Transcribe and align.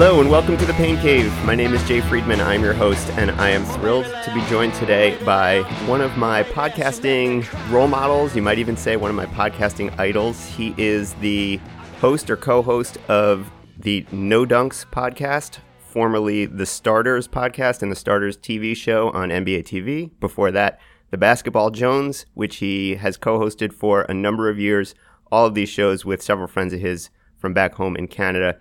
Hello 0.00 0.18
and 0.18 0.30
welcome 0.30 0.56
to 0.56 0.64
the 0.64 0.72
Pain 0.72 0.96
Cave. 0.96 1.30
My 1.44 1.54
name 1.54 1.74
is 1.74 1.86
Jay 1.86 2.00
Friedman. 2.00 2.40
I'm 2.40 2.62
your 2.62 2.72
host, 2.72 3.06
and 3.18 3.30
I 3.32 3.50
am 3.50 3.66
thrilled 3.66 4.06
to 4.06 4.32
be 4.32 4.40
joined 4.46 4.72
today 4.72 5.22
by 5.24 5.60
one 5.86 6.00
of 6.00 6.16
my 6.16 6.42
podcasting 6.42 7.46
role 7.70 7.86
models. 7.86 8.34
You 8.34 8.40
might 8.40 8.58
even 8.58 8.78
say 8.78 8.96
one 8.96 9.10
of 9.10 9.14
my 9.14 9.26
podcasting 9.26 9.94
idols. 10.00 10.42
He 10.46 10.74
is 10.78 11.12
the 11.16 11.60
host 12.00 12.30
or 12.30 12.38
co 12.38 12.62
host 12.62 12.96
of 13.10 13.50
the 13.78 14.06
No 14.10 14.46
Dunks 14.46 14.86
podcast, 14.86 15.58
formerly 15.80 16.46
the 16.46 16.64
Starters 16.64 17.28
podcast 17.28 17.82
and 17.82 17.92
the 17.92 17.96
Starters 17.96 18.38
TV 18.38 18.74
show 18.74 19.10
on 19.10 19.28
NBA 19.28 19.64
TV. 19.64 20.18
Before 20.18 20.50
that, 20.50 20.80
the 21.10 21.18
Basketball 21.18 21.68
Jones, 21.68 22.24
which 22.32 22.56
he 22.56 22.94
has 22.94 23.18
co 23.18 23.38
hosted 23.38 23.74
for 23.74 24.04
a 24.04 24.14
number 24.14 24.48
of 24.48 24.58
years. 24.58 24.94
All 25.30 25.44
of 25.44 25.54
these 25.54 25.68
shows 25.68 26.06
with 26.06 26.22
several 26.22 26.48
friends 26.48 26.72
of 26.72 26.80
his 26.80 27.10
from 27.36 27.52
back 27.52 27.74
home 27.74 27.96
in 27.96 28.08
Canada. 28.08 28.58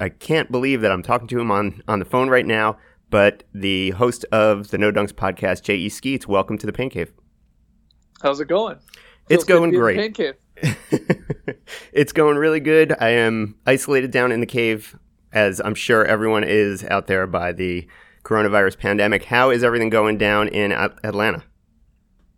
I 0.00 0.08
can't 0.08 0.50
believe 0.50 0.80
that 0.82 0.92
I'm 0.92 1.02
talking 1.02 1.26
to 1.28 1.40
him 1.40 1.50
on, 1.50 1.82
on 1.88 1.98
the 1.98 2.04
phone 2.04 2.28
right 2.28 2.46
now, 2.46 2.78
but 3.10 3.42
the 3.52 3.90
host 3.90 4.24
of 4.30 4.68
the 4.68 4.78
No 4.78 4.92
Dunks 4.92 5.12
podcast, 5.12 5.62
J.E. 5.62 5.88
Skeets, 5.88 6.28
welcome 6.28 6.56
to 6.58 6.66
the 6.66 6.72
Pain 6.72 6.88
Cave. 6.88 7.12
How's 8.22 8.38
it 8.38 8.46
going? 8.46 8.76
Feels 8.76 9.42
it's 9.42 9.44
going 9.44 9.72
great. 9.72 10.16
it's 11.92 12.12
going 12.12 12.36
really 12.36 12.60
good. 12.60 12.94
I 13.00 13.10
am 13.10 13.56
isolated 13.66 14.12
down 14.12 14.30
in 14.30 14.38
the 14.38 14.46
cave, 14.46 14.96
as 15.32 15.60
I'm 15.60 15.74
sure 15.74 16.04
everyone 16.04 16.44
is 16.44 16.84
out 16.84 17.08
there 17.08 17.26
by 17.26 17.50
the 17.50 17.88
coronavirus 18.22 18.78
pandemic. 18.78 19.24
How 19.24 19.50
is 19.50 19.64
everything 19.64 19.90
going 19.90 20.16
down 20.16 20.46
in 20.46 20.70
Atlanta? 20.70 21.42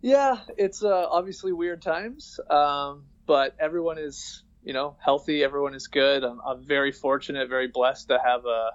Yeah, 0.01 0.39
it's 0.57 0.83
uh, 0.83 1.07
obviously 1.09 1.51
weird 1.51 1.83
times, 1.83 2.39
um, 2.49 3.03
but 3.27 3.55
everyone 3.59 3.99
is 3.99 4.43
you 4.63 4.73
know 4.73 4.97
healthy. 5.03 5.43
Everyone 5.43 5.73
is 5.73 5.87
good. 5.87 6.23
I'm, 6.23 6.39
I'm 6.45 6.65
very 6.65 6.91
fortunate, 6.91 7.49
very 7.49 7.67
blessed 7.67 8.09
to 8.09 8.19
have 8.23 8.45
a 8.45 8.71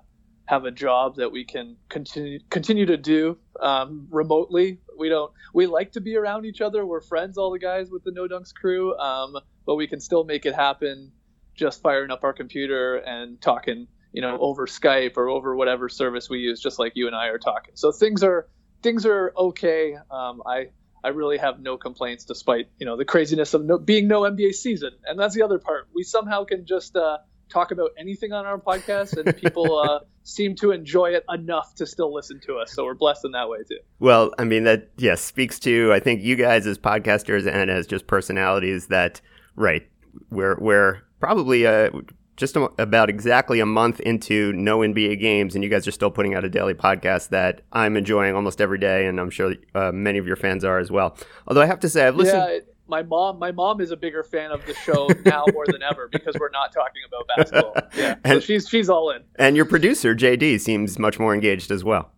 have 0.47 0.65
a 0.65 0.70
job 0.70 1.17
that 1.17 1.33
we 1.33 1.45
can 1.45 1.77
continue 1.89 2.39
continue 2.51 2.87
to 2.87 2.97
do 2.97 3.37
um, 3.61 4.06
remotely. 4.11 4.81
We 4.98 5.09
don't 5.09 5.33
we 5.53 5.67
like 5.67 5.93
to 5.93 6.01
be 6.01 6.17
around 6.17 6.47
each 6.47 6.61
other. 6.61 6.87
We're 6.87 7.01
friends, 7.01 7.37
all 7.37 7.51
the 7.51 7.59
guys 7.59 7.91
with 7.91 8.05
the 8.05 8.12
No 8.12 8.27
Dunks 8.28 8.55
crew, 8.55 8.97
um, 8.98 9.37
but 9.67 9.75
we 9.75 9.87
can 9.87 10.01
still 10.01 10.25
make 10.25 10.47
it 10.47 10.55
happen 10.55 11.12
just 11.55 11.83
firing 11.83 12.11
up 12.11 12.23
our 12.23 12.33
computer 12.33 12.97
and 12.97 13.41
talking, 13.41 13.89
you 14.12 14.23
know, 14.23 14.39
over 14.39 14.67
Skype 14.67 15.17
or 15.17 15.28
over 15.28 15.56
whatever 15.56 15.89
service 15.89 16.28
we 16.28 16.39
use, 16.39 16.61
just 16.61 16.78
like 16.78 16.93
you 16.95 17.06
and 17.06 17.17
I 17.17 17.28
are 17.28 17.39
talking. 17.39 17.73
So 17.75 17.93
things 17.93 18.23
are 18.23 18.47
things 18.83 19.05
are 19.05 19.33
okay. 19.37 19.97
Um, 20.11 20.43
I 20.47 20.69
I 21.07 21.11
really 21.11 21.39
have 21.39 21.61
no 21.61 21.77
complaints, 21.77 22.25
despite 22.25 22.69
you 22.79 22.85
know 22.85 22.97
the 22.97 23.05
craziness 23.05 23.55
of 23.55 23.65
no, 23.65 23.79
being 23.79 24.09
no 24.09 24.23
NBA 24.23 24.55
season. 24.55 24.91
And 25.05 25.17
that's 25.17 25.37
the 25.37 25.43
other 25.43 25.61
part. 25.61 25.87
We 25.95 26.03
somehow 26.03 26.43
can 26.45 26.67
just 26.67 26.97
uh, 26.97 27.19
talk 27.49 27.71
about 27.71 27.91
anything 27.97 28.33
on 28.33 28.45
our 28.45 28.59
podcast, 28.59 29.17
and 29.17 29.37
people 29.37 29.79
uh, 29.79 30.01
seem 30.25 30.57
to 30.57 30.73
enjoy 30.73 31.11
it 31.11 31.25
enough 31.33 31.77
to 31.77 31.87
still 31.87 32.12
listen 32.12 32.41
to 32.47 32.57
us. 32.57 32.73
So 32.73 32.84
we're 32.84 32.95
blessed 32.95 33.25
in 33.25 33.31
that 33.33 33.49
way 33.49 33.59
too. 33.59 33.79
Well, 34.01 34.33
I 34.37 34.43
mean 34.43 34.65
that 34.65 34.91
yes 34.97 35.21
speaks 35.21 35.61
to 35.61 35.93
I 35.93 36.01
think 36.01 36.23
you 36.25 36.34
guys 36.34 36.67
as 36.67 36.77
podcasters 36.77 37.47
and 37.47 37.71
as 37.71 37.87
just 37.87 38.09
personalities 38.09 38.89
that 38.89 39.21
right 39.55 39.89
we're 40.31 40.59
we're 40.59 41.03
probably 41.21 41.69
uh, 41.69 41.91
just 42.37 42.56
about 42.56 43.09
exactly 43.09 43.61
a 43.61 43.67
month 43.67 44.01
into 44.01 44.53
no 44.53 44.81
NBA 44.81 45.20
games, 45.20 45.55
and 45.55 45.65
you 45.65 45.70
guys 45.70 45.89
are 45.89 45.92
still 45.92 46.11
putting 46.11 46.34
out 46.34 46.45
a 46.45 46.51
daily 46.51 46.75
podcast 46.75 47.31
that 47.31 47.62
I'm 47.73 47.97
enjoying 47.97 48.34
almost 48.34 48.61
every 48.61 48.78
day, 48.78 49.06
and 49.06 49.19
I'm 49.19 49.31
sure 49.31 49.55
uh, 49.75 49.93
many 49.93 50.19
of 50.19 50.27
your 50.27 50.37
fans 50.37 50.65
are 50.65 50.78
as 50.78 50.91
well. 50.91 51.17
Although 51.47 51.62
I 51.62 51.67
have 51.67 51.81
to 51.81 51.89
say, 51.89 52.06
I've 52.06 52.17
listened. 52.17 52.43
Yeah, 52.43 52.59
my 52.89 53.03
mom, 53.03 53.39
my 53.39 53.53
mom 53.53 53.81
is 53.81 53.91
a 53.91 53.97
bigger 53.97 54.22
fan 54.22 54.50
of 54.53 54.65
the 54.66 54.75
show 54.75 55.09
now 55.25 55.44
more 55.53 55.65
than 55.66 55.83
ever 55.83 56.09
because 56.10 56.37
we're 56.38 56.50
not 56.50 56.72
talking 56.72 57.03
about 57.06 57.27
basketball. 57.37 57.75
Yeah, 57.97 58.16
and, 58.25 58.34
so 58.34 58.41
she's 58.41 58.69
she's 58.69 58.91
all 58.91 59.10
in. 59.10 59.22
And 59.37 59.56
your 59.56 59.65
producer 59.65 60.15
JD 60.15 60.60
seems 60.60 60.99
much 60.99 61.19
more 61.19 61.33
engaged 61.33 61.71
as 61.71 61.83
well. 61.83 62.12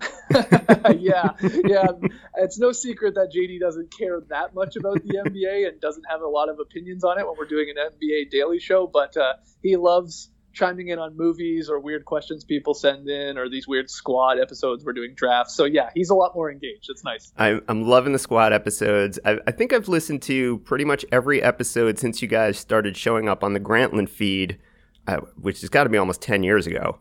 yeah, 0.98 1.32
yeah. 1.64 1.88
It's 2.36 2.58
no 2.58 2.72
secret 2.72 3.14
that 3.14 3.32
JD 3.34 3.60
doesn't 3.60 3.96
care 3.96 4.20
that 4.28 4.54
much 4.54 4.76
about 4.76 5.02
the 5.02 5.22
NBA 5.26 5.68
and 5.68 5.80
doesn't 5.80 6.04
have 6.08 6.20
a 6.20 6.26
lot 6.26 6.48
of 6.48 6.58
opinions 6.60 7.04
on 7.04 7.18
it 7.18 7.26
when 7.26 7.36
we're 7.38 7.46
doing 7.46 7.68
an 7.70 7.76
NBA 7.76 8.30
daily 8.30 8.58
show, 8.58 8.86
but 8.86 9.16
uh, 9.16 9.34
he 9.62 9.76
loves 9.76 10.30
chiming 10.52 10.88
in 10.88 10.98
on 10.98 11.16
movies 11.16 11.70
or 11.70 11.78
weird 11.78 12.04
questions 12.04 12.42
people 12.42 12.74
send 12.74 13.08
in 13.08 13.38
or 13.38 13.48
these 13.48 13.68
weird 13.68 13.88
squad 13.88 14.38
episodes 14.40 14.84
we're 14.84 14.92
doing 14.92 15.14
drafts. 15.14 15.54
So 15.54 15.64
yeah, 15.64 15.90
he's 15.94 16.10
a 16.10 16.14
lot 16.14 16.34
more 16.34 16.50
engaged. 16.50 16.86
It's 16.88 17.04
nice. 17.04 17.32
I'm, 17.36 17.62
I'm 17.68 17.82
loving 17.82 18.12
the 18.12 18.18
squad 18.18 18.52
episodes. 18.52 19.18
I, 19.24 19.38
I 19.46 19.52
think 19.52 19.72
I've 19.72 19.88
listened 19.88 20.22
to 20.22 20.58
pretty 20.58 20.84
much 20.84 21.04
every 21.12 21.42
episode 21.42 21.98
since 21.98 22.20
you 22.22 22.28
guys 22.28 22.58
started 22.58 22.96
showing 22.96 23.28
up 23.28 23.44
on 23.44 23.52
the 23.52 23.60
Grantland 23.60 24.08
feed, 24.08 24.58
uh, 25.06 25.18
which 25.40 25.60
has 25.60 25.70
got 25.70 25.84
to 25.84 25.90
be 25.90 25.98
almost 25.98 26.20
10 26.22 26.42
years 26.42 26.66
ago 26.66 26.98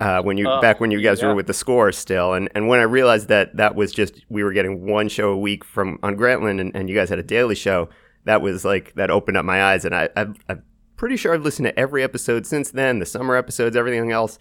uh, 0.00 0.22
when 0.22 0.38
you 0.38 0.48
uh, 0.48 0.60
back 0.60 0.80
when 0.80 0.90
you 0.90 1.00
guys 1.00 1.20
yeah. 1.20 1.28
were 1.28 1.34
with 1.34 1.46
the 1.46 1.54
score 1.54 1.92
still, 1.92 2.32
and 2.32 2.48
and 2.54 2.68
when 2.68 2.80
I 2.80 2.84
realized 2.84 3.28
that 3.28 3.56
that 3.56 3.74
was 3.74 3.92
just 3.92 4.24
we 4.28 4.42
were 4.42 4.52
getting 4.52 4.86
one 4.86 5.08
show 5.08 5.30
a 5.30 5.38
week 5.38 5.64
from 5.64 5.98
on 6.02 6.16
Grantland, 6.16 6.60
and, 6.60 6.74
and 6.74 6.88
you 6.88 6.96
guys 6.96 7.10
had 7.10 7.18
a 7.18 7.22
daily 7.22 7.54
show, 7.54 7.88
that 8.24 8.42
was 8.42 8.64
like 8.64 8.94
that 8.94 9.10
opened 9.10 9.36
up 9.36 9.44
my 9.44 9.62
eyes, 9.62 9.84
and 9.84 9.94
I, 9.94 10.08
I 10.16 10.26
I'm 10.48 10.62
pretty 10.96 11.16
sure 11.16 11.34
I've 11.34 11.42
listened 11.42 11.66
to 11.66 11.78
every 11.78 12.02
episode 12.02 12.46
since 12.46 12.70
then, 12.70 12.98
the 12.98 13.06
summer 13.06 13.36
episodes, 13.36 13.76
everything 13.76 14.10
else. 14.10 14.38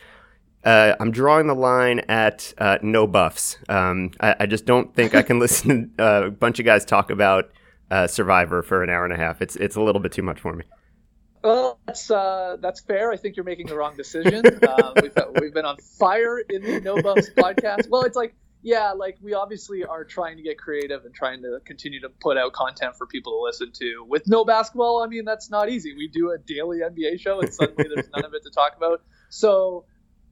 Uh, 0.64 0.94
I'm 1.00 1.12
drawing 1.12 1.48
the 1.48 1.56
line 1.56 2.00
at 2.10 2.54
uh, 2.58 2.80
no 2.82 3.08
buffs. 3.08 3.58
Um, 3.70 4.12
I, 4.20 4.36
I, 4.42 4.46
just 4.46 4.66
don't 4.66 4.94
think 4.94 5.16
I 5.16 5.22
can 5.22 5.40
listen 5.40 5.94
to 5.98 6.04
uh, 6.04 6.28
a 6.28 6.32
bunch 6.32 6.60
of 6.60 6.66
guys 6.66 6.84
talk 6.84 7.10
about 7.10 7.52
uh, 7.90 8.08
Survivor 8.08 8.62
for 8.62 8.84
an 8.84 8.90
hour 8.90 9.06
and 9.06 9.14
a 9.14 9.18
half. 9.18 9.42
It's 9.42 9.56
it's 9.56 9.78
a 9.78 9.82
little 9.82 10.02
bit 10.02 10.12
too 10.12 10.22
much 10.22 10.40
for 10.40 10.54
me. 10.54 10.66
Well, 11.44 11.80
that's 11.86 12.12
uh, 12.12 12.58
that's 12.60 12.82
fair. 12.82 13.12
I 13.12 13.18
think 13.18 13.36
you're 13.36 13.46
making 13.46 13.68
the 13.68 13.76
wrong 13.76 13.96
decision. 13.96 14.46
uh, 14.68 14.94
we've, 15.02 15.18
we've 15.40 15.54
been 15.54 15.66
on 15.66 15.78
fire 15.78 16.40
in 16.40 16.64
the 16.64 16.82
No 16.82 17.02
Buffs 17.02 17.30
podcast. 17.30 17.90
Well, 17.90 18.04
it's 18.04 18.18
like 18.18 18.36
yeah, 18.62 18.92
like 18.92 19.18
we 19.22 19.34
obviously 19.34 19.86
are 19.86 20.04
trying 20.04 20.38
to 20.38 20.44
get 20.44 20.58
creative 20.58 21.06
and 21.06 21.14
trying 21.14 21.42
to 21.44 21.60
continue 21.66 22.02
to 22.02 22.10
put 22.10 22.38
out 22.38 22.52
content 22.54 22.96
for 22.98 23.08
people 23.08 23.34
to 23.34 23.42
listen 23.42 23.72
to. 23.80 24.06
With 24.08 24.28
no 24.28 24.44
basketball, 24.44 25.02
I 25.02 25.08
mean 25.08 25.24
that's 25.24 25.50
not 25.50 25.70
easy. 25.70 25.96
We 25.96 26.10
do 26.10 26.32
a 26.32 26.38
daily 26.38 26.80
NBA 26.80 27.20
show, 27.20 27.40
and 27.40 27.54
suddenly 27.54 27.86
there's 27.94 28.10
none 28.14 28.26
of 28.26 28.34
it 28.34 28.44
to 28.44 28.50
talk 28.50 28.76
about. 28.76 29.02
So 29.30 29.86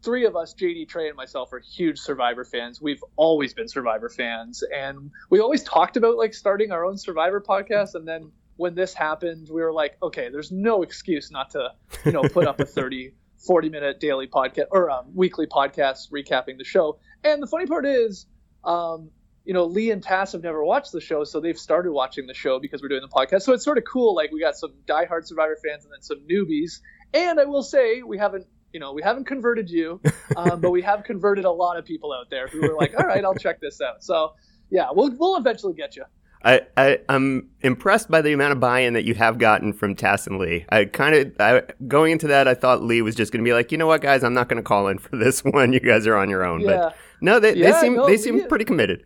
three 0.03 0.25
of 0.25 0.35
us, 0.35 0.53
JD, 0.53 0.89
Trey, 0.89 1.07
and 1.07 1.15
myself, 1.15 1.53
are 1.53 1.59
huge 1.59 1.99
Survivor 1.99 2.43
fans. 2.43 2.81
We've 2.81 3.03
always 3.15 3.53
been 3.53 3.69
Survivor 3.69 4.09
fans, 4.09 4.61
and 4.75 5.11
we 5.29 5.39
always 5.39 5.63
talked 5.63 5.95
about 5.95 6.17
like 6.17 6.33
starting 6.33 6.71
our 6.71 6.83
own 6.85 6.97
Survivor 6.97 7.39
podcast, 7.41 7.95
and 7.95 8.05
then 8.05 8.31
when 8.57 8.75
this 8.75 8.93
happened, 8.93 9.47
we 9.49 9.61
were 9.61 9.71
like, 9.71 9.97
okay, 10.01 10.29
there's 10.29 10.51
no 10.51 10.81
excuse 10.83 11.31
not 11.31 11.51
to, 11.51 11.69
you 12.05 12.11
know, 12.11 12.23
put 12.23 12.47
up 12.47 12.59
a 12.59 12.65
30, 12.65 13.13
40 13.45 13.69
minute 13.69 13.99
daily 13.99 14.27
podcast 14.27 14.65
or 14.71 14.89
um, 14.89 15.05
weekly 15.15 15.47
podcast 15.47 16.11
recapping 16.11 16.57
the 16.57 16.63
show. 16.63 16.99
And 17.23 17.41
the 17.41 17.47
funny 17.47 17.67
part 17.67 17.85
is, 17.85 18.25
um, 18.63 19.11
you 19.45 19.53
know, 19.53 19.65
Leigh 19.65 19.91
and 19.91 20.03
Tas 20.03 20.33
have 20.33 20.43
never 20.43 20.63
watched 20.63 20.91
the 20.91 20.99
show, 20.99 21.23
so 21.23 21.39
they've 21.39 21.57
started 21.57 21.91
watching 21.93 22.27
the 22.27 22.33
show 22.33 22.59
because 22.59 22.81
we're 22.81 22.89
doing 22.89 23.01
the 23.01 23.07
podcast. 23.07 23.43
So 23.43 23.53
it's 23.53 23.63
sort 23.63 23.77
of 23.77 23.85
cool. 23.85 24.13
Like 24.13 24.31
we 24.31 24.41
got 24.41 24.57
some 24.57 24.73
diehard 24.85 25.25
Survivor 25.25 25.57
fans 25.63 25.85
and 25.85 25.93
then 25.93 26.01
some 26.01 26.27
newbies. 26.29 26.81
And 27.13 27.39
I 27.39 27.45
will 27.45 27.63
say, 27.63 28.01
we 28.01 28.17
haven't, 28.17 28.45
you 28.73 28.81
know, 28.81 28.91
we 28.91 29.01
haven't 29.01 29.25
converted 29.25 29.69
you, 29.69 30.01
um, 30.35 30.59
but 30.59 30.71
we 30.71 30.81
have 30.81 31.05
converted 31.05 31.45
a 31.45 31.51
lot 31.51 31.77
of 31.77 31.85
people 31.85 32.11
out 32.11 32.29
there 32.29 32.47
who 32.47 32.61
are 32.69 32.75
like, 32.75 32.93
all 32.99 33.05
right, 33.05 33.23
I'll 33.23 33.35
check 33.35 33.61
this 33.61 33.79
out. 33.79 34.03
So 34.03 34.33
yeah, 34.69 34.87
we'll 34.91 35.15
we'll 35.17 35.37
eventually 35.37 35.73
get 35.73 35.95
you. 35.95 36.03
I, 36.43 36.61
I 36.77 36.99
am 37.09 37.49
impressed 37.61 38.09
by 38.09 38.21
the 38.21 38.31
amount 38.31 38.53
of 38.53 38.59
buy-in 38.59 38.93
that 38.93 39.05
you 39.05 39.15
have 39.15 39.37
gotten 39.37 39.73
from 39.73 39.95
Tas 39.95 40.27
and 40.27 40.37
Leigh. 40.37 40.65
I 40.69 40.85
kind 40.85 41.15
of 41.15 41.87
going 41.87 42.11
into 42.11 42.27
that, 42.27 42.47
I 42.47 42.53
thought 42.53 42.83
Leigh 42.83 43.01
was 43.01 43.15
just 43.15 43.31
going 43.31 43.43
to 43.43 43.47
be 43.47 43.53
like, 43.53 43.71
you 43.71 43.77
know 43.77 43.87
what, 43.87 44.01
guys, 44.01 44.23
I'm 44.23 44.33
not 44.33 44.47
going 44.47 44.57
to 44.57 44.63
call 44.63 44.87
in 44.87 44.99
for 44.99 45.15
this 45.17 45.41
one. 45.41 45.73
You 45.73 45.79
guys 45.79 46.07
are 46.07 46.15
on 46.15 46.29
your 46.29 46.45
own. 46.45 46.61
Yeah. 46.61 46.67
But 46.67 46.97
no, 47.21 47.39
they, 47.39 47.55
yeah, 47.55 47.71
they 47.71 47.79
seem 47.79 47.95
no, 47.95 48.05
they 48.05 48.17
seem 48.17 48.47
pretty 48.47 48.65
committed. 48.65 49.03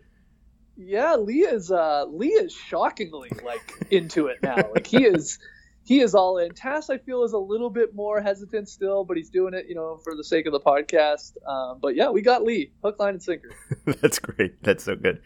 Yeah, 0.76 1.14
Leigh 1.14 1.40
is 1.40 1.70
uh, 1.70 2.06
Leigh 2.08 2.28
is 2.28 2.52
shockingly 2.52 3.30
like 3.44 3.72
into 3.90 4.26
it 4.26 4.38
now. 4.42 4.56
Like 4.74 4.86
he 4.86 5.04
is 5.04 5.38
he 5.84 6.00
is 6.00 6.14
all 6.14 6.38
in. 6.38 6.54
Tas, 6.54 6.90
I 6.90 6.98
feel, 6.98 7.24
is 7.24 7.32
a 7.32 7.38
little 7.38 7.70
bit 7.70 7.94
more 7.94 8.20
hesitant 8.20 8.68
still, 8.68 9.04
but 9.04 9.16
he's 9.16 9.30
doing 9.30 9.54
it, 9.54 9.66
you 9.68 9.74
know, 9.74 9.98
for 10.04 10.14
the 10.14 10.24
sake 10.24 10.46
of 10.46 10.52
the 10.52 10.60
podcast. 10.60 11.32
Um, 11.46 11.78
but 11.80 11.96
yeah, 11.96 12.10
we 12.10 12.22
got 12.22 12.44
Leigh, 12.44 12.72
hook, 12.82 12.98
line, 12.98 13.14
and 13.14 13.22
sinker. 13.22 13.50
That's 14.00 14.18
great. 14.18 14.62
That's 14.62 14.84
so 14.84 14.94
good. 14.96 15.20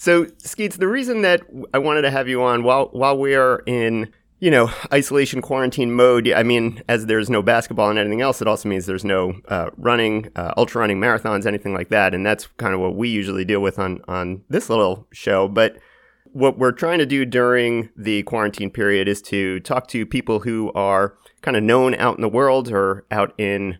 So, 0.00 0.28
Skeets, 0.38 0.78
the 0.78 0.88
reason 0.88 1.20
that 1.20 1.42
I 1.74 1.78
wanted 1.78 2.02
to 2.02 2.10
have 2.10 2.26
you 2.26 2.42
on 2.42 2.62
while 2.62 2.86
while 2.92 3.18
we 3.18 3.34
are 3.34 3.62
in 3.66 4.10
you 4.38 4.50
know 4.50 4.70
isolation 4.90 5.42
quarantine 5.42 5.92
mode, 5.92 6.26
I 6.32 6.42
mean, 6.42 6.82
as 6.88 7.04
there's 7.04 7.28
no 7.28 7.42
basketball 7.42 7.90
and 7.90 7.98
anything 7.98 8.22
else, 8.22 8.40
it 8.40 8.48
also 8.48 8.66
means 8.66 8.86
there's 8.86 9.04
no 9.04 9.34
uh, 9.48 9.68
running, 9.76 10.30
uh, 10.36 10.54
ultra 10.56 10.80
running, 10.80 11.00
marathons, 11.00 11.44
anything 11.44 11.74
like 11.74 11.90
that, 11.90 12.14
and 12.14 12.24
that's 12.24 12.46
kind 12.56 12.72
of 12.72 12.80
what 12.80 12.96
we 12.96 13.10
usually 13.10 13.44
deal 13.44 13.60
with 13.60 13.78
on 13.78 14.00
on 14.08 14.42
this 14.48 14.70
little 14.70 15.06
show. 15.12 15.48
But 15.48 15.76
what 16.32 16.56
we're 16.56 16.72
trying 16.72 17.00
to 17.00 17.06
do 17.06 17.26
during 17.26 17.90
the 17.94 18.22
quarantine 18.22 18.70
period 18.70 19.06
is 19.06 19.20
to 19.20 19.60
talk 19.60 19.86
to 19.88 20.06
people 20.06 20.40
who 20.40 20.72
are 20.72 21.18
kind 21.42 21.58
of 21.58 21.62
known 21.62 21.94
out 21.96 22.16
in 22.16 22.22
the 22.22 22.28
world 22.30 22.72
or 22.72 23.04
out 23.10 23.34
in 23.36 23.76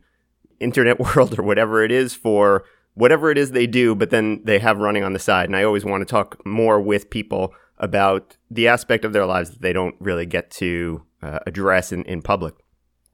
internet 0.60 1.00
world 1.16 1.38
or 1.38 1.42
whatever 1.42 1.82
it 1.82 1.90
is 1.90 2.12
for 2.12 2.64
whatever 3.00 3.30
it 3.30 3.38
is 3.38 3.50
they 3.50 3.66
do, 3.66 3.94
but 3.94 4.10
then 4.10 4.42
they 4.44 4.58
have 4.58 4.78
running 4.78 5.02
on 5.02 5.12
the 5.12 5.18
side. 5.18 5.48
And 5.48 5.56
I 5.56 5.64
always 5.64 5.84
want 5.84 6.02
to 6.02 6.04
talk 6.04 6.44
more 6.44 6.80
with 6.80 7.10
people 7.10 7.54
about 7.78 8.36
the 8.50 8.68
aspect 8.68 9.04
of 9.04 9.12
their 9.12 9.26
lives 9.26 9.50
that 9.50 9.62
they 9.62 9.72
don't 9.72 9.96
really 9.98 10.26
get 10.26 10.50
to 10.50 11.02
uh, 11.22 11.38
address 11.46 11.92
in, 11.92 12.04
in 12.04 12.20
public. 12.22 12.54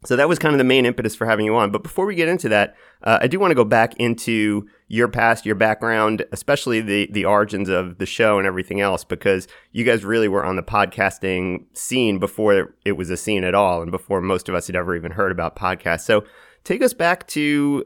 So 0.05 0.15
that 0.17 0.29
was 0.29 0.39
kind 0.39 0.55
of 0.55 0.59
the 0.59 0.65
main 0.65 0.87
impetus 0.87 1.17
for 1.17 1.27
having 1.27 1.47
you 1.47 1.57
on. 1.57 1.71
But 1.71 1.83
before 1.83 2.07
we 2.07 2.15
get 2.15 2.29
into 2.29 2.49
that, 2.51 2.77
uh, 3.03 3.19
I 3.23 3.27
do 3.27 3.41
want 3.41 3.51
to 3.51 3.55
go 3.57 3.65
back 3.65 3.95
into 3.97 4.69
your 4.89 5.09
past, 5.09 5.47
your 5.47 5.55
background, 5.55 6.25
especially 6.33 6.81
the 6.81 7.09
the 7.11 7.25
origins 7.25 7.69
of 7.69 7.99
the 7.99 8.07
show 8.07 8.39
and 8.39 8.47
everything 8.47 8.81
else, 8.81 9.05
because 9.05 9.49
you 9.73 9.85
guys 9.85 10.05
really 10.05 10.29
were 10.29 10.45
on 10.45 10.57
the 10.57 10.63
podcasting 10.63 11.65
scene 11.73 12.19
before 12.19 12.75
it 12.85 12.93
was 12.93 13.11
a 13.11 13.17
scene 13.17 13.43
at 13.43 13.55
all, 13.55 13.83
and 13.83 13.91
before 13.91 14.21
most 14.21 14.49
of 14.49 14.55
us 14.55 14.67
had 14.67 14.77
ever 14.77 14.95
even 14.95 15.13
heard 15.13 15.33
about 15.33 15.57
podcasts. 15.57 16.05
So 16.05 16.25
take 16.63 16.83
us 16.83 16.95
back 16.95 17.27
to, 17.29 17.85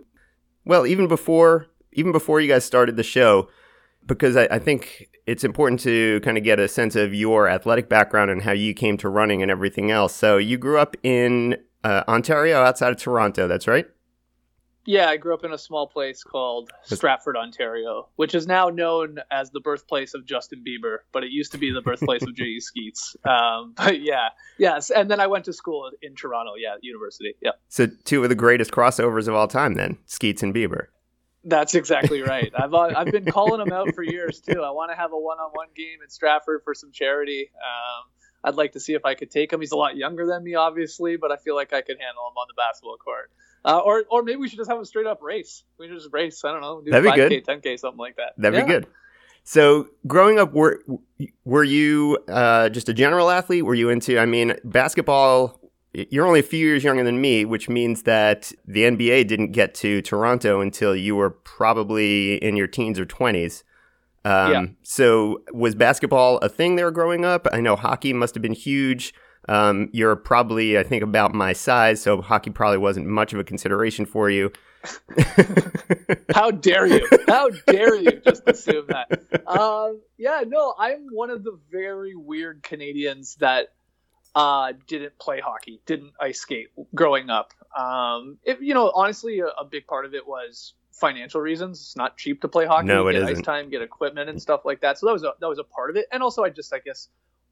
well, 0.65 0.87
even 0.87 1.07
before 1.09 1.69
even 1.93 2.13
before 2.13 2.41
you 2.41 2.49
guys 2.49 2.65
started 2.65 2.97
the 2.97 3.03
show, 3.03 3.49
because 4.07 4.37
I, 4.37 4.45
I 4.51 4.59
think 4.59 5.09
it's 5.27 5.45
important 5.45 5.81
to 5.81 6.21
kind 6.21 6.39
of 6.39 6.45
get 6.45 6.59
a 6.59 6.69
sense 6.69 6.97
of 6.97 7.15
your 7.15 7.49
athletic 7.49 7.89
background 7.89 8.31
and 8.31 8.43
how 8.43 8.53
you 8.53 8.75
came 8.75 8.97
to 8.99 9.09
running 9.09 9.43
and 9.43 9.51
everything 9.51 9.91
else. 9.91 10.15
So 10.15 10.39
you 10.39 10.59
grew 10.59 10.79
up 10.79 10.97
in 11.03 11.57
uh, 11.85 12.05
Ontario, 12.09 12.63
outside 12.63 12.93
of 12.93 12.99
Toronto. 12.99 13.47
That's 13.47 13.67
right. 13.67 13.87
Yeah, 14.87 15.09
I 15.09 15.19
grew 15.19 15.35
up 15.35 15.45
in 15.45 15.53
a 15.53 15.59
small 15.59 15.87
place 15.87 16.25
called 16.25 16.73
Stratford, 16.85 17.37
Ontario, 17.37 18.09
which 18.17 18.35
is 18.35 18.47
now 18.47 18.71
known 18.71 19.19
as 19.31 19.51
the 19.51 19.61
birthplace 19.61 20.15
of 20.15 20.25
Justin 20.25 20.65
Bieber, 20.67 20.99
but 21.13 21.23
it 21.23 21.31
used 21.31 21.53
to 21.53 21.59
be 21.59 21.71
the 21.71 21.83
birthplace 21.83 22.23
of 22.23 22.35
J.E. 22.35 22.61
Skeets. 22.61 23.15
Um, 23.25 23.75
but 23.77 24.01
yeah, 24.01 24.31
yes, 24.59 24.91
and 24.91 25.11
then 25.11 25.21
I 25.21 25.27
went 25.27 25.45
to 25.45 25.53
school 25.53 25.91
in 26.03 26.15
Toronto. 26.15 26.55
Yeah, 26.59 26.77
university. 26.81 27.35
Yeah. 27.43 27.53
So 27.69 27.89
two 28.05 28.23
of 28.23 28.31
the 28.31 28.35
greatest 28.35 28.71
crossovers 28.71 29.29
of 29.29 29.35
all 29.35 29.49
time, 29.49 29.75
then 29.75 29.99
Skeets 30.07 30.43
and 30.43 30.55
Bieber. 30.55 30.87
That's 31.45 31.75
exactly 31.75 32.21
right. 32.21 32.53
I've 32.55 32.75
uh, 32.75 32.93
I've 32.97 33.11
been 33.11 33.25
calling 33.25 33.61
him 33.61 33.73
out 33.73 33.95
for 33.95 34.03
years 34.03 34.41
too. 34.41 34.63
I 34.63 34.71
want 34.71 34.91
to 34.91 34.97
have 34.97 35.13
a 35.13 35.19
one-on-one 35.19 35.69
game 35.75 36.01
in 36.03 36.11
Stratford 36.11 36.63
for 36.65 36.75
some 36.75 36.93
charity. 36.93 37.51
Um, 37.55 38.11
I'd 38.43 38.57
like 38.57 38.73
to 38.73 38.81
see 38.81 38.95
if 38.95 39.05
I 39.05 39.15
could 39.15 39.31
take 39.31 39.53
him. 39.53 39.61
He's 39.61 39.73
a 39.73 39.77
lot 39.77 39.97
younger 39.97 40.27
than 40.27 40.43
me, 40.43 40.55
obviously, 40.55 41.17
but 41.17 41.31
I 41.33 41.37
feel 41.37 41.55
like 41.55 41.73
I 41.73 41.81
could 41.81 41.99
handle 41.99 42.27
him 42.29 42.37
on 42.37 42.47
the 42.49 42.55
basketball 42.55 42.97
court. 42.97 43.31
Uh, 43.65 43.79
or, 43.79 44.05
or 44.11 44.23
maybe 44.23 44.37
we 44.37 44.49
should 44.49 44.59
just 44.59 44.71
have 44.71 44.81
a 44.81 44.85
straight 44.87 45.07
up 45.07 45.21
race. 45.23 45.65
We 45.79 45.89
just 45.89 46.09
race. 46.13 46.43
I 46.45 46.53
don't 46.53 46.63
know. 46.63 46.81
Do 46.81 46.91
That'd 46.91 47.11
5K, 47.11 47.29
be 47.29 47.41
good. 47.41 47.63
10K, 47.63 47.79
something 47.79 47.99
like 47.99 48.17
that. 48.17 48.33
That'd 48.39 48.59
yeah. 48.59 48.65
be 48.65 48.73
good. 48.73 48.87
So, 49.45 49.89
growing 50.07 50.39
up, 50.39 50.53
were 50.53 50.83
were 51.45 51.65
you 51.65 52.19
uh, 52.29 52.69
just 52.69 52.89
a 52.89 52.93
general 52.93 53.31
athlete? 53.31 53.65
Were 53.65 53.75
you 53.75 53.89
into? 53.89 54.19
I 54.19 54.27
mean, 54.27 54.55
basketball. 54.65 55.60
You're 55.93 56.27
only 56.27 56.41
a 56.41 56.45
few 56.45 56.65
years 56.65 56.85
younger 56.85 57.03
than 57.03 57.21
me, 57.21 57.45
which 57.45 57.69
means 57.69 58.05
that 58.05 58.53
the 58.65 58.83
NBA 58.83 59.27
didn't 59.27 59.53
get 59.53 59.75
to 59.77 60.01
Toronto 60.03 60.61
until 60.61 60.95
you 60.95 61.17
were 61.17 61.31
probably 61.31 62.37
in 62.37 62.57
your 62.57 62.69
teens 62.69 62.99
or 62.99 63.05
twenties. 63.05 63.65
Um, 64.25 64.53
yeah. 64.53 64.67
So 64.83 65.43
was 65.53 65.75
basketball 65.75 66.39
a 66.39 66.49
thing 66.49 66.77
there 66.77 66.91
growing 66.91 67.25
up? 67.25 67.49
I 67.53 67.61
know 67.61 67.75
hockey 67.75 68.13
must 68.13 68.35
have 68.35 68.43
been 68.43 68.53
huge. 68.53 69.15
Um, 69.49 69.89
you're 69.93 70.17
probably, 70.17 70.79
I 70.79 70.83
think, 70.83 71.03
about 71.03 71.35
my 71.35 71.53
size, 71.55 72.01
so 72.01 72.21
hockey 72.21 72.51
probably 72.51 72.79
wasn't 72.79 73.07
much 73.07 73.33
of 73.33 73.41
a 73.41 73.45
consideration 73.45 74.05
for 74.05 74.31
you. 74.31 74.53
How 76.35 76.51
dare 76.51 76.87
you? 76.87 77.07
How 77.27 77.49
dare 77.67 77.97
you 77.97 78.21
just 78.25 78.43
assume 78.47 78.87
that? 78.89 79.09
Um, 79.51 80.01
yeah, 80.17 80.45
no, 80.47 80.75
I'm 80.79 81.09
one 81.11 81.29
of 81.29 81.43
the 81.43 81.59
very 81.73 82.15
weird 82.15 82.63
Canadians 82.63 83.35
that 83.41 83.71
uh, 84.35 84.73
didn't 84.87 85.19
play 85.19 85.41
hockey, 85.41 85.81
didn't 85.87 86.13
ice 86.21 86.41
skate 86.41 86.69
growing 86.95 87.31
up. 87.31 87.53
Um, 87.77 88.39
it, 88.45 88.61
you 88.61 88.75
know, 88.75 88.93
honestly, 88.95 89.41
a, 89.41 89.47
a, 89.47 89.65
big 89.65 89.87
part 89.87 90.05
of 90.05 90.15
it 90.15 90.27
was 90.27 90.75
financial 90.93 91.41
reasons. 91.41 91.81
It's 91.81 91.97
not 91.97 92.17
cheap 92.17 92.43
to 92.43 92.49
play 92.49 92.67
hockey. 92.67 92.87
No, 92.87 93.09
it 93.09 93.13
get 93.13 93.23
isn't. 93.23 93.39
ice 93.39 93.43
time, 93.43 93.71
get 93.71 93.83
equipment 93.83 94.29
and 94.29 94.41
stuff 94.41 94.65
like 94.65 94.81
that. 94.83 94.99
So 94.99 95.07
that 95.07 95.13
was 95.13 95.25
a, 95.25 95.33
that 95.41 95.49
was 95.49 95.59
a 95.59 95.65
part 95.65 95.91
of 95.91 95.97
it. 95.97 96.07
And 96.13 96.23
also, 96.23 96.45
I 96.45 96.51
just 96.51 96.73
I 96.73 96.79
guess 96.79 97.09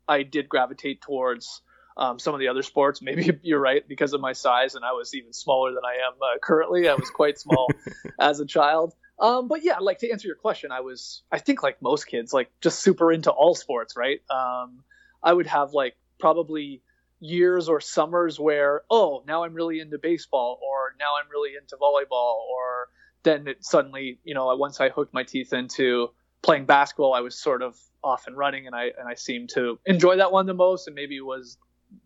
I 0.07 0.23
did 0.23 0.49
gravitate 0.49 1.01
towards 1.01 1.63
um, 1.97 2.19
some 2.19 2.35
of 2.35 2.41
the 2.41 2.49
other 2.49 2.63
sports. 2.63 3.03
Maybe 3.03 3.39
you're 3.43 3.61
right 3.61 3.87
because 3.87 4.13
of 4.13 4.21
my 4.21 4.33
size, 4.33 4.75
and 4.75 4.85
I 4.85 4.93
was 4.93 5.15
even 5.15 5.33
smaller 5.33 5.73
than 5.73 5.83
I 5.85 6.07
am 6.07 6.15
uh, 6.21 6.39
currently. 6.41 6.89
I 6.89 6.95
was 6.95 7.11
quite 7.11 7.39
small 7.39 7.69
as 8.21 8.41
a 8.41 8.47
child. 8.47 8.95
Um, 9.21 9.49
but 9.49 9.65
yeah, 9.65 9.79
like 9.79 9.99
to 9.99 10.11
answer 10.11 10.29
your 10.29 10.37
question, 10.37 10.71
I 10.71 10.81
was 10.81 11.23
I 11.33 11.39
think 11.39 11.63
like 11.63 11.83
most 11.83 12.07
kids, 12.07 12.33
like 12.33 12.51
just 12.61 12.79
super 12.81 13.13
into 13.13 13.33
all 13.33 13.55
sports, 13.57 13.97
right? 13.97 14.21
Um, 14.31 14.85
I 15.23 15.33
would 15.33 15.49
have 15.49 15.73
like 15.73 15.97
probably 16.19 16.83
years 17.21 17.69
or 17.69 17.81
summers 17.81 18.39
where 18.39 18.83
oh 18.91 19.25
now 19.27 19.43
I'm 19.43 19.55
really 19.55 19.81
into 19.81 19.99
baseball 19.99 20.61
or 20.63 20.95
now 21.01 21.15
I'm 21.21 21.29
really 21.31 21.51
into 21.61 21.77
volleyball 21.77 22.37
or 22.49 22.89
then 23.23 23.49
it 23.49 23.65
suddenly, 23.65 24.19
you 24.25 24.35
know, 24.35 24.55
once 24.57 24.81
I 24.81 24.89
hooked 24.89 25.13
my 25.13 25.23
teeth 25.23 25.53
into 25.53 26.11
playing 26.43 26.67
basketball, 26.67 27.15
I 27.15 27.21
was 27.21 27.39
sort 27.39 27.63
of 27.63 27.77
off 28.03 28.27
and 28.27 28.37
running, 28.37 28.67
and 28.67 28.75
I 28.75 28.85
and 28.99 29.09
I 29.09 29.15
seemed 29.15 29.51
to 29.51 29.79
enjoy 29.87 30.17
that 30.17 30.33
one 30.33 30.47
the 30.47 30.55
most, 30.55 30.87
and 30.87 30.95
maybe 30.95 31.21
was 31.21 31.59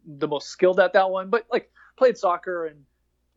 the 0.07 0.29
most 0.29 0.49
skilled 0.49 0.81
at 0.81 0.95
that 0.95 1.11
one. 1.11 1.31
But 1.31 1.47
like 1.51 1.71
played 1.97 2.17
soccer 2.17 2.67
and 2.67 2.85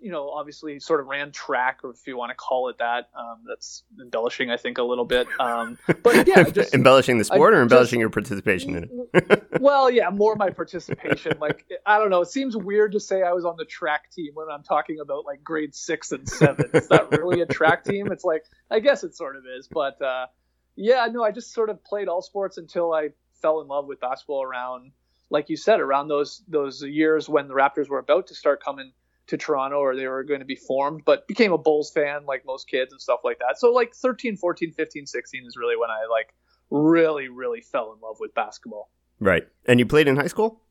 you 0.06 0.12
know, 0.12 0.30
obviously 0.30 0.80
sort 0.80 1.00
of 1.00 1.07
ran 1.07 1.31
track, 1.31 1.80
or 1.84 1.90
if 1.90 2.06
you 2.06 2.16
want 2.16 2.30
to 2.30 2.36
call 2.36 2.69
it 2.69 2.78
that. 2.78 3.10
Um, 3.18 3.40
that's 3.48 3.81
embellishing, 4.00 4.52
I 4.52 4.57
think, 4.57 4.78
a 4.78 4.84
little 4.84 5.04
bit. 5.04 5.28
Um, 5.40 5.80
but 6.04 6.28
yeah, 6.28 6.44
just, 6.44 6.75
embellishing 6.75 7.18
the 7.18 7.24
sport 7.24 7.56
I 7.56 7.57
or 7.57 7.62
embellishing 7.63 7.98
just, 7.98 8.02
your 8.02 8.12
participation 8.12 8.75
in 8.75 9.07
it? 9.13 9.44
well, 9.60 9.90
yeah, 9.90 10.12
more 10.12 10.36
my 10.36 10.52
participation. 10.52 11.40
Like, 11.42 11.66
I 11.88 11.98
don't 11.98 12.12
know. 12.12 12.22
It 12.22 12.28
seems 12.28 12.56
weird 12.56 12.92
to 12.92 13.00
say 13.00 13.24
I 13.24 13.31
was 13.31 13.46
on 13.46 13.56
the 13.57 13.66
track 13.66 14.12
team 14.12 14.30
when 14.36 14.46
I'm 14.48 14.62
talking 14.62 15.00
about 15.00 15.25
like 15.25 15.44
grade 15.44 15.74
six 15.74 16.12
and 16.12 16.30
seven. 16.30 16.69
Is 16.75 16.88
that 16.90 17.10
really 17.10 17.42
a 17.42 17.48
track 17.48 17.84
team? 17.84 18.12
It's 18.12 18.24
like, 18.24 18.46
I 18.69 18.81
guess 18.81 19.04
it 19.04 19.16
sort 19.16 19.36
of 19.36 19.44
is, 19.57 19.68
but 19.68 20.00
uh, 20.04 20.28
yeah, 20.75 21.07
no, 21.12 21.24
I 21.24 21.31
just 21.31 21.52
sort 21.52 21.72
of 21.72 21.84
played 21.84 22.10
all 22.10 22.22
sports 22.22 22.60
until 22.60 22.94
I 22.94 23.10
fell 23.42 23.60
in 23.60 23.68
love 23.68 23.88
with 23.88 24.02
basketball 24.02 24.44
around, 24.44 24.92
like 25.31 25.50
you 25.50 25.57
said, 25.57 25.80
around 25.80 26.10
those 26.10 26.44
those 26.48 26.84
years 26.84 27.28
when 27.28 27.48
the 27.48 27.56
Raptors 27.56 27.90
were 27.90 27.98
about 27.98 28.28
to 28.28 28.36
start 28.36 28.63
coming 28.63 28.92
to 29.27 29.38
Toronto 29.38 29.77
or 29.77 29.95
they 29.95 30.07
were 30.07 30.24
going 30.24 30.39
to 30.39 30.45
be 30.45 30.56
formed, 30.56 31.04
but 31.06 31.27
became 31.27 31.51
a 31.51 31.57
Bulls 31.57 31.92
fan 31.92 32.25
like 32.25 32.45
most 32.45 32.68
kids 32.68 32.92
and 32.92 33.01
stuff 33.01 33.22
like 33.24 33.39
that. 33.39 33.57
So 33.57 33.72
like 33.72 33.95
13, 33.95 34.38
14, 34.38 34.72
15, 34.72 35.06
16 35.06 35.45
is 35.45 35.57
really 35.57 35.75
when 35.77 35.89
I 35.89 36.06
like 36.10 36.33
really, 36.69 37.27
really 37.27 37.62
fell 37.62 37.94
in 37.94 38.01
love 38.01 38.18
with 38.19 38.33
basketball. 38.33 38.89
Right. 39.19 39.48
And 39.66 39.80
you 39.80 39.86
played 39.86 40.07
in 40.07 40.16
high 40.16 40.27
school? 40.27 40.62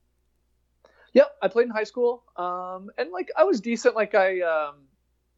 Yep, 1.15 1.31
I 1.43 1.49
played 1.49 1.67
in 1.67 1.71
high 1.71 1.85
school. 1.85 2.25
Um, 2.37 2.91
and 2.99 3.11
like 3.11 3.31
I 3.37 3.45
was 3.45 3.61
decent. 3.61 3.95
Like 3.95 4.15
I, 4.15 4.41
um, 4.41 4.75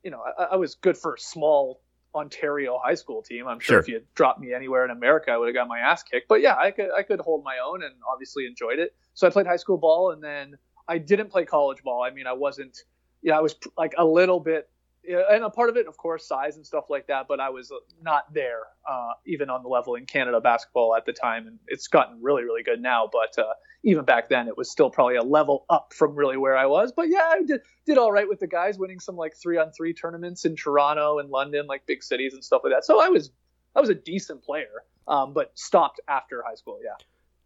you 0.02 0.10
know, 0.10 0.22
I, 0.38 0.44
I 0.44 0.56
was 0.56 0.74
good 0.74 0.96
for 0.96 1.14
a 1.14 1.18
small 1.18 1.80
Ontario 2.14 2.78
high 2.82 2.94
school 2.94 3.22
team. 3.22 3.46
I'm 3.46 3.60
sure, 3.60 3.74
sure, 3.74 3.80
if 3.80 3.88
you 3.88 3.94
had 3.94 4.14
dropped 4.14 4.40
me 4.40 4.54
anywhere 4.54 4.84
in 4.84 4.90
America, 4.90 5.30
I 5.30 5.36
would 5.36 5.48
have 5.48 5.54
got 5.54 5.68
my 5.68 5.78
ass 5.78 6.02
kicked. 6.02 6.28
But 6.28 6.40
yeah, 6.40 6.56
I 6.56 6.70
could 6.70 6.90
I 6.96 7.02
could 7.02 7.20
hold 7.20 7.44
my 7.44 7.56
own 7.64 7.82
and 7.82 7.94
obviously 8.10 8.46
enjoyed 8.46 8.78
it. 8.78 8.94
So 9.14 9.26
I 9.26 9.30
played 9.30 9.46
high 9.46 9.56
school 9.56 9.76
ball 9.76 10.12
and 10.12 10.22
then 10.22 10.56
I 10.88 10.98
didn't 10.98 11.28
play 11.28 11.44
college 11.44 11.82
ball. 11.82 12.02
I 12.02 12.10
mean, 12.10 12.26
I 12.26 12.32
wasn't 12.32 12.78
yeah, 13.22 13.36
I 13.36 13.40
was 13.40 13.54
like 13.76 13.94
a 13.98 14.04
little 14.04 14.40
bit, 14.40 14.68
and 15.08 15.44
a 15.44 15.50
part 15.50 15.68
of 15.68 15.76
it, 15.76 15.86
of 15.86 15.96
course, 15.96 16.26
size 16.26 16.56
and 16.56 16.66
stuff 16.66 16.84
like 16.90 17.06
that. 17.06 17.26
But 17.28 17.40
I 17.40 17.50
was 17.50 17.72
not 18.02 18.32
there, 18.32 18.60
uh, 18.88 19.12
even 19.24 19.50
on 19.50 19.62
the 19.62 19.68
level 19.68 19.94
in 19.94 20.06
Canada 20.06 20.40
basketball 20.40 20.94
at 20.96 21.06
the 21.06 21.12
time, 21.12 21.46
and 21.46 21.58
it's 21.68 21.88
gotten 21.88 22.20
really, 22.22 22.44
really 22.44 22.62
good 22.62 22.80
now. 22.80 23.08
But 23.10 23.38
uh, 23.42 23.52
even 23.84 24.04
back 24.04 24.28
then, 24.28 24.48
it 24.48 24.56
was 24.56 24.70
still 24.70 24.90
probably 24.90 25.16
a 25.16 25.22
level 25.22 25.64
up 25.70 25.92
from 25.94 26.14
really 26.14 26.36
where 26.36 26.56
I 26.56 26.66
was. 26.66 26.92
But 26.92 27.08
yeah, 27.08 27.28
I 27.30 27.42
did 27.46 27.60
did 27.84 27.98
all 27.98 28.12
right 28.12 28.28
with 28.28 28.40
the 28.40 28.46
guys, 28.46 28.78
winning 28.78 29.00
some 29.00 29.16
like 29.16 29.34
three 29.36 29.58
on 29.58 29.70
three 29.72 29.94
tournaments 29.94 30.44
in 30.44 30.56
Toronto 30.56 31.18
and 31.18 31.30
London, 31.30 31.66
like 31.66 31.86
big 31.86 32.02
cities 32.02 32.34
and 32.34 32.44
stuff 32.44 32.62
like 32.64 32.72
that. 32.72 32.84
So 32.84 33.00
I 33.00 33.08
was 33.08 33.30
I 33.74 33.80
was 33.80 33.90
a 33.90 33.94
decent 33.94 34.42
player, 34.42 34.84
um, 35.06 35.32
but 35.32 35.52
stopped 35.54 36.00
after 36.08 36.42
high 36.46 36.54
school. 36.54 36.78
Yeah. 36.82 36.94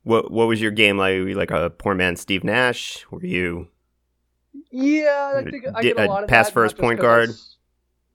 What 0.03 0.31
What 0.31 0.49
was 0.49 0.61
your 0.61 0.71
game 0.71 0.97
like? 0.97 1.12
Were 1.12 1.29
you 1.29 1.35
like 1.35 1.50
a 1.50 1.71
poor 1.71 1.95
man 1.95 2.17
Steve 2.17 2.45
Nash? 2.45 3.05
Were 3.11 3.25
you 3.25 3.69
yeah, 4.71 5.33
I 5.37 5.50
think 5.50 5.65
I 5.75 5.83
get 5.83 5.99
a 5.99 6.07
lot 6.07 6.23
of 6.23 6.29
pass 6.29 6.47
that, 6.47 6.55
first 6.55 6.79
point 6.79 7.00
guard. 7.00 7.31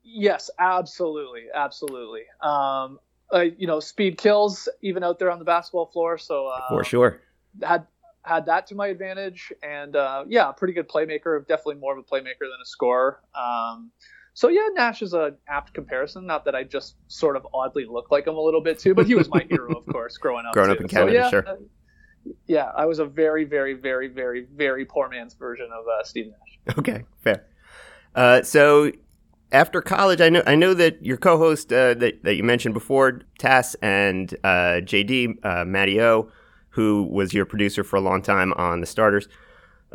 Yes, 0.04 0.50
absolutely, 0.60 1.46
absolutely. 1.54 2.22
Um, 2.42 3.00
uh, 3.34 3.46
you 3.58 3.68
know, 3.68 3.80
speed 3.80 4.18
kills 4.18 4.70
even 4.82 5.04
out 5.04 5.20
there 5.20 5.32
on 5.32 5.40
the 5.40 5.46
basketball 5.46 5.88
floor. 5.88 6.18
So 6.18 6.48
uh, 6.48 6.68
for 6.70 6.84
sure, 6.84 7.22
had 7.62 7.86
had 8.24 8.46
that 8.48 8.68
to 8.68 8.76
my 8.76 8.88
advantage, 8.88 9.52
and 9.64 9.96
uh, 9.96 10.26
yeah, 10.28 10.52
pretty 10.52 10.74
good 10.74 10.88
playmaker. 10.88 11.46
Definitely 11.48 11.76
more 11.76 11.98
of 11.98 12.00
a 12.00 12.04
playmaker 12.04 12.42
than 12.42 12.60
a 12.62 12.66
scorer. 12.66 13.20
Um, 13.36 13.92
so 14.34 14.50
yeah, 14.50 14.68
Nash 14.74 15.02
is 15.02 15.14
an 15.14 15.38
apt 15.48 15.74
comparison. 15.74 16.26
Not 16.26 16.46
that 16.46 16.56
I 16.56 16.64
just 16.64 16.96
sort 17.08 17.36
of 17.36 17.48
oddly 17.54 17.86
look 17.86 18.12
like 18.12 18.28
him 18.28 18.36
a 18.36 18.42
little 18.42 18.62
bit 18.62 18.80
too, 18.80 18.94
but 18.94 19.06
he 19.08 19.16
was 19.16 19.30
my 19.30 19.46
hero, 19.50 19.76
of 19.78 19.86
course, 19.86 20.18
growing 20.18 20.46
up. 20.46 20.54
Growing 20.54 20.70
too. 20.70 20.76
up 20.76 20.82
in 20.82 20.88
Canada, 20.88 21.12
so, 21.12 21.18
yeah, 21.24 21.30
sure. 21.30 21.58
Yeah, 22.48 22.72
I 22.76 22.86
was 22.86 23.00
a 23.00 23.06
very, 23.06 23.44
very, 23.44 23.74
very, 23.74 24.08
very, 24.08 24.48
very 24.56 24.86
poor 24.86 25.10
man's 25.10 25.34
version 25.34 25.70
of 25.72 25.86
uh, 25.88 26.04
Steve 26.04 26.28
Nash. 26.28 26.78
Okay, 26.80 27.06
fair. 27.22 27.46
Uh, 28.16 28.42
so 28.42 28.92
after 29.52 29.82
college, 29.82 30.22
I 30.22 30.30
know 30.30 30.44
I 30.46 30.56
know 30.56 30.74
that 30.74 31.04
your 31.06 31.18
co-host 31.18 31.72
uh, 31.72 31.94
that 31.96 32.24
that 32.24 32.36
you 32.36 32.44
mentioned 32.44 32.74
before, 32.74 33.22
Tas 33.38 33.76
and 33.76 34.34
uh, 34.44 34.82
JD 34.82 35.38
uh, 35.44 36.30
who 36.70 37.04
was 37.04 37.34
your 37.34 37.46
producer 37.46 37.84
for 37.84 37.96
a 37.96 38.02
long 38.02 38.22
time 38.22 38.54
on 38.54 38.82
the 38.82 38.88
Starters. 38.88 39.28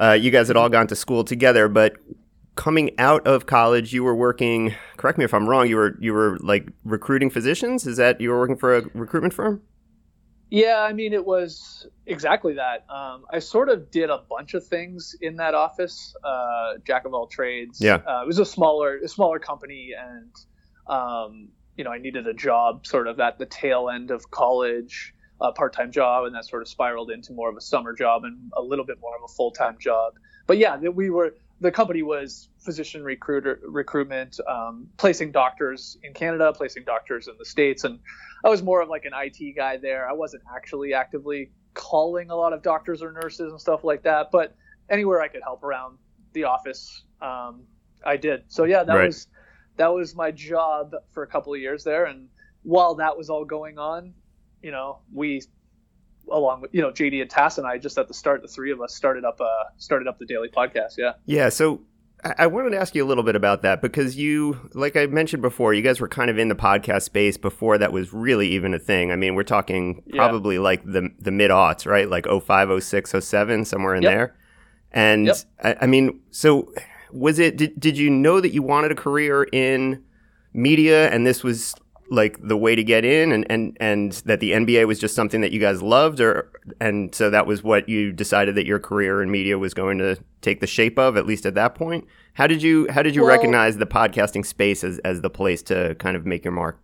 Uh, 0.00 0.12
you 0.12 0.30
guys 0.30 0.48
had 0.48 0.56
all 0.56 0.68
gone 0.68 0.86
to 0.86 0.96
school 0.96 1.24
together, 1.24 1.68
but 1.68 1.96
coming 2.54 2.90
out 2.98 3.26
of 3.26 3.46
college, 3.46 3.92
you 3.92 4.02
were 4.04 4.14
working. 4.14 4.74
Correct 4.96 5.18
me 5.18 5.24
if 5.24 5.34
I'm 5.34 5.48
wrong. 5.48 5.68
You 5.68 5.76
were 5.76 5.96
you 6.00 6.12
were 6.12 6.38
like 6.40 6.68
recruiting 6.84 7.30
physicians. 7.30 7.86
Is 7.86 7.96
that 7.96 8.20
you 8.20 8.30
were 8.30 8.38
working 8.38 8.56
for 8.56 8.76
a 8.76 8.82
recruitment 8.94 9.34
firm? 9.34 9.62
Yeah, 10.50 10.80
I 10.80 10.92
mean, 10.92 11.12
it 11.12 11.24
was 11.24 11.86
exactly 12.06 12.54
that. 12.54 12.84
Um, 12.92 13.24
I 13.32 13.38
sort 13.38 13.68
of 13.68 13.90
did 13.92 14.10
a 14.10 14.18
bunch 14.28 14.54
of 14.54 14.66
things 14.66 15.14
in 15.20 15.36
that 15.36 15.54
office, 15.54 16.14
uh, 16.24 16.74
jack 16.84 17.04
of 17.04 17.14
all 17.14 17.28
trades. 17.28 17.80
Yeah. 17.80 18.00
Uh, 18.06 18.22
it 18.22 18.26
was 18.26 18.40
a 18.40 18.44
smaller, 18.44 18.98
a 18.98 19.08
smaller 19.08 19.38
company, 19.38 19.92
and 19.96 20.32
um, 20.88 21.48
you 21.76 21.84
know, 21.84 21.92
I 21.92 21.98
needed 21.98 22.26
a 22.26 22.34
job 22.34 22.84
sort 22.84 23.06
of 23.06 23.20
at 23.20 23.38
the 23.38 23.46
tail 23.46 23.88
end 23.88 24.10
of 24.10 24.28
college, 24.30 25.14
a 25.40 25.52
part-time 25.52 25.92
job, 25.92 26.24
and 26.24 26.34
that 26.34 26.44
sort 26.46 26.62
of 26.62 26.68
spiraled 26.68 27.12
into 27.12 27.32
more 27.32 27.48
of 27.48 27.56
a 27.56 27.60
summer 27.60 27.94
job 27.94 28.24
and 28.24 28.50
a 28.56 28.60
little 28.60 28.84
bit 28.84 28.98
more 29.00 29.16
of 29.16 29.22
a 29.24 29.32
full-time 29.32 29.76
job. 29.80 30.14
But 30.48 30.58
yeah, 30.58 30.76
we 30.76 31.10
were 31.10 31.34
the 31.60 31.70
company 31.70 32.02
was 32.02 32.48
physician 32.58 33.04
recruiter 33.04 33.60
recruitment, 33.66 34.38
um, 34.48 34.88
placing 34.96 35.32
doctors 35.32 35.98
in 36.02 36.14
Canada, 36.14 36.52
placing 36.52 36.84
doctors 36.84 37.28
in 37.28 37.34
the 37.38 37.44
states, 37.44 37.84
and 37.84 37.98
I 38.44 38.48
was 38.48 38.62
more 38.62 38.80
of 38.80 38.88
like 38.88 39.04
an 39.04 39.12
IT 39.14 39.54
guy 39.56 39.76
there. 39.76 40.08
I 40.08 40.12
wasn't 40.12 40.42
actually 40.54 40.94
actively 40.94 41.50
calling 41.74 42.30
a 42.30 42.36
lot 42.36 42.52
of 42.52 42.62
doctors 42.62 43.02
or 43.02 43.12
nurses 43.12 43.52
and 43.52 43.60
stuff 43.60 43.84
like 43.84 44.02
that, 44.04 44.30
but 44.32 44.56
anywhere 44.88 45.20
I 45.20 45.28
could 45.28 45.42
help 45.42 45.62
around 45.62 45.98
the 46.32 46.44
office, 46.44 47.04
um, 47.20 47.64
I 48.04 48.16
did. 48.16 48.44
So 48.48 48.64
yeah, 48.64 48.82
that 48.84 48.94
Right. 48.96 49.06
was 49.06 49.28
that 49.76 49.92
was 49.92 50.14
my 50.14 50.30
job 50.30 50.94
for 51.12 51.22
a 51.22 51.26
couple 51.26 51.54
of 51.54 51.60
years 51.60 51.84
there. 51.84 52.04
And 52.04 52.28
while 52.62 52.94
that 52.96 53.16
was 53.16 53.30
all 53.30 53.44
going 53.44 53.78
on, 53.78 54.14
you 54.62 54.70
know, 54.70 54.98
we 55.12 55.42
along 56.30 56.60
with 56.62 56.74
you 56.74 56.80
know 56.82 56.90
JD 56.90 57.20
and 57.22 57.30
Tas 57.30 57.58
and 57.58 57.66
I 57.66 57.78
just 57.78 57.98
at 57.98 58.08
the 58.08 58.14
start, 58.14 58.42
the 58.42 58.48
three 58.48 58.70
of 58.72 58.80
us 58.80 58.94
started 58.94 59.24
up 59.24 59.40
uh 59.40 59.46
started 59.76 60.08
up 60.08 60.18
the 60.18 60.26
daily 60.26 60.48
podcast. 60.48 60.96
Yeah. 60.98 61.12
Yeah, 61.26 61.48
so 61.48 61.82
I 62.38 62.48
wanted 62.48 62.70
to 62.70 62.78
ask 62.78 62.94
you 62.94 63.02
a 63.02 63.08
little 63.08 63.24
bit 63.24 63.34
about 63.34 63.62
that 63.62 63.80
because 63.80 64.14
you, 64.18 64.68
like 64.74 64.94
I 64.94 65.06
mentioned 65.06 65.40
before, 65.40 65.72
you 65.72 65.80
guys 65.80 66.02
were 66.02 66.08
kind 66.08 66.28
of 66.30 66.38
in 66.38 66.48
the 66.48 66.54
podcast 66.54 67.02
space 67.04 67.38
before 67.38 67.78
that 67.78 67.94
was 67.94 68.12
really 68.12 68.46
even 68.48 68.74
a 68.74 68.78
thing. 68.78 69.10
I 69.10 69.16
mean, 69.16 69.34
we're 69.34 69.42
talking 69.42 70.02
Yeah. 70.06 70.16
probably 70.26 70.58
like 70.58 70.84
the 70.84 71.08
the 71.18 71.30
mid 71.30 71.50
aughts, 71.50 71.86
right? 71.86 72.08
Like 72.10 72.26
05, 72.26 72.82
06, 72.82 73.10
07, 73.24 73.64
somewhere 73.64 73.94
in 73.94 74.02
Yep. 74.02 74.12
there. 74.12 74.36
And 74.92 75.26
Yep. 75.28 75.36
I, 75.64 75.76
I 75.80 75.86
mean, 75.86 76.20
so 76.30 76.70
was 77.10 77.38
it? 77.38 77.56
Did 77.56 77.80
did 77.80 77.96
you 77.96 78.10
know 78.10 78.38
that 78.42 78.52
you 78.52 78.62
wanted 78.62 78.92
a 78.92 78.96
career 78.96 79.44
in 79.50 80.02
media, 80.52 81.08
and 81.10 81.26
this 81.26 81.42
was 81.42 81.74
like 82.10 82.38
the 82.42 82.56
way 82.56 82.74
to 82.74 82.82
get 82.84 83.04
in, 83.04 83.32
and 83.32 83.46
and 83.50 83.76
and 83.80 84.12
that 84.26 84.40
the 84.40 84.50
NBA 84.52 84.86
was 84.86 84.98
just 84.98 85.14
something 85.14 85.40
that 85.40 85.52
you 85.52 85.60
guys 85.60 85.80
loved, 85.82 86.20
or 86.20 86.50
and 86.80 87.14
so 87.14 87.30
that 87.30 87.46
was 87.46 87.62
what 87.62 87.88
you 87.88 88.12
decided 88.12 88.54
that 88.56 88.66
your 88.66 88.78
career 88.80 89.22
in 89.22 89.30
media 89.30 89.58
was 89.58 89.72
going 89.74 89.98
to 89.98 90.16
take 90.40 90.60
the 90.60 90.66
shape 90.66 90.98
of, 90.98 91.16
at 91.16 91.26
least 91.26 91.46
at 91.46 91.54
that 91.54 91.74
point. 91.74 92.06
How 92.34 92.46
did 92.46 92.62
you 92.62 92.86
how 92.90 93.02
did 93.02 93.14
you 93.14 93.22
Well- 93.22 93.30
recognize 93.30 93.76
the 93.76 93.86
podcasting 93.86 94.44
space 94.44 94.82
as 94.84 94.98
as 95.00 95.20
the 95.20 95.30
place 95.30 95.62
to 95.64 95.94
kind 95.96 96.16
of 96.16 96.26
make 96.26 96.44
your 96.44 96.52
mark? 96.52 96.80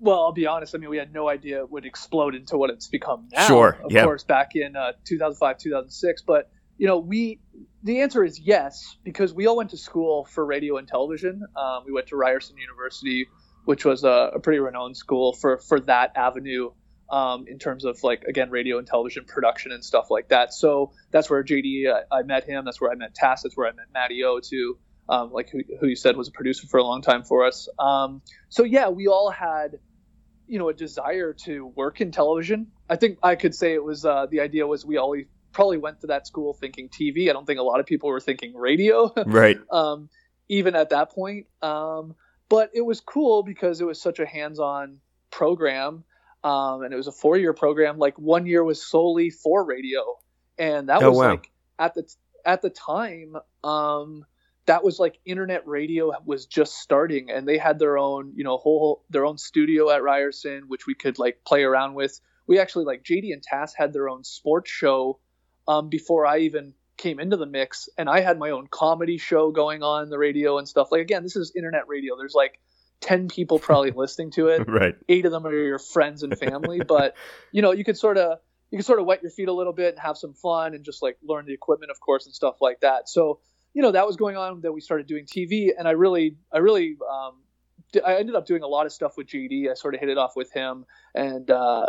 Well, 0.00 0.18
I'll 0.20 0.32
be 0.32 0.46
honest. 0.46 0.74
I 0.74 0.78
mean, 0.78 0.90
we 0.90 0.96
had 0.96 1.12
no 1.12 1.28
idea 1.28 1.58
it 1.60 1.70
would 1.70 1.84
explode 1.84 2.34
into 2.34 2.56
what 2.56 2.70
it's 2.70 2.88
become 2.88 3.28
now. 3.32 3.46
Sure, 3.46 3.78
Of 3.84 3.92
yeah. 3.92 4.02
course, 4.02 4.24
back 4.24 4.56
in 4.56 4.74
uh, 4.74 4.94
2005, 5.04 5.58
2006. 5.58 6.22
But 6.22 6.50
you 6.76 6.88
know, 6.88 6.98
we 6.98 7.38
the 7.84 8.00
answer 8.00 8.24
is 8.24 8.40
yes 8.40 8.96
because 9.04 9.32
we 9.32 9.46
all 9.46 9.56
went 9.56 9.70
to 9.70 9.76
school 9.76 10.24
for 10.24 10.44
radio 10.44 10.76
and 10.78 10.88
television. 10.88 11.42
Um, 11.56 11.82
we 11.86 11.92
went 11.92 12.08
to 12.08 12.16
Ryerson 12.16 12.56
University, 12.56 13.28
which 13.64 13.84
was 13.84 14.04
a, 14.04 14.32
a 14.34 14.40
pretty 14.40 14.58
renowned 14.58 14.96
school 14.96 15.32
for 15.32 15.58
for 15.58 15.80
that 15.80 16.12
avenue. 16.16 16.70
Um, 17.10 17.44
in 17.46 17.58
terms 17.58 17.84
of 17.84 18.02
like 18.02 18.22
again 18.22 18.48
radio 18.50 18.78
and 18.78 18.86
television 18.86 19.24
production 19.26 19.70
and 19.70 19.84
stuff 19.84 20.06
like 20.10 20.28
that, 20.30 20.54
so 20.54 20.92
that's 21.10 21.28
where 21.28 21.44
JD 21.44 21.92
I, 21.92 22.20
I 22.20 22.22
met 22.22 22.44
him. 22.44 22.64
That's 22.64 22.80
where 22.80 22.90
I 22.90 22.94
met 22.94 23.14
Tas. 23.14 23.42
That's 23.42 23.54
where 23.54 23.68
I 23.68 23.72
met 23.72 23.86
Matty 23.92 24.24
O 24.24 24.40
too. 24.40 24.78
Um, 25.10 25.30
like 25.30 25.50
who, 25.50 25.60
who 25.78 25.88
you 25.88 25.96
said 25.96 26.16
was 26.16 26.28
a 26.28 26.30
producer 26.30 26.66
for 26.68 26.78
a 26.78 26.82
long 26.84 27.02
time 27.02 27.22
for 27.22 27.44
us. 27.44 27.68
Um, 27.78 28.22
so 28.48 28.64
yeah, 28.64 28.88
we 28.88 29.08
all 29.08 29.30
had 29.30 29.78
you 30.46 30.58
know 30.58 30.70
a 30.70 30.72
desire 30.74 31.34
to 31.44 31.66
work 31.66 32.00
in 32.00 32.12
television. 32.12 32.68
I 32.88 32.96
think 32.96 33.18
I 33.22 33.34
could 33.34 33.54
say 33.54 33.74
it 33.74 33.84
was 33.84 34.06
uh, 34.06 34.24
the 34.30 34.40
idea 34.40 34.66
was 34.66 34.86
we 34.86 34.96
all 34.96 35.14
probably 35.52 35.76
went 35.76 36.00
to 36.00 36.06
that 36.06 36.26
school 36.26 36.54
thinking 36.54 36.88
TV. 36.88 37.28
I 37.28 37.34
don't 37.34 37.46
think 37.46 37.60
a 37.60 37.62
lot 37.62 37.78
of 37.78 37.84
people 37.84 38.08
were 38.08 38.20
thinking 38.20 38.54
radio, 38.54 39.12
Right. 39.26 39.58
um, 39.70 40.08
even 40.48 40.74
at 40.74 40.90
that 40.90 41.10
point. 41.10 41.46
Um, 41.60 42.14
but 42.52 42.70
it 42.74 42.82
was 42.82 43.00
cool 43.00 43.42
because 43.42 43.80
it 43.80 43.86
was 43.86 43.98
such 43.98 44.18
a 44.18 44.26
hands-on 44.26 44.98
program, 45.30 46.04
um, 46.44 46.82
and 46.82 46.92
it 46.92 46.96
was 46.96 47.06
a 47.06 47.12
four-year 47.12 47.54
program. 47.54 47.96
Like 47.96 48.18
one 48.18 48.44
year 48.44 48.62
was 48.62 48.86
solely 48.86 49.30
for 49.30 49.64
radio, 49.64 50.18
and 50.58 50.90
that 50.90 51.02
Oh, 51.02 51.08
was 51.08 51.18
wow. 51.18 51.30
like 51.30 51.50
at 51.78 51.94
the 51.94 52.04
at 52.44 52.60
the 52.60 52.68
time. 52.68 53.36
Um, 53.64 54.26
that 54.66 54.84
was 54.84 54.98
like 54.98 55.18
internet 55.24 55.66
radio 55.66 56.12
was 56.24 56.46
just 56.46 56.74
starting 56.74 57.30
and 57.30 57.48
they 57.48 57.58
had 57.58 57.80
their 57.80 57.98
own 57.98 58.32
you 58.36 58.44
know 58.44 58.56
whole 58.58 59.04
their 59.10 59.24
own 59.24 59.36
studio 59.36 59.90
at 59.90 60.04
ryerson 60.04 60.68
which 60.68 60.86
we 60.86 60.94
could 60.94 61.18
like 61.18 61.42
play 61.44 61.64
around 61.64 61.94
with 61.94 62.20
we 62.46 62.60
actually 62.60 62.84
like 62.84 63.02
jd 63.02 63.32
and 63.32 63.42
tas 63.42 63.74
had 63.74 63.92
their 63.92 64.08
own 64.08 64.22
sports 64.22 64.70
show 64.70 65.18
um, 65.66 65.88
before 65.88 66.26
i 66.26 66.38
even 66.38 66.74
came 66.96 67.18
into 67.18 67.36
the 67.36 67.46
mix 67.46 67.88
and 67.98 68.08
i 68.08 68.20
had 68.20 68.38
my 68.38 68.50
own 68.50 68.66
comedy 68.70 69.18
show 69.18 69.50
going 69.50 69.82
on 69.82 70.10
the 70.10 70.18
radio 70.18 70.58
and 70.58 70.68
stuff. 70.68 70.88
Like 70.92 71.00
again 71.00 71.22
this 71.22 71.36
is 71.36 71.52
internet 71.56 71.88
radio. 71.88 72.16
There's 72.16 72.34
like 72.34 72.60
10 73.00 73.28
people 73.28 73.58
probably 73.58 73.90
listening 73.96 74.30
to 74.32 74.48
it. 74.48 74.68
Right. 74.68 74.94
eight 75.08 75.26
of 75.26 75.32
them 75.32 75.46
are 75.46 75.52
your 75.52 75.78
friends 75.78 76.22
and 76.22 76.36
family 76.38 76.80
but 76.86 77.14
you 77.50 77.62
know 77.62 77.72
you 77.72 77.84
could 77.84 77.96
sort 77.96 78.18
of 78.18 78.38
you 78.70 78.78
can 78.78 78.84
sort 78.84 79.00
of 79.00 79.06
wet 79.06 79.22
your 79.22 79.30
feet 79.30 79.48
a 79.48 79.52
little 79.52 79.72
bit 79.72 79.94
and 79.94 79.98
have 79.98 80.16
some 80.16 80.34
fun 80.34 80.74
and 80.74 80.84
just 80.84 81.02
like 81.02 81.18
learn 81.22 81.46
the 81.46 81.52
equipment 81.52 81.90
of 81.90 82.00
course 82.00 82.26
and 82.26 82.34
stuff 82.34 82.56
like 82.60 82.80
that. 82.80 83.08
So 83.08 83.40
you 83.74 83.82
know 83.82 83.92
that 83.92 84.06
was 84.06 84.16
going 84.16 84.36
on 84.36 84.60
that 84.62 84.72
we 84.72 84.80
started 84.80 85.06
doing 85.06 85.24
tv 85.24 85.70
and 85.76 85.88
i 85.88 85.92
really 85.92 86.36
i 86.52 86.58
really 86.58 86.96
um 87.10 87.32
i 88.04 88.16
ended 88.16 88.34
up 88.34 88.46
doing 88.46 88.62
a 88.62 88.66
lot 88.66 88.86
of 88.86 88.92
stuff 88.92 89.16
with 89.16 89.26
jd 89.26 89.70
i 89.70 89.74
sort 89.74 89.94
of 89.94 90.00
hit 90.00 90.08
it 90.08 90.18
off 90.18 90.32
with 90.36 90.52
him 90.52 90.84
and 91.14 91.50
uh 91.50 91.86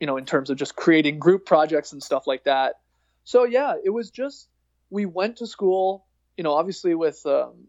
you 0.00 0.06
know 0.06 0.16
in 0.16 0.24
terms 0.24 0.50
of 0.50 0.56
just 0.56 0.76
creating 0.76 1.18
group 1.18 1.44
projects 1.44 1.92
and 1.92 2.02
stuff 2.02 2.26
like 2.26 2.44
that 2.44 2.76
so 3.24 3.44
yeah 3.44 3.74
it 3.82 3.90
was 3.90 4.10
just 4.10 4.48
we 4.90 5.06
went 5.06 5.38
to 5.38 5.46
school 5.46 6.06
you 6.36 6.44
know 6.44 6.52
obviously 6.52 6.94
with 6.94 7.24
um, 7.26 7.66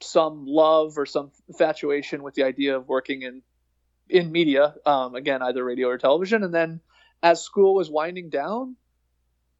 some 0.00 0.44
love 0.46 0.98
or 0.98 1.06
some 1.06 1.30
infatuation 1.48 2.22
with 2.22 2.34
the 2.34 2.44
idea 2.44 2.76
of 2.76 2.88
working 2.88 3.22
in 3.22 3.42
in 4.08 4.32
media 4.32 4.74
um, 4.86 5.14
again 5.14 5.42
either 5.42 5.64
radio 5.64 5.88
or 5.88 5.98
television. 5.98 6.42
And 6.42 6.52
then 6.52 6.80
as 7.22 7.42
school 7.42 7.74
was 7.74 7.90
winding 7.90 8.30
down 8.30 8.76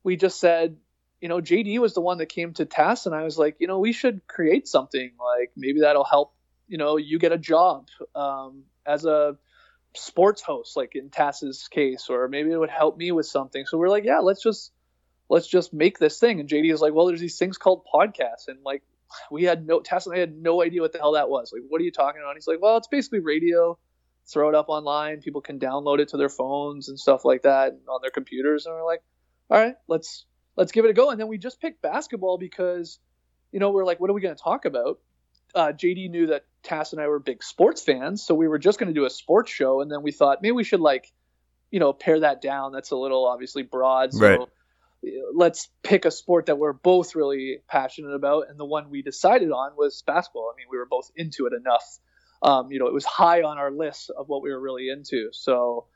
we 0.03 0.17
just 0.17 0.41
said 0.41 0.77
you 1.21 1.29
know 1.29 1.41
jd 1.41 1.79
was 1.79 1.93
the 1.93 2.00
one 2.00 2.19
that 2.19 2.27
came 2.27 2.55
to 2.55 2.65
tas 2.65 3.05
and 3.05 3.15
i 3.15 3.23
was 3.23 3.37
like 3.37 3.57
you 3.59 3.67
know 3.67 3.79
we 3.79 3.93
should 3.93 4.27
create 4.27 4.67
something 4.67 5.11
like 5.19 5.50
maybe 5.57 5.81
that'll 5.81 6.05
help 6.05 6.33
you 6.69 6.79
know 6.79 6.97
you 6.97 7.19
get 7.19 7.33
a 7.33 7.39
job 7.39 7.87
um, 8.15 8.62
as 8.87 9.05
a 9.05 9.37
sports 9.95 10.41
host 10.41 10.77
like 10.77 10.95
in 10.95 11.11
tas's 11.11 11.69
case 11.69 12.07
or 12.09 12.29
maybe 12.29 12.50
it 12.50 12.57
would 12.57 12.71
help 12.71 12.97
me 12.97 13.11
with 13.12 13.27
something. 13.27 13.67
So 13.67 13.77
we're 13.77 13.89
like 13.89 14.05
yeah 14.05 14.21
let's 14.21 14.43
just 14.43 14.73
let's 15.31 15.47
just 15.47 15.73
make 15.73 15.99
this 15.99 16.19
thing. 16.19 16.41
And 16.41 16.49
jd 16.49 16.73
is 16.73 16.81
like 16.81 16.93
well 16.93 17.07
there's 17.07 17.21
these 17.21 17.39
things 17.39 17.57
called 17.57 17.87
podcasts. 17.93 18.49
And 18.49 18.59
like 18.65 18.83
we 19.31 19.45
had 19.45 19.67
no 19.67 19.83
i 20.13 20.19
had 20.19 20.37
no 20.37 20.63
idea 20.63 20.83
what 20.83 20.93
the 20.93 20.99
hell 20.99 21.13
that 21.13 21.31
was. 21.31 21.53
Like 21.53 21.63
what 21.69 21.81
are 21.81 21.85
you 21.85 21.93
talking 21.93 22.21
about? 22.21 22.31
And 22.31 22.37
he's 22.37 22.49
like 22.49 22.61
well 22.61 22.77
it's 22.77 22.89
basically 22.89 23.21
radio. 23.21 23.79
Throw 24.31 24.49
it 24.49 24.55
up 24.55 24.69
online. 24.69 25.23
People 25.23 25.41
can 25.41 25.59
download 25.59 25.99
it 25.99 26.09
to 26.09 26.17
their 26.17 26.29
phones 26.29 26.89
and 26.89 27.01
stuff 27.01 27.25
like 27.25 27.43
that 27.43 27.73
on 27.89 28.01
their 28.03 28.11
computers. 28.11 28.67
And 28.67 28.75
we're 28.75 28.85
like 28.85 29.03
all 29.49 29.59
right 29.59 29.77
let's 29.89 30.27
let's 30.57 30.73
give 30.73 30.85
it 30.85 30.91
a 30.91 30.95
go. 30.95 31.11
And 31.11 31.19
then 31.19 31.29
we 31.29 31.39
just 31.39 31.61
picked 31.61 31.81
basketball 31.81 32.37
because 32.37 32.99
you 33.53 33.61
know 33.61 33.71
we're 33.71 33.87
like 33.87 34.01
what 34.01 34.11
are 34.11 34.15
we 34.15 34.21
going 34.21 34.37
to 34.37 34.43
talk 34.43 34.65
about? 34.67 34.99
Uh, 35.53 35.73
jd 35.73 36.09
knew 36.09 36.29
that 36.29 36.45
tas 36.63 36.93
and 36.93 37.03
i 37.03 37.09
were 37.09 37.19
big 37.19 37.43
sports 37.43 37.83
fans 37.83 38.23
so 38.25 38.37
we 38.37 38.47
were 38.47 38.61
just 38.61 38.79
going 38.79 38.87
to 38.87 38.95
do 38.95 39.05
a 39.05 39.11
sports 39.11 39.51
show. 39.51 39.81
And 39.81 39.91
then 39.91 40.03
we 40.03 40.13
thought 40.13 40.43
maybe 40.43 40.53
we 40.53 40.65
should 40.65 40.81
like 40.81 41.13
you 41.71 41.79
know 41.81 41.93
pare 41.93 42.21
that 42.21 42.43
down. 42.43 42.73
That's 42.73 42.91
a 42.91 42.97
little 42.97 43.27
obviously 43.27 43.63
broad. 43.63 44.13
So 44.13 44.25
Right. 44.25 44.49
Let's 45.35 45.69
pick 45.83 46.04
a 46.04 46.11
sport 46.11 46.47
that 46.47 46.59
we're 46.59 46.73
both 46.75 47.14
really 47.14 47.59
passionate 47.69 48.14
about 48.14 48.45
and 48.50 48.59
the 48.61 48.64
one 48.64 48.90
we 48.90 49.02
decided 49.02 49.50
on 49.50 49.73
was 49.76 50.02
basketball 50.07 50.50
i 50.52 50.57
mean 50.57 50.66
we 50.71 50.76
were 50.78 50.87
both 50.90 51.11
into 51.16 51.47
it 51.47 51.52
enough 51.54 51.99
um, 52.42 52.71
you 52.71 52.78
know 52.78 52.87
it 52.87 52.92
was 52.95 53.04
high 53.04 53.42
on 53.42 53.59
our 53.59 53.71
list 53.71 54.11
of 54.16 54.28
what 54.28 54.42
we 54.42 54.50
were 54.50 54.61
really 54.61 54.88
into 54.90 55.28
so 55.33 55.87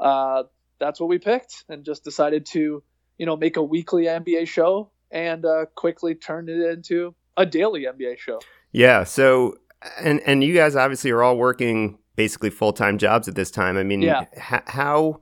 uh, 0.00 0.42
that's 0.78 0.98
what 0.98 1.08
we 1.08 1.18
picked 1.18 1.64
and 1.68 1.84
just 1.84 2.04
decided 2.04 2.46
to 2.46 2.82
you 3.18 3.26
know 3.26 3.36
make 3.36 3.56
a 3.56 3.62
weekly 3.62 4.04
nba 4.04 4.46
show 4.46 4.90
and 5.10 5.44
uh, 5.44 5.66
quickly 5.74 6.14
turned 6.14 6.48
it 6.48 6.60
into 6.72 7.14
a 7.36 7.44
daily 7.46 7.84
nba 7.84 8.16
show 8.18 8.40
Yeah. 8.72 9.04
So, 9.04 9.56
and 10.00 10.20
and 10.26 10.42
you 10.42 10.52
guys 10.54 10.74
obviously 10.74 11.10
are 11.12 11.22
all 11.22 11.36
working 11.36 11.98
basically 12.16 12.50
full 12.50 12.72
time 12.72 12.98
jobs 12.98 13.28
at 13.28 13.34
this 13.36 13.50
time. 13.52 13.76
I 13.76 13.82
mean, 13.84 14.02
Yeah. 14.02 14.22
h- 14.34 14.62
how, 14.66 15.20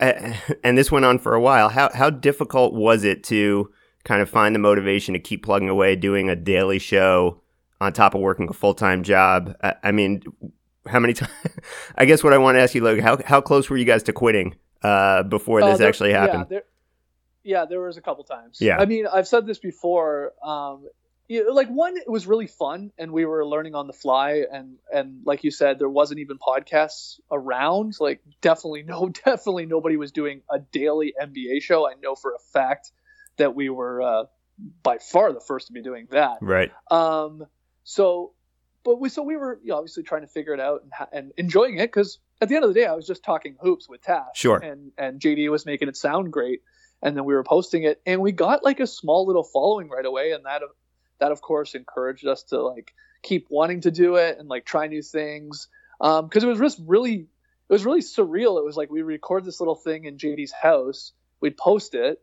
and 0.64 0.76
this 0.78 0.90
went 0.92 1.04
on 1.04 1.18
for 1.18 1.34
a 1.34 1.40
while. 1.40 1.68
How 1.68 1.90
how 1.92 2.10
difficult 2.10 2.74
was 2.74 3.04
it 3.04 3.24
to 3.24 3.70
kind 4.04 4.22
of 4.22 4.28
find 4.30 4.54
the 4.54 4.58
motivation 4.58 5.14
to 5.14 5.20
keep 5.20 5.42
plugging 5.44 5.68
away, 5.68 5.96
doing 5.96 6.28
a 6.30 6.36
daily 6.36 6.78
show 6.78 7.40
on 7.80 7.92
top 7.92 8.14
of 8.14 8.20
working 8.20 8.48
a 8.48 8.52
full 8.52 8.74
time 8.74 9.02
job? 9.02 9.56
I, 9.62 9.74
I 9.84 9.92
mean, 9.92 10.22
how 10.86 11.00
many 11.00 11.12
times? 11.20 11.32
I 11.96 12.04
guess 12.04 12.22
what 12.22 12.32
I 12.32 12.38
want 12.38 12.56
to 12.56 12.60
ask 12.62 12.74
you, 12.74 12.82
Logan, 12.82 13.02
how 13.04 13.18
how 13.24 13.40
close 13.40 13.68
were 13.70 13.76
you 13.76 13.84
guys 13.84 14.02
to 14.04 14.12
quitting 14.12 14.56
uh, 14.82 15.22
before 15.24 15.62
Uh, 15.62 15.70
this 15.70 15.78
there- 15.78 15.88
actually 15.88 16.12
happened? 16.12 16.46
Yeah 16.50 16.56
there, 16.56 16.62
yeah, 17.42 17.64
there 17.64 17.80
was 17.80 17.96
a 17.96 18.00
couple 18.00 18.24
times. 18.24 18.58
Yeah. 18.60 18.76
I 18.76 18.86
mean, 18.86 19.06
I've 19.06 19.28
said 19.28 19.46
this 19.46 19.58
before. 19.60 20.32
Um, 20.42 20.88
you 21.28 21.44
know, 21.44 21.52
like 21.52 21.68
one 21.68 21.96
it 21.96 22.08
was 22.10 22.26
really 22.26 22.46
fun 22.46 22.92
and 22.98 23.12
we 23.12 23.24
were 23.24 23.44
learning 23.46 23.74
on 23.74 23.86
the 23.86 23.92
fly 23.92 24.44
and 24.52 24.76
and 24.92 25.20
like 25.24 25.44
you 25.44 25.50
said 25.50 25.78
there 25.78 25.88
wasn't 25.88 26.20
even 26.20 26.38
podcasts 26.38 27.18
around 27.30 27.94
like 28.00 28.20
definitely 28.40 28.82
no 28.82 29.08
definitely 29.24 29.66
nobody 29.66 29.96
was 29.96 30.12
doing 30.12 30.42
a 30.50 30.58
daily 30.58 31.14
nba 31.20 31.60
show 31.62 31.88
i 31.88 31.94
know 32.02 32.14
for 32.14 32.34
a 32.34 32.38
fact 32.52 32.92
that 33.38 33.54
we 33.54 33.68
were 33.68 34.00
uh, 34.02 34.24
by 34.82 34.98
far 34.98 35.32
the 35.32 35.40
first 35.40 35.66
to 35.66 35.72
be 35.72 35.82
doing 35.82 36.06
that 36.10 36.38
Right. 36.40 36.70
um 36.90 37.44
so 37.84 38.32
but 38.84 39.00
we 39.00 39.08
so 39.08 39.22
we 39.22 39.36
were 39.36 39.58
you 39.62 39.70
know, 39.70 39.76
obviously 39.78 40.02
trying 40.04 40.22
to 40.22 40.28
figure 40.28 40.54
it 40.54 40.60
out 40.60 40.82
and, 40.82 40.92
and 41.12 41.32
enjoying 41.36 41.78
it 41.78 41.88
because 41.88 42.18
at 42.40 42.48
the 42.48 42.54
end 42.54 42.64
of 42.64 42.72
the 42.72 42.80
day 42.80 42.86
i 42.86 42.92
was 42.92 43.06
just 43.06 43.24
talking 43.24 43.56
hoops 43.60 43.88
with 43.88 44.00
Tas 44.02 44.24
Sure. 44.34 44.58
and 44.58 44.92
and 44.96 45.20
jd 45.20 45.50
was 45.50 45.66
making 45.66 45.88
it 45.88 45.96
sound 45.96 46.32
great 46.32 46.60
and 47.02 47.16
then 47.16 47.24
we 47.24 47.34
were 47.34 47.44
posting 47.44 47.82
it 47.82 48.00
and 48.06 48.20
we 48.22 48.32
got 48.32 48.64
like 48.64 48.80
a 48.80 48.86
small 48.86 49.26
little 49.26 49.42
following 49.44 49.88
right 49.88 50.06
away 50.06 50.30
and 50.32 50.44
that 50.46 50.62
that 51.20 51.32
of 51.32 51.40
course 51.40 51.74
encouraged 51.74 52.26
us 52.26 52.42
to 52.44 52.60
like 52.62 52.92
keep 53.22 53.46
wanting 53.50 53.80
to 53.82 53.90
do 53.90 54.16
it 54.16 54.38
and 54.38 54.48
like 54.48 54.64
try 54.64 54.86
new 54.86 55.02
things. 55.02 55.68
Um 56.00 56.26
because 56.26 56.44
it 56.44 56.48
was 56.48 56.58
just 56.58 56.80
really 56.84 57.26
it 57.68 57.72
was 57.72 57.84
really 57.84 58.00
surreal. 58.00 58.58
It 58.58 58.64
was 58.64 58.76
like 58.76 58.90
we 58.90 59.02
record 59.02 59.44
this 59.44 59.60
little 59.60 59.74
thing 59.74 60.04
in 60.04 60.18
jd's 60.18 60.52
house. 60.52 61.12
We'd 61.40 61.56
post 61.56 61.94
it. 61.94 62.20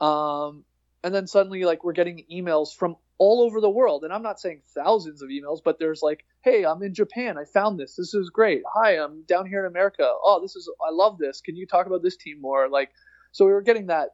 Um 0.00 0.64
and 1.02 1.14
then 1.14 1.26
suddenly 1.26 1.64
like 1.64 1.84
we're 1.84 1.92
getting 1.92 2.24
emails 2.32 2.74
from 2.74 2.96
all 3.18 3.42
over 3.42 3.60
the 3.60 3.70
world. 3.70 4.04
And 4.04 4.12
i'm 4.12 4.22
not 4.22 4.40
saying 4.40 4.62
thousands 4.74 5.22
of 5.22 5.28
emails 5.28 5.60
but 5.64 5.78
there's 5.78 6.02
like 6.02 6.24
hey 6.42 6.64
i'm 6.64 6.82
in 6.82 6.94
japan. 6.94 7.36
I 7.38 7.44
found 7.44 7.78
this. 7.78 7.96
This 7.96 8.14
is 8.14 8.30
great. 8.30 8.62
Hi 8.72 8.98
i'm 8.98 9.22
down 9.22 9.46
here 9.46 9.60
in 9.60 9.66
america. 9.66 10.08
Oh 10.08 10.40
this 10.40 10.56
is 10.56 10.70
i 10.86 10.90
love 10.90 11.18
this. 11.18 11.40
Can 11.40 11.56
you 11.56 11.66
talk 11.66 11.86
about 11.86 12.02
this 12.02 12.16
team 12.16 12.40
more? 12.40 12.68
Like 12.68 12.90
so 13.32 13.44
we 13.44 13.52
were 13.52 13.62
getting 13.62 13.86
that 13.86 14.10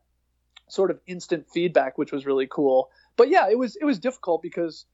sort 0.68 0.90
of 0.90 0.99
instant 1.06 1.46
feedback 1.52 1.96
which 1.96 2.11
was 2.11 2.26
really 2.26 2.49
cool 2.50 2.90
but 3.16 3.28
yeah 3.28 3.49
it 3.50 3.58
was 3.58 3.76
it 3.76 3.85
was 3.85 3.99
difficult 3.99 4.42
because 4.42 4.87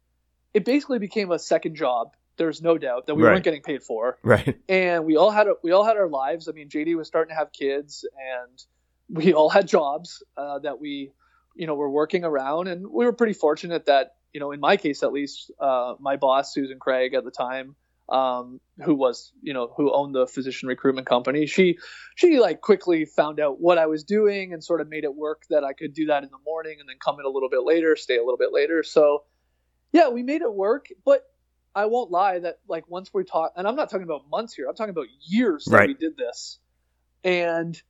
it 0.54 0.64
basically 0.64 0.98
became 0.98 1.30
a 1.30 1.38
second 1.38 1.74
job 1.76 2.14
there's 2.38 2.62
no 2.62 2.78
doubt 2.78 3.06
that 3.06 3.14
we 3.14 3.22
Right. 3.22 3.32
weren't 3.32 3.44
getting 3.44 3.62
paid 3.62 3.82
for 3.82 4.18
Right. 4.22 4.58
and 4.68 5.04
we 5.04 5.16
all 5.16 5.30
had 5.30 5.46
we 5.62 5.72
all 5.72 5.84
had 5.84 5.96
our 5.96 6.08
lives. 6.08 6.48
I 6.48 6.52
mean, 6.52 6.68
JD 6.68 6.96
was 6.96 7.06
starting 7.06 7.30
to 7.34 7.38
have 7.38 7.52
kids, 7.52 8.06
and 8.16 8.64
we 9.10 9.34
all 9.34 9.50
had 9.50 9.68
jobs 9.68 10.22
uh, 10.36 10.58
that 10.60 10.80
we, 10.80 11.12
you 11.54 11.66
know, 11.66 11.74
were 11.74 11.90
working 11.90 12.24
around, 12.24 12.68
and 12.68 12.86
we 12.86 13.04
were 13.04 13.12
pretty 13.12 13.34
fortunate 13.34 13.84
that, 13.86 14.14
you 14.32 14.40
know, 14.40 14.50
in 14.52 14.60
my 14.60 14.78
case 14.78 15.02
at 15.02 15.12
least, 15.12 15.50
uh, 15.60 15.94
my 16.00 16.16
boss 16.16 16.54
Susan 16.54 16.78
Craig 16.78 17.12
at 17.12 17.24
the 17.24 17.30
time, 17.30 17.76
um, 18.09 18.61
who 18.85 18.94
was, 18.94 19.32
you 19.42 19.54
know, 19.54 19.73
who 19.76 19.92
owned 19.92 20.14
the 20.14 20.26
physician 20.26 20.68
recruitment 20.68 21.06
company, 21.06 21.47
she 21.47 21.78
she 22.16 22.40
like 22.40 22.61
quickly 22.61 23.04
found 23.04 23.40
out 23.40 23.61
what 23.61 23.78
I 23.78 23.87
was 23.87 24.04
doing 24.04 24.52
and 24.52 24.62
sort 24.62 24.80
of 24.80 24.88
made 24.88 25.04
it 25.04 25.14
work 25.14 25.42
that 25.50 25.64
I 25.64 25.73
could 25.73 25.94
do 25.94 26.06
that 26.06 26.23
in 26.23 26.30
the 26.30 26.38
morning 26.44 26.78
and 26.80 26.88
then 26.88 26.97
come 27.02 27.18
in 27.21 27.26
a 27.26 27.28
little 27.28 27.49
bit 27.49 27.62
later, 27.64 27.97
stay 27.97 28.16
a 28.16 28.23
little 28.23 28.38
bit 28.38 28.52
later. 28.52 28.82
So, 28.82 29.25
yeah, 29.92 30.09
we 30.09 30.23
made 30.23 30.42
it 30.42 30.52
work, 30.52 30.87
but 31.04 31.23
I 31.75 31.87
won't 31.87 32.11
lie 32.11 32.38
that 32.40 32.59
like 32.68 32.88
once 32.88 33.11
we 33.14 33.25
talk, 33.25 33.52
and 33.56 33.66
I'm 33.66 33.76
not 33.76 33.90
talking 33.90 34.04
about 34.04 34.28
months 34.30 34.54
here. 34.54 34.66
I'm 34.68 34.75
talking 34.75 34.90
about 34.90 35.06
years 35.21 35.64
that 35.66 35.73
Right. 35.76 35.88
we 35.88 35.94
did 35.94 36.16
this, 36.16 36.59
and 37.25 37.80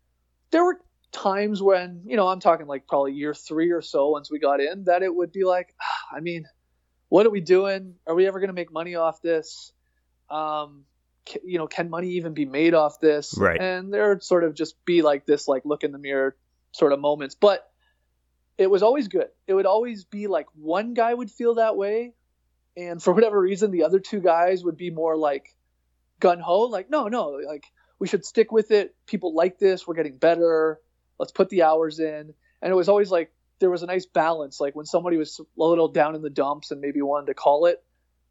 there 0.50 0.64
were 0.64 0.80
times 1.12 1.62
when 1.62 2.02
you 2.06 2.16
know 2.16 2.28
I'm 2.28 2.40
talking 2.40 2.66
like 2.66 2.86
probably 2.86 3.12
year 3.12 3.34
three 3.34 3.70
or 3.72 3.82
so 3.82 4.10
once 4.10 4.30
we 4.30 4.38
got 4.38 4.60
in 4.60 4.84
that 4.84 5.02
it 5.02 5.14
would 5.14 5.32
be 5.32 5.44
like, 5.44 5.74
ah, 5.80 6.16
I 6.16 6.20
mean, 6.20 6.44
what 7.08 7.26
are 7.26 7.30
we 7.30 7.40
doing? 7.40 7.94
Are 8.06 8.14
we 8.14 8.26
ever 8.26 8.40
going 8.40 8.48
to 8.48 8.54
make 8.54 8.72
money 8.72 8.94
off 8.94 9.20
this? 9.22 9.72
Um, 10.32 10.84
you 11.44 11.58
know, 11.58 11.66
can 11.66 11.90
money 11.90 12.12
even 12.12 12.34
be 12.34 12.44
made 12.44 12.74
off 12.74 13.00
this? 13.00 13.34
Right. 13.36 13.60
And 13.60 13.92
there 13.92 14.08
would 14.08 14.22
sort 14.22 14.44
of 14.44 14.54
just 14.54 14.84
be 14.84 15.02
like 15.02 15.26
this, 15.26 15.46
like 15.46 15.64
look 15.64 15.84
in 15.84 15.92
the 15.92 15.98
mirror 15.98 16.36
sort 16.72 16.92
of 16.92 17.00
moments, 17.00 17.34
but 17.34 17.68
it 18.58 18.70
was 18.70 18.82
always 18.82 19.08
good. 19.08 19.28
It 19.46 19.54
would 19.54 19.66
always 19.66 20.04
be 20.04 20.26
like 20.26 20.46
one 20.54 20.94
guy 20.94 21.12
would 21.12 21.30
feel 21.30 21.56
that 21.56 21.76
way, 21.76 22.14
and 22.76 23.02
for 23.02 23.12
whatever 23.12 23.40
reason, 23.40 23.70
the 23.70 23.84
other 23.84 24.00
two 24.00 24.20
guys 24.20 24.64
would 24.64 24.76
be 24.76 24.90
more 24.90 25.16
like 25.16 25.54
gun 26.20 26.40
ho, 26.40 26.62
like 26.62 26.90
no, 26.90 27.08
no, 27.08 27.40
like 27.46 27.64
we 27.98 28.08
should 28.08 28.24
stick 28.24 28.50
with 28.50 28.70
it. 28.70 28.94
People 29.06 29.34
like 29.34 29.58
this. 29.58 29.86
We're 29.86 29.94
getting 29.94 30.16
better. 30.16 30.80
Let's 31.18 31.32
put 31.32 31.50
the 31.50 31.62
hours 31.62 32.00
in. 32.00 32.34
And 32.60 32.72
it 32.72 32.74
was 32.74 32.88
always 32.88 33.10
like 33.10 33.32
there 33.60 33.70
was 33.70 33.82
a 33.82 33.86
nice 33.86 34.06
balance. 34.06 34.60
Like 34.60 34.74
when 34.74 34.86
somebody 34.86 35.16
was 35.16 35.40
a 35.40 35.44
little 35.56 35.88
down 35.88 36.16
in 36.16 36.22
the 36.22 36.30
dumps 36.30 36.72
and 36.72 36.80
maybe 36.80 37.00
wanted 37.00 37.26
to 37.26 37.34
call 37.34 37.66
it, 37.66 37.82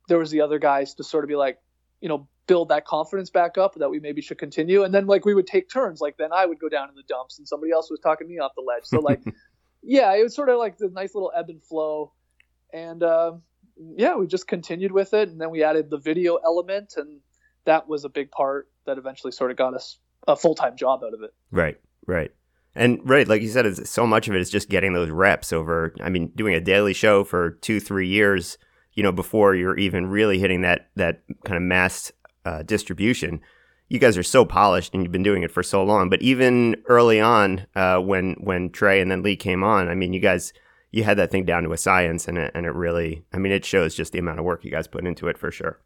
there 0.09 0.17
was 0.17 0.29
the 0.29 0.41
other 0.41 0.59
guys 0.59 0.95
to 0.95 1.05
sort 1.05 1.23
of 1.23 1.29
be 1.29 1.35
like, 1.35 1.57
you 2.01 2.09
know, 2.09 2.27
build 2.47 2.69
that 2.69 2.85
confidence 2.85 3.29
back 3.29 3.57
up 3.57 3.75
that 3.75 3.89
we 3.89 3.99
maybe 3.99 4.21
should 4.21 4.37
continue. 4.37 4.83
And 4.83 4.93
then 4.93 5.07
like 5.07 5.23
we 5.23 5.33
would 5.33 5.47
take 5.47 5.69
turns. 5.69 6.01
Like 6.01 6.17
then 6.17 6.33
I 6.33 6.45
would 6.45 6.59
go 6.59 6.67
down 6.67 6.89
in 6.89 6.95
the 6.95 7.03
dumps 7.03 7.37
and 7.39 7.47
somebody 7.47 7.71
else 7.71 7.89
was 7.89 7.99
talking 8.01 8.27
me 8.27 8.39
off 8.39 8.51
the 8.55 8.61
ledge. 8.61 8.83
So 8.83 8.99
like, 8.99 9.21
yeah, 9.81 10.13
it 10.15 10.23
was 10.23 10.35
sort 10.35 10.49
of 10.49 10.57
like 10.57 10.77
the 10.77 10.89
nice 10.89 11.15
little 11.15 11.31
ebb 11.35 11.49
and 11.49 11.63
flow. 11.63 12.11
And 12.73 13.03
uh, 13.03 13.33
yeah, 13.95 14.15
we 14.15 14.27
just 14.27 14.47
continued 14.47 14.91
with 14.91 15.13
it. 15.13 15.29
And 15.29 15.39
then 15.39 15.49
we 15.49 15.63
added 15.63 15.89
the 15.89 15.97
video 15.97 16.35
element. 16.37 16.95
And 16.97 17.21
that 17.65 17.87
was 17.87 18.03
a 18.03 18.09
big 18.09 18.31
part 18.31 18.69
that 18.85 18.97
eventually 18.97 19.31
sort 19.31 19.51
of 19.51 19.57
got 19.57 19.73
us 19.73 19.97
a 20.27 20.35
full 20.35 20.55
time 20.55 20.75
job 20.75 21.03
out 21.05 21.13
of 21.13 21.21
it. 21.21 21.33
Right, 21.51 21.79
right. 22.05 22.31
And 22.75 22.99
right, 23.09 23.27
like 23.27 23.41
you 23.41 23.49
said, 23.49 23.65
it's, 23.65 23.89
so 23.89 24.07
much 24.07 24.27
of 24.27 24.35
it 24.35 24.41
is 24.41 24.49
just 24.49 24.69
getting 24.69 24.93
those 24.93 25.09
reps 25.09 25.51
over. 25.51 25.93
I 26.01 26.09
mean, 26.09 26.31
doing 26.35 26.53
a 26.53 26.61
daily 26.61 26.93
show 26.93 27.23
for 27.23 27.51
two, 27.51 27.79
three 27.79 28.07
years, 28.07 28.57
you 28.93 29.03
know, 29.03 29.11
before 29.11 29.55
you're 29.55 29.77
even 29.77 30.07
really 30.07 30.39
hitting 30.39 30.61
that 30.61 30.89
that 30.95 31.21
kind 31.45 31.57
of 31.57 31.63
mass 31.63 32.11
uh, 32.45 32.63
distribution. 32.63 33.41
You 33.89 33.99
guys 33.99 34.17
are 34.17 34.23
so 34.23 34.45
polished, 34.45 34.93
and 34.93 35.03
you've 35.03 35.11
been 35.11 35.21
doing 35.23 35.43
it 35.43 35.51
for 35.51 35.63
so 35.63 35.83
long. 35.83 36.09
But 36.09 36.21
even 36.21 36.77
early 36.87 37.19
on, 37.19 37.67
uh, 37.75 37.99
when 37.99 38.35
when 38.39 38.69
Trey 38.69 39.01
and 39.01 39.11
then 39.11 39.21
Leigh 39.21 39.35
came 39.35 39.63
on, 39.63 39.89
I 39.89 39.95
mean, 39.95 40.13
you 40.13 40.19
guys 40.21 40.53
you 40.91 41.03
had 41.03 41.17
that 41.17 41.29
thing 41.31 41.45
down 41.45 41.63
to 41.63 41.73
a 41.73 41.77
science, 41.77 42.27
and 42.27 42.37
it 42.37 42.51
and 42.55 42.65
it 42.65 42.73
really, 42.73 43.23
I 43.33 43.37
mean, 43.37 43.51
it 43.51 43.65
shows 43.65 43.93
just 43.95 44.13
the 44.13 44.19
amount 44.19 44.39
of 44.39 44.45
work 44.45 44.63
you 44.63 44.71
guys 44.71 44.87
put 44.87 45.05
into 45.05 45.27
it 45.27 45.37
for 45.37 45.51
sure. 45.51 45.79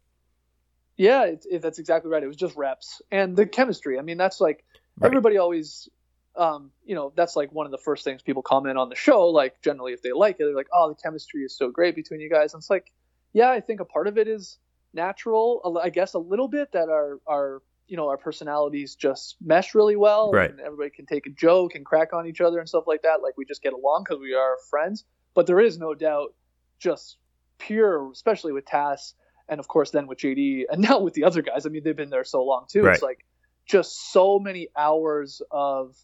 Yeah, 0.96 1.24
it, 1.24 1.44
it, 1.50 1.62
that's 1.62 1.78
exactly 1.78 2.10
right. 2.10 2.22
It 2.22 2.26
was 2.26 2.36
just 2.36 2.56
reps 2.56 3.02
and 3.10 3.36
the 3.36 3.44
chemistry. 3.44 3.98
I 3.98 4.02
mean, 4.02 4.16
that's 4.16 4.40
like 4.40 4.64
Right. 4.98 5.08
everybody 5.08 5.36
always, 5.36 5.90
um, 6.36 6.70
you 6.84 6.94
know, 6.94 7.12
that's 7.16 7.36
like 7.36 7.50
one 7.52 7.66
of 7.66 7.72
the 7.72 7.78
first 7.78 8.04
things 8.04 8.22
people 8.22 8.42
comment 8.42 8.78
on 8.78 8.88
the 8.88 8.94
show. 8.96 9.28
Like 9.28 9.60
generally, 9.62 9.92
if 9.92 10.02
they 10.02 10.12
like 10.12 10.36
it, 10.36 10.44
they're 10.44 10.54
like, 10.54 10.68
"Oh, 10.72 10.88
the 10.88 10.94
chemistry 10.94 11.42
is 11.42 11.56
so 11.56 11.70
great 11.70 11.94
between 11.94 12.20
you 12.20 12.30
guys." 12.30 12.52
And 12.54 12.60
it's 12.60 12.70
like, 12.70 12.92
yeah, 13.32 13.50
I 13.50 13.60
think 13.60 13.80
a 13.80 13.84
part 13.84 14.06
of 14.06 14.18
it 14.18 14.28
is 14.28 14.58
natural. 14.92 15.80
I 15.82 15.90
guess 15.90 16.14
a 16.14 16.18
little 16.18 16.48
bit 16.48 16.72
that 16.72 16.88
our 16.88 17.20
our 17.26 17.62
you 17.86 17.96
know 17.96 18.08
our 18.08 18.16
personalities 18.16 18.94
just 18.96 19.36
mesh 19.40 19.74
really 19.74 19.96
well, 19.96 20.30
Right. 20.32 20.50
and 20.50 20.60
everybody 20.60 20.90
can 20.90 21.06
take 21.06 21.26
a 21.26 21.30
joke 21.30 21.74
and 21.74 21.84
crack 21.86 22.12
on 22.12 22.26
each 22.26 22.40
other 22.40 22.58
and 22.58 22.68
stuff 22.68 22.84
like 22.86 23.02
that. 23.02 23.22
Like 23.22 23.36
we 23.36 23.44
just 23.44 23.62
get 23.62 23.72
along 23.72 24.04
because 24.04 24.20
we 24.20 24.34
are 24.34 24.56
friends. 24.70 25.04
But 25.34 25.46
there 25.46 25.60
is 25.60 25.78
no 25.78 25.94
doubt, 25.94 26.34
just 26.78 27.18
pure, 27.58 28.10
especially 28.10 28.52
with 28.52 28.66
Tas 28.66 29.14
and 29.48 29.60
of 29.60 29.68
course 29.68 29.90
then 29.90 30.06
with 30.08 30.18
JD 30.18 30.64
and 30.70 30.80
now 30.88 30.98
with 30.98 31.14
the 31.14 31.24
other 31.24 31.42
guys. 31.42 31.66
I 31.66 31.68
mean, 31.68 31.84
they've 31.84 31.96
been 31.96 32.10
there 32.10 32.24
so 32.24 32.42
long 32.44 32.66
too. 32.68 32.82
Right. 32.82 32.94
It's 32.94 33.02
like 33.02 33.24
just 33.66 34.12
so 34.12 34.38
many 34.38 34.68
hours 34.76 35.42
of 35.50 35.96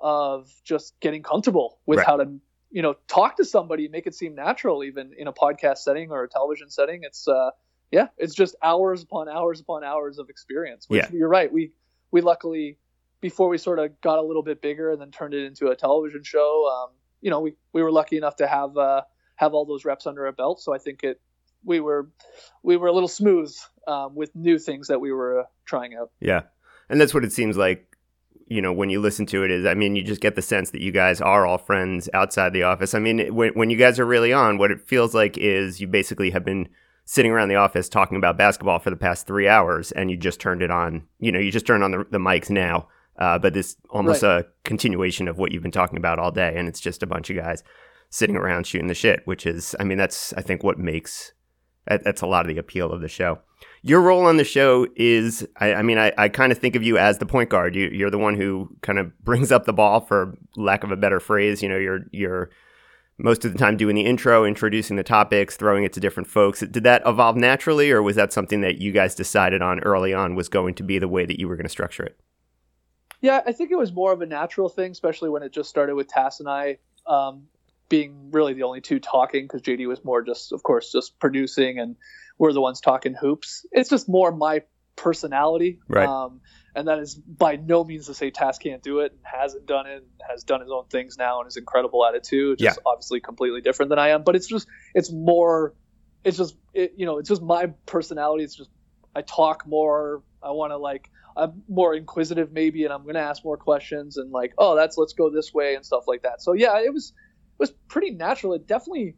of 0.00 0.50
just 0.64 0.94
getting 1.00 1.22
comfortable 1.22 1.78
with 1.86 1.98
Right. 1.98 2.06
how 2.06 2.16
to 2.16 2.40
you 2.70 2.82
know 2.82 2.94
talk 3.08 3.36
to 3.36 3.44
somebody, 3.44 3.84
and 3.86 3.92
make 3.92 4.06
it 4.06 4.14
seem 4.14 4.34
natural, 4.34 4.84
even 4.84 5.12
in 5.16 5.26
a 5.26 5.32
podcast 5.32 5.78
setting 5.78 6.10
or 6.10 6.22
a 6.24 6.28
television 6.28 6.70
setting. 6.70 7.00
It's 7.02 7.26
uh 7.28 7.50
yeah, 7.90 8.08
it's 8.18 8.34
just 8.34 8.54
hours 8.62 9.02
upon 9.02 9.28
hours 9.28 9.60
upon 9.60 9.82
hours 9.84 10.18
of 10.18 10.28
experience. 10.30 10.88
Which 10.88 11.02
Yeah. 11.04 11.10
you're 11.12 11.28
right. 11.28 11.52
We 11.52 11.72
we 12.10 12.20
luckily 12.20 12.78
before 13.20 13.48
we 13.48 13.58
sort 13.58 13.78
of 13.78 14.00
got 14.00 14.18
a 14.18 14.22
little 14.22 14.42
bit 14.42 14.62
bigger 14.62 14.90
and 14.90 15.00
then 15.00 15.10
turned 15.10 15.34
it 15.34 15.44
into 15.44 15.68
a 15.68 15.76
television 15.76 16.22
show. 16.22 16.66
Um, 16.72 16.94
you 17.20 17.30
know, 17.30 17.40
we 17.40 17.54
we 17.72 17.82
were 17.82 17.92
lucky 17.92 18.16
enough 18.16 18.36
to 18.36 18.46
have 18.46 18.76
uh 18.76 19.02
have 19.36 19.54
all 19.54 19.64
those 19.64 19.84
reps 19.84 20.06
under 20.06 20.26
our 20.26 20.32
belt. 20.32 20.60
So 20.60 20.72
I 20.74 20.78
think 20.78 21.02
it 21.02 21.20
we 21.64 21.80
were 21.80 22.10
we 22.62 22.76
were 22.76 22.86
a 22.86 22.92
little 22.92 23.08
smooth 23.08 23.54
um, 23.86 24.14
with 24.14 24.34
new 24.36 24.58
things 24.58 24.88
that 24.88 25.00
we 25.00 25.12
were 25.12 25.40
uh, 25.40 25.44
trying 25.66 25.94
out. 25.94 26.10
Yeah. 26.20 26.42
And 26.88 27.00
that's 27.00 27.12
what 27.12 27.24
it 27.24 27.32
seems 27.32 27.56
like, 27.56 27.89
you 28.50 28.60
know, 28.60 28.72
when 28.72 28.90
you 28.90 29.00
listen 29.00 29.26
to 29.26 29.44
it 29.44 29.50
is, 29.52 29.64
I 29.64 29.74
mean, 29.74 29.94
you 29.94 30.02
just 30.02 30.20
get 30.20 30.34
the 30.34 30.42
sense 30.42 30.70
that 30.70 30.82
you 30.82 30.90
guys 30.90 31.20
are 31.20 31.46
all 31.46 31.56
friends 31.56 32.10
outside 32.12 32.52
the 32.52 32.64
office. 32.64 32.94
I 32.94 32.98
mean, 32.98 33.32
when, 33.32 33.52
when 33.54 33.70
you 33.70 33.76
guys 33.76 34.00
are 34.00 34.04
really 34.04 34.32
on, 34.32 34.58
what 34.58 34.72
it 34.72 34.86
feels 34.88 35.14
like 35.14 35.38
is 35.38 35.80
you 35.80 35.86
basically 35.86 36.30
have 36.30 36.44
been 36.44 36.68
sitting 37.04 37.30
around 37.30 37.48
the 37.48 37.54
office 37.54 37.88
talking 37.88 38.16
about 38.16 38.36
basketball 38.36 38.80
for 38.80 38.90
the 38.90 38.96
past 38.96 39.24
three 39.24 39.46
hours 39.46 39.92
and 39.92 40.10
you 40.10 40.16
just 40.16 40.40
turned 40.40 40.62
it 40.62 40.70
on, 40.70 41.06
you 41.20 41.30
know, 41.30 41.38
you 41.38 41.52
just 41.52 41.64
turned 41.64 41.84
on 41.84 41.92
the, 41.92 42.04
the 42.10 42.18
mics 42.18 42.50
now. 42.50 42.88
Uh, 43.20 43.38
but 43.38 43.54
this 43.54 43.76
almost 43.90 44.22
a 44.24 44.46
continuation 44.64 45.28
of 45.28 45.38
what 45.38 45.52
you've 45.52 45.62
been 45.62 45.70
talking 45.70 45.98
about 45.98 46.18
all 46.18 46.32
day. 46.32 46.54
And 46.56 46.66
it's 46.66 46.80
just 46.80 47.04
a 47.04 47.06
bunch 47.06 47.30
of 47.30 47.36
guys 47.36 47.62
sitting 48.08 48.34
around 48.34 48.66
shooting 48.66 48.88
the 48.88 48.94
shit, 48.94 49.20
which 49.26 49.46
is, 49.46 49.76
I 49.78 49.84
mean, 49.84 49.98
that's, 49.98 50.32
I 50.32 50.42
think, 50.42 50.64
what 50.64 50.78
makes, 50.78 51.32
that's 51.86 52.22
a 52.22 52.26
lot 52.26 52.46
of 52.46 52.48
the 52.48 52.58
appeal 52.58 52.90
of 52.90 53.00
the 53.00 53.08
show 53.08 53.38
your 53.82 54.00
role 54.00 54.26
on 54.26 54.36
the 54.36 54.44
show 54.44 54.86
is 54.96 55.46
i, 55.56 55.74
I 55.74 55.82
mean 55.82 55.98
i, 55.98 56.12
I 56.18 56.28
kind 56.28 56.52
of 56.52 56.58
think 56.58 56.76
of 56.76 56.82
you 56.82 56.98
as 56.98 57.18
the 57.18 57.26
point 57.26 57.50
guard. 57.50 57.74
You, 57.74 57.88
you're 57.88 58.10
the 58.10 58.18
one 58.18 58.34
who 58.34 58.68
kind 58.82 58.98
of 58.98 59.16
brings 59.24 59.50
up 59.52 59.64
the 59.64 59.72
ball 59.72 60.00
for 60.00 60.36
lack 60.56 60.84
of 60.84 60.90
a 60.90 60.96
better 60.96 61.20
phrase. 61.20 61.62
You 61.62 61.68
know 61.68 61.78
you're 61.78 62.00
you're 62.12 62.50
most 63.18 63.44
of 63.44 63.52
the 63.52 63.58
time 63.58 63.76
doing 63.76 63.94
the 63.94 64.06
intro 64.06 64.44
introducing 64.44 64.96
the 64.96 65.02
topics 65.02 65.56
throwing 65.56 65.84
it 65.84 65.92
to 65.94 66.00
different 66.00 66.28
folks. 66.28 66.60
Did 66.60 66.84
that 66.84 67.02
evolve 67.04 67.36
naturally 67.36 67.90
or 67.90 68.02
was 68.02 68.16
that 68.16 68.32
something 68.32 68.62
that 68.62 68.80
you 68.80 68.92
guys 68.92 69.14
decided 69.14 69.62
on 69.62 69.80
early 69.80 70.14
on 70.14 70.34
was 70.34 70.48
going 70.48 70.74
to 70.74 70.82
be 70.82 70.98
the 70.98 71.08
way 71.08 71.26
that 71.26 71.38
you 71.38 71.48
were 71.48 71.56
going 71.56 71.66
to 71.66 71.70
structure 71.70 72.02
it? 72.02 72.18
Yeah, 73.20 73.42
I 73.46 73.52
think 73.52 73.70
it 73.70 73.76
was 73.76 73.92
more 73.92 74.12
of 74.12 74.22
a 74.22 74.26
natural 74.26 74.70
thing, 74.70 74.92
especially 74.92 75.28
when 75.28 75.42
it 75.42 75.52
just 75.52 75.68
started 75.68 75.94
with 75.94 76.08
Tas 76.08 76.40
and 76.40 76.48
I. 76.48 76.78
Um, 77.06 77.48
being 77.90 78.30
really 78.30 78.54
the 78.54 78.62
only 78.62 78.80
two 78.80 79.00
talking 79.00 79.44
because 79.44 79.60
JD 79.60 79.86
was 79.86 80.02
more 80.04 80.22
just, 80.22 80.52
of 80.52 80.62
course, 80.62 80.90
just 80.90 81.18
producing 81.18 81.78
and 81.78 81.96
we're 82.40 82.54
the 82.54 82.60
ones 82.60 82.80
talking 82.80 83.12
hoops. 83.12 83.66
It's 83.70 83.90
just 83.90 84.08
more 84.08 84.32
my 84.32 84.62
personality. 84.96 85.78
Right. 85.88 86.08
Um, 86.08 86.40
and 86.74 86.88
that 86.88 86.98
is 86.98 87.14
by 87.14 87.56
no 87.56 87.84
means 87.84 88.06
to 88.06 88.14
say 88.14 88.30
Tas 88.30 88.56
can't 88.56 88.82
do 88.82 89.00
it 89.00 89.12
and 89.12 89.20
hasn't 89.22 89.66
done 89.66 89.86
it 89.86 89.96
and 89.96 90.06
has 90.26 90.42
done 90.42 90.62
his 90.62 90.70
own 90.70 90.86
things 90.86 91.16
now 91.18 91.40
and 91.40 91.48
is 91.48 91.58
incredible 91.58 92.04
at 92.06 92.14
it 92.14 92.24
too. 92.24 92.56
Just 92.56 92.78
Yeah. 92.78 92.82
obviously 92.90 93.20
completely 93.20 93.60
different 93.60 93.90
than 93.90 93.98
I 93.98 94.08
am. 94.08 94.22
But 94.24 94.36
it's 94.36 94.46
just 94.46 94.66
it's 94.94 95.12
more 95.12 95.74
it's 96.24 96.38
just 96.38 96.56
it, 96.72 96.94
you 96.96 97.04
know, 97.04 97.18
it's 97.18 97.28
just 97.28 97.42
my 97.42 97.66
personality. 97.84 98.44
It's 98.44 98.56
just 98.56 98.70
I 99.14 99.20
talk 99.20 99.66
more. 99.66 100.22
I 100.42 100.52
want 100.52 100.70
to 100.72 100.78
like 100.78 101.10
I'm 101.36 101.62
more 101.68 101.94
inquisitive 101.94 102.52
maybe, 102.52 102.84
and 102.84 102.92
I'm 102.92 103.04
gonna 103.04 103.18
ask 103.18 103.44
more 103.44 103.58
questions 103.58 104.16
and 104.16 104.30
like, 104.32 104.54
oh, 104.56 104.76
that's 104.76 104.96
let's 104.96 105.12
go 105.12 105.28
this 105.28 105.52
way 105.52 105.74
and 105.74 105.84
stuff 105.84 106.04
like 106.06 106.22
that. 106.22 106.40
So 106.40 106.54
yeah, 106.54 106.78
it 106.80 106.92
was 106.94 107.12
it 107.12 107.58
was 107.58 107.70
pretty 107.88 108.12
natural. 108.12 108.54
It 108.54 108.66
definitely 108.66 109.16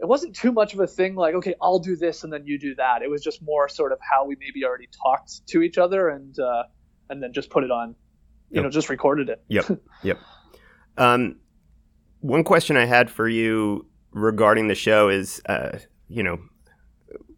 it 0.00 0.06
wasn't 0.06 0.34
too 0.34 0.52
much 0.52 0.74
of 0.74 0.80
a 0.80 0.86
thing 0.86 1.14
like, 1.14 1.34
okay, 1.34 1.54
I'll 1.62 1.78
do 1.78 1.96
this 1.96 2.24
and 2.24 2.32
then 2.32 2.46
you 2.46 2.58
do 2.58 2.74
that. 2.76 3.02
It 3.02 3.10
was 3.10 3.22
just 3.22 3.40
more 3.42 3.68
sort 3.68 3.92
of 3.92 3.98
how 4.00 4.24
we 4.24 4.36
maybe 4.40 4.64
already 4.64 4.88
talked 5.02 5.46
to 5.48 5.62
each 5.62 5.78
other 5.78 6.08
and 6.08 6.38
uh, 6.38 6.64
and 7.10 7.22
then 7.22 7.32
just 7.32 7.50
put 7.50 7.64
it 7.64 7.70
on, 7.70 7.90
you 8.50 8.56
Yep. 8.56 8.64
know, 8.64 8.70
just 8.70 8.88
recorded 8.88 9.28
it. 9.28 9.42
Yep. 9.48 9.66
Yep. 10.02 10.18
Um, 10.96 11.36
one 12.20 12.44
question 12.44 12.76
I 12.76 12.84
had 12.86 13.10
for 13.10 13.28
you 13.28 13.86
regarding 14.12 14.68
the 14.68 14.74
show 14.74 15.08
is, 15.08 15.42
uh, 15.46 15.78
you 16.08 16.22
know, 16.22 16.38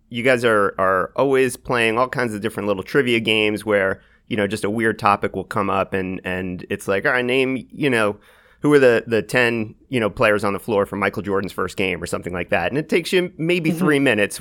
you 0.09 0.23
guys 0.23 0.45
are 0.45 0.75
are 0.79 1.12
always 1.16 1.57
playing 1.57 1.99
all 1.99 2.09
kinds 2.09 2.33
of 2.35 2.40
different 2.40 2.66
little 2.69 2.83
trivia 2.83 3.19
games 3.21 3.64
where 3.64 4.01
you 4.29 4.37
know 4.37 4.47
just 4.47 4.64
a 4.64 4.71
weird 4.71 4.99
topic 4.99 5.35
will 5.35 5.45
come 5.45 5.69
up 5.69 5.92
and 5.92 6.21
and 6.25 6.64
it's 6.71 6.87
like, 6.88 7.05
all 7.05 7.12
right, 7.12 7.25
name 7.25 7.66
you 7.71 7.90
know 7.90 8.19
who 8.66 8.74
are 8.74 8.79
the 8.79 9.05
the 9.07 9.22
ten 9.22 9.74
you 9.88 10.00
know 10.00 10.11
players 10.11 10.44
on 10.44 10.52
the 10.52 10.59
floor 10.59 10.87
for 10.87 10.96
Michael 10.96 11.22
Jordan's 11.22 11.52
first 11.52 11.76
game 11.76 12.02
or 12.02 12.07
something 12.07 12.33
like 12.33 12.50
that, 12.50 12.70
and 12.70 12.79
it 12.79 12.88
takes 12.88 13.12
you 13.12 13.33
maybe 13.38 13.70
Mhm. 13.70 13.79
three 13.79 13.98
minutes. 13.98 14.40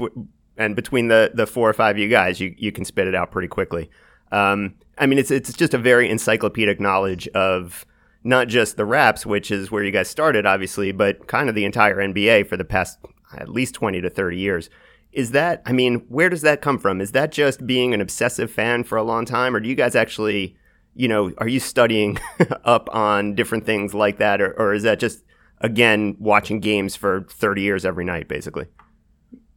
And 0.57 0.75
between 0.75 1.09
the, 1.09 1.31
the 1.33 1.45
four 1.45 1.69
or 1.69 1.73
five 1.73 1.97
of 1.97 1.99
you 1.99 2.07
guys, 2.07 2.39
you, 2.39 2.55
you 2.57 2.71
can 2.71 2.85
spit 2.85 3.07
it 3.07 3.13
out 3.15 3.29
pretty 3.29 3.49
quickly. 3.49 3.89
Um, 4.31 4.75
I 4.97 5.05
mean, 5.05 5.19
it's 5.19 5.29
it's 5.29 5.51
just 5.53 5.73
a 5.73 5.77
very 5.77 6.09
encyclopedic 6.09 6.79
knowledge 6.79 7.27
of 7.29 7.85
not 8.23 8.47
just 8.47 8.77
the 8.77 8.85
Raps, 8.85 9.25
which 9.25 9.51
is 9.51 9.69
where 9.69 9.83
you 9.83 9.91
guys 9.91 10.09
started, 10.09 10.45
obviously, 10.45 10.91
but 10.93 11.27
kind 11.27 11.49
of 11.49 11.55
the 11.55 11.65
entire 11.65 11.97
NBA 11.97 12.43
for 12.47 12.55
the 12.57 12.63
past 12.65 12.99
at 13.37 13.49
least 13.49 13.75
twenty 13.75 13.99
to 14.01 14.09
thirty 14.09 14.37
years. 14.37 14.69
Is 15.11 15.31
that? 15.31 15.61
I 15.65 15.71
mean, 15.73 16.05
where 16.09 16.29
does 16.29 16.41
that 16.41 16.61
come 16.61 16.79
from? 16.79 17.01
Is 17.01 17.11
that 17.11 17.31
just 17.31 17.67
being 17.67 17.93
an 17.93 18.01
obsessive 18.01 18.49
fan 18.49 18.83
for 18.85 18.97
a 18.97 19.03
long 19.03 19.25
time, 19.25 19.55
or 19.55 19.59
do 19.59 19.67
you 19.69 19.75
guys 19.75 19.95
actually, 19.95 20.55
you 20.95 21.07
know, 21.07 21.31
are 21.37 21.47
you 21.47 21.59
studying 21.59 22.17
up 22.63 22.89
on 22.93 23.35
different 23.35 23.65
things 23.65 23.93
like 23.93 24.17
that, 24.17 24.41
or, 24.41 24.53
or 24.59 24.73
is 24.73 24.83
that 24.83 24.99
just 24.99 25.23
again 25.61 26.15
watching 26.19 26.59
games 26.59 26.95
for 26.95 27.25
thirty 27.29 27.61
years 27.61 27.85
every 27.85 28.05
night, 28.05 28.27
basically? 28.27 28.65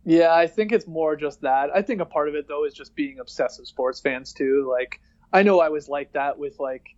Yeah, 0.05 0.35
I 0.35 0.46
think 0.46 0.72
it's 0.72 0.87
more 0.87 1.16
just 1.16 1.42
that. 1.42 1.70
I 1.74 1.83
think 1.83 2.01
a 2.01 2.07
part 2.07 2.29
of 2.29 2.35
it 2.35 2.48
though 2.48 2.64
is 2.64 2.74
just 2.74 2.94
being 2.94 3.18
obsessive 3.20 3.66
sports 3.66 4.01
fans 4.01 4.33
too. 4.33 4.66
Like 4.70 5.01
I 5.33 5.42
know 5.42 5.61
I 5.61 5.68
was 5.68 5.88
like 5.88 6.12
that 6.14 6.38
with 6.38 6.59
like 6.59 6.96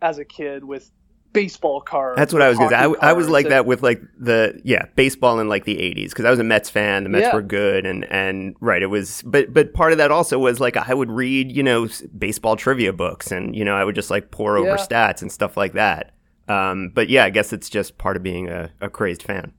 as 0.00 0.18
a 0.18 0.24
kid 0.24 0.62
with 0.62 0.90
baseball 1.32 1.80
cards. 1.80 2.16
That's 2.16 2.32
what 2.32 2.42
I 2.42 2.48
was 2.48 2.58
going 2.58 2.70
to 2.70 2.76
say. 2.76 2.80
I, 3.00 3.10
I 3.10 3.12
was 3.12 3.28
like 3.28 3.46
and- 3.46 3.52
that 3.52 3.66
with 3.66 3.82
like 3.82 4.02
the 4.18 4.60
yeah 4.64 4.86
baseball 4.96 5.40
in 5.40 5.48
like 5.48 5.64
the 5.64 5.76
'80s 5.76 6.10
because 6.10 6.24
I 6.24 6.30
was 6.30 6.38
a 6.38 6.44
Mets 6.44 6.70
fan. 6.70 7.04
The 7.04 7.08
Mets 7.08 7.26
Yeah. 7.26 7.34
were 7.34 7.42
good, 7.42 7.86
and 7.86 8.04
and 8.06 8.54
right, 8.60 8.82
it 8.82 8.86
was. 8.86 9.22
But 9.24 9.52
but 9.52 9.72
part 9.74 9.92
of 9.92 9.98
that 9.98 10.10
also 10.10 10.38
was 10.38 10.60
like 10.60 10.76
I 10.76 10.92
would 10.94 11.10
read 11.10 11.50
you 11.50 11.62
know 11.62 11.88
baseball 12.18 12.56
trivia 12.56 12.92
books, 12.92 13.32
and 13.32 13.54
you 13.56 13.64
know 13.64 13.74
I 13.74 13.84
would 13.84 13.94
just 13.94 14.10
like 14.10 14.30
pour 14.30 14.56
over 14.56 14.68
Yeah. 14.68 14.76
stats 14.76 15.22
and 15.22 15.30
stuff 15.32 15.56
like 15.56 15.72
that. 15.74 16.12
Um, 16.48 16.90
but 16.94 17.08
yeah, 17.08 17.24
I 17.24 17.30
guess 17.30 17.52
it's 17.52 17.70
just 17.70 17.98
part 17.98 18.16
of 18.16 18.22
being 18.22 18.48
a, 18.48 18.70
a 18.80 18.90
crazed 18.90 19.22
fan. 19.22 19.52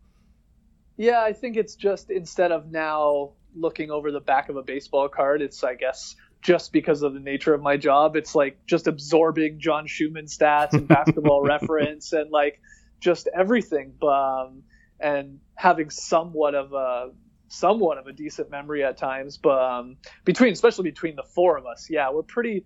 Yeah, 0.98 1.22
I 1.24 1.34
think 1.34 1.58
it's 1.58 1.76
just 1.76 2.12
instead 2.12 2.52
of 2.52 2.72
now 2.72 3.32
looking 3.56 3.90
over 3.92 4.12
the 4.12 4.20
back 4.20 4.50
of 4.50 4.58
a 4.58 4.64
baseball 4.64 5.08
card, 5.10 5.42
it's 5.42 5.64
I 5.64 5.76
guess 5.76 6.16
just 6.44 6.72
because 6.74 7.02
of 7.02 7.14
the 7.14 7.20
nature 7.20 7.54
of 7.54 7.62
my 7.62 7.78
job, 7.78 8.16
it's 8.16 8.36
like 8.36 8.60
just 8.68 8.88
absorbing 8.88 9.60
John 9.60 9.88
Schuhmann 9.88 10.26
stats 10.26 10.74
and 10.74 10.88
basketball 10.88 11.42
reference 11.46 12.14
and 12.14 12.30
like 12.32 12.60
just 13.00 13.28
everything. 13.34 13.94
Um, 14.02 14.64
and 15.00 15.40
having 15.56 15.90
somewhat 15.90 16.56
of 16.56 16.74
a 16.74 17.12
somewhat 17.50 17.98
of 17.98 18.08
a 18.08 18.14
decent 18.14 18.50
memory 18.50 18.84
at 18.84 18.98
times, 18.98 19.38
but 19.38 19.60
um, 19.62 19.98
between 20.26 20.54
especially 20.54 20.90
between 20.90 21.16
the 21.16 21.24
four 21.24 21.58
of 21.58 21.66
us, 21.66 21.88
yeah, 21.90 22.10
we're 22.12 22.24
pretty 22.24 22.66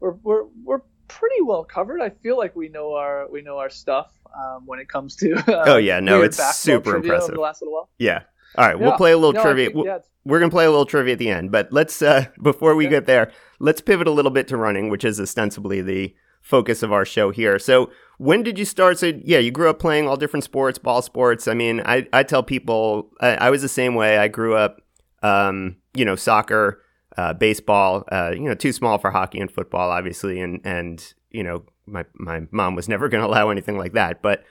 we're 0.00 0.12
we're 0.22 0.44
we're 0.64 0.80
pretty 1.08 1.42
well 1.42 1.64
covered. 1.64 2.00
I 2.00 2.10
feel 2.10 2.38
like 2.38 2.56
we 2.56 2.68
know 2.68 2.94
our 2.94 3.28
we 3.30 3.42
know 3.42 3.58
our 3.58 3.70
stuff 3.70 4.12
um, 4.34 4.66
when 4.66 4.78
it 4.78 4.88
comes 4.88 5.16
to. 5.16 5.32
Uh, 5.52 5.64
Oh, 5.66 5.76
yeah, 5.76 6.00
no, 6.00 6.22
it's 6.22 6.38
super 6.56 6.96
impressive. 6.96 7.34
The 7.34 7.40
last 7.40 7.62
little 7.62 7.74
while. 7.74 7.90
Yeah. 7.98 8.22
All 8.56 8.66
right, 8.66 8.78
we'll 8.78 8.96
play 8.96 9.12
a 9.12 9.16
little 9.16 9.32
No, 9.32 9.42
trivia. 9.42 9.70
think- 9.70 9.86
yeah, 9.86 9.98
we're 10.24 10.38
gonna 10.40 10.50
play 10.50 10.64
a 10.66 10.70
little 10.70 10.86
trivia 10.86 11.14
at 11.14 11.18
the 11.18 11.30
end, 11.30 11.50
but 11.50 11.72
let's 11.72 12.00
uh, 12.02 12.26
before 12.42 12.74
we 12.74 12.84
Okay. 12.86 12.96
get 12.96 13.06
there, 13.06 13.30
let's 13.58 13.80
pivot 13.80 14.06
a 14.06 14.10
little 14.10 14.30
bit 14.30 14.48
to 14.48 14.56
running, 14.56 14.88
which 14.90 15.04
is 15.04 15.20
ostensibly 15.20 15.80
the 15.80 16.14
focus 16.42 16.82
of 16.82 16.92
our 16.92 17.04
show 17.04 17.30
here. 17.30 17.58
So, 17.58 17.90
when 18.18 18.42
did 18.42 18.58
you 18.58 18.64
start? 18.64 18.98
So, 18.98 19.12
yeah, 19.24 19.38
you 19.38 19.50
grew 19.50 19.70
up 19.70 19.78
playing 19.78 20.08
all 20.08 20.16
different 20.16 20.44
sports, 20.44 20.76
ball 20.78 21.00
sports. 21.02 21.46
I 21.48 21.54
mean, 21.54 21.80
I, 21.84 22.06
I 22.12 22.22
tell 22.24 22.42
people 22.42 23.10
I, 23.20 23.34
I 23.36 23.50
was 23.50 23.62
the 23.62 23.68
same 23.68 23.94
way. 23.94 24.18
I 24.18 24.28
grew 24.28 24.54
up, 24.56 24.80
um, 25.22 25.76
you 25.94 26.04
know, 26.04 26.16
soccer, 26.16 26.82
uh, 27.16 27.32
baseball. 27.32 28.04
Uh, 28.10 28.32
you 28.34 28.42
know, 28.42 28.54
too 28.54 28.72
small 28.72 28.98
for 28.98 29.10
hockey 29.12 29.40
and 29.40 29.50
football, 29.50 29.90
obviously, 29.90 30.40
and 30.40 30.60
and 30.64 31.14
you 31.30 31.42
know, 31.42 31.62
my 31.86 32.04
my 32.14 32.42
mom 32.50 32.74
was 32.74 32.88
never 32.88 33.08
going 33.08 33.22
to 33.24 33.28
allow 33.28 33.48
anything 33.50 33.78
like 33.78 33.92
that, 33.94 34.20
but. 34.22 34.44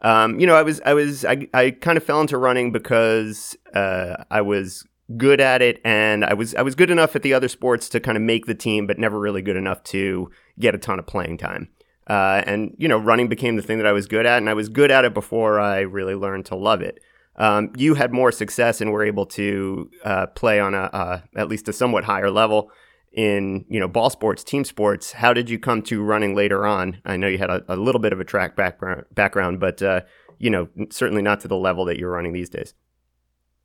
Um, 0.00 0.38
you 0.38 0.46
know, 0.46 0.54
I 0.54 0.62
was, 0.62 0.80
I 0.84 0.94
was, 0.94 1.24
I, 1.24 1.48
I 1.54 1.70
kind 1.70 1.96
of 1.96 2.04
fell 2.04 2.20
into 2.20 2.36
running 2.38 2.70
because 2.70 3.56
uh, 3.74 4.24
I 4.30 4.42
was 4.42 4.84
good 5.16 5.40
at 5.40 5.62
it, 5.62 5.80
and 5.84 6.24
I 6.24 6.34
was, 6.34 6.54
I 6.54 6.62
was 6.62 6.74
good 6.74 6.90
enough 6.90 7.16
at 7.16 7.22
the 7.22 7.32
other 7.32 7.48
sports 7.48 7.88
to 7.90 8.00
kind 8.00 8.16
of 8.16 8.22
make 8.22 8.46
the 8.46 8.54
team, 8.54 8.86
but 8.86 8.98
never 8.98 9.18
really 9.18 9.42
good 9.42 9.56
enough 9.56 9.82
to 9.84 10.30
get 10.58 10.74
a 10.74 10.78
ton 10.78 10.98
of 10.98 11.06
playing 11.06 11.38
time. 11.38 11.68
Uh, 12.08 12.42
and 12.46 12.74
you 12.78 12.86
know, 12.86 12.98
running 12.98 13.28
became 13.28 13.56
the 13.56 13.62
thing 13.62 13.78
that 13.78 13.86
I 13.86 13.92
was 13.92 14.06
good 14.06 14.26
at, 14.26 14.38
and 14.38 14.48
I 14.48 14.54
was 14.54 14.68
good 14.68 14.90
at 14.90 15.04
it 15.04 15.14
before 15.14 15.58
I 15.58 15.80
really 15.80 16.14
learned 16.14 16.46
to 16.46 16.56
love 16.56 16.82
it. 16.82 17.00
Um, 17.36 17.72
you 17.76 17.94
had 17.94 18.12
more 18.12 18.32
success 18.32 18.80
and 18.80 18.92
were 18.92 19.04
able 19.04 19.26
to 19.26 19.90
uh, 20.04 20.26
play 20.28 20.60
on 20.60 20.74
a 20.74 20.84
uh, 20.84 21.20
at 21.36 21.48
least 21.48 21.68
a 21.68 21.72
somewhat 21.72 22.04
higher 22.04 22.30
level 22.30 22.70
in 23.16 23.64
you 23.68 23.80
know 23.80 23.88
ball 23.88 24.10
sports, 24.10 24.44
team 24.44 24.64
sports. 24.64 25.12
How 25.12 25.32
did 25.32 25.50
you 25.50 25.58
come 25.58 25.82
to 25.82 26.02
running 26.02 26.36
later 26.36 26.64
on? 26.66 27.00
I 27.04 27.16
know 27.16 27.26
you 27.26 27.38
had 27.38 27.50
a, 27.50 27.64
a 27.68 27.76
little 27.76 28.00
bit 28.00 28.12
of 28.12 28.20
a 28.20 28.24
track 28.24 28.54
background, 28.54 29.04
background, 29.12 29.58
but 29.58 29.82
uh, 29.82 30.02
you 30.38 30.50
know 30.50 30.68
certainly 30.90 31.22
not 31.22 31.40
to 31.40 31.48
the 31.48 31.56
level 31.56 31.86
that 31.86 31.98
you're 31.98 32.10
running 32.10 32.32
these 32.32 32.50
days. 32.50 32.74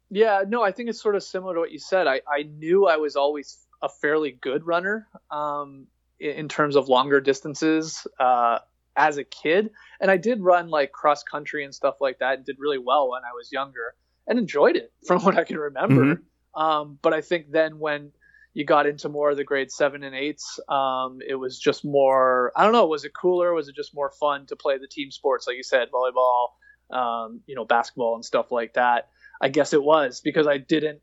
Yeah, 0.10 0.44
no, 0.48 0.62
I 0.62 0.72
think 0.72 0.90
it's 0.90 1.02
sort 1.02 1.16
of 1.16 1.24
similar 1.24 1.54
to 1.54 1.60
what 1.60 1.72
you 1.72 1.80
said. 1.80 2.08
I, 2.08 2.22
I 2.28 2.44
knew 2.44 2.88
I 2.88 2.98
was 2.98 3.16
always 3.16 3.66
a 3.82 3.88
fairly 3.88 4.38
good 4.42 4.66
runner 4.66 5.08
um, 5.30 5.88
in, 6.20 6.32
in 6.32 6.50
terms 6.50 6.76
of 6.76 6.90
longer 6.90 7.22
distances 7.22 8.06
uh, 8.20 8.60
as 8.98 9.18
a 9.18 9.24
kid. 9.24 9.72
And 10.02 10.12
I 10.12 10.18
did 10.18 10.42
run 10.42 10.70
like 10.70 10.92
cross 10.92 11.24
country 11.24 11.64
and 11.64 11.74
stuff 11.74 11.96
like 12.02 12.20
that 12.20 12.38
and 12.38 12.46
did 12.46 12.58
really 12.60 12.78
well 12.78 13.10
when 13.10 13.22
I 13.24 13.32
was 13.34 13.54
younger 13.54 13.96
and 14.28 14.38
enjoyed 14.38 14.76
it 14.76 14.92
from 15.08 15.24
what 15.24 15.38
I 15.38 15.46
can 15.46 15.58
remember. 15.58 16.22
Um, 16.54 17.00
but 17.02 17.14
I 17.14 17.22
think 17.22 17.50
then 17.50 17.80
when 17.80 18.12
you 18.54 18.66
got 18.66 18.86
into 18.86 19.08
more 19.08 19.32
of 19.32 19.38
the 19.38 19.44
grade 19.44 19.72
seven 19.72 20.04
and 20.04 20.16
eights, 20.16 20.60
um, 20.68 21.20
it 21.26 21.36
was 21.36 21.58
just 21.58 21.86
more, 21.86 22.52
I 22.56 22.64
don't 22.64 22.74
know, 22.74 22.86
was 22.86 23.06
it 23.06 23.14
cooler? 23.14 23.54
Was 23.54 23.70
it 23.70 23.76
just 23.76 23.96
more 23.96 24.12
fun 24.20 24.46
to 24.48 24.56
play 24.56 24.78
the 24.78 24.88
team 24.88 25.10
sports, 25.12 25.48
like 25.48 25.56
you 25.56 25.64
said, 25.64 25.88
volleyball, 25.92 26.48
um, 26.96 27.42
you 27.46 27.56
know, 27.56 27.64
basketball 27.64 28.16
and 28.16 28.26
stuff 28.26 28.52
like 28.52 28.74
that? 28.74 29.08
I 29.42 29.50
guess 29.50 29.74
it 29.74 29.82
was 29.82 30.20
because 30.22 30.48
I 30.48 30.58
didn't, 30.58 31.00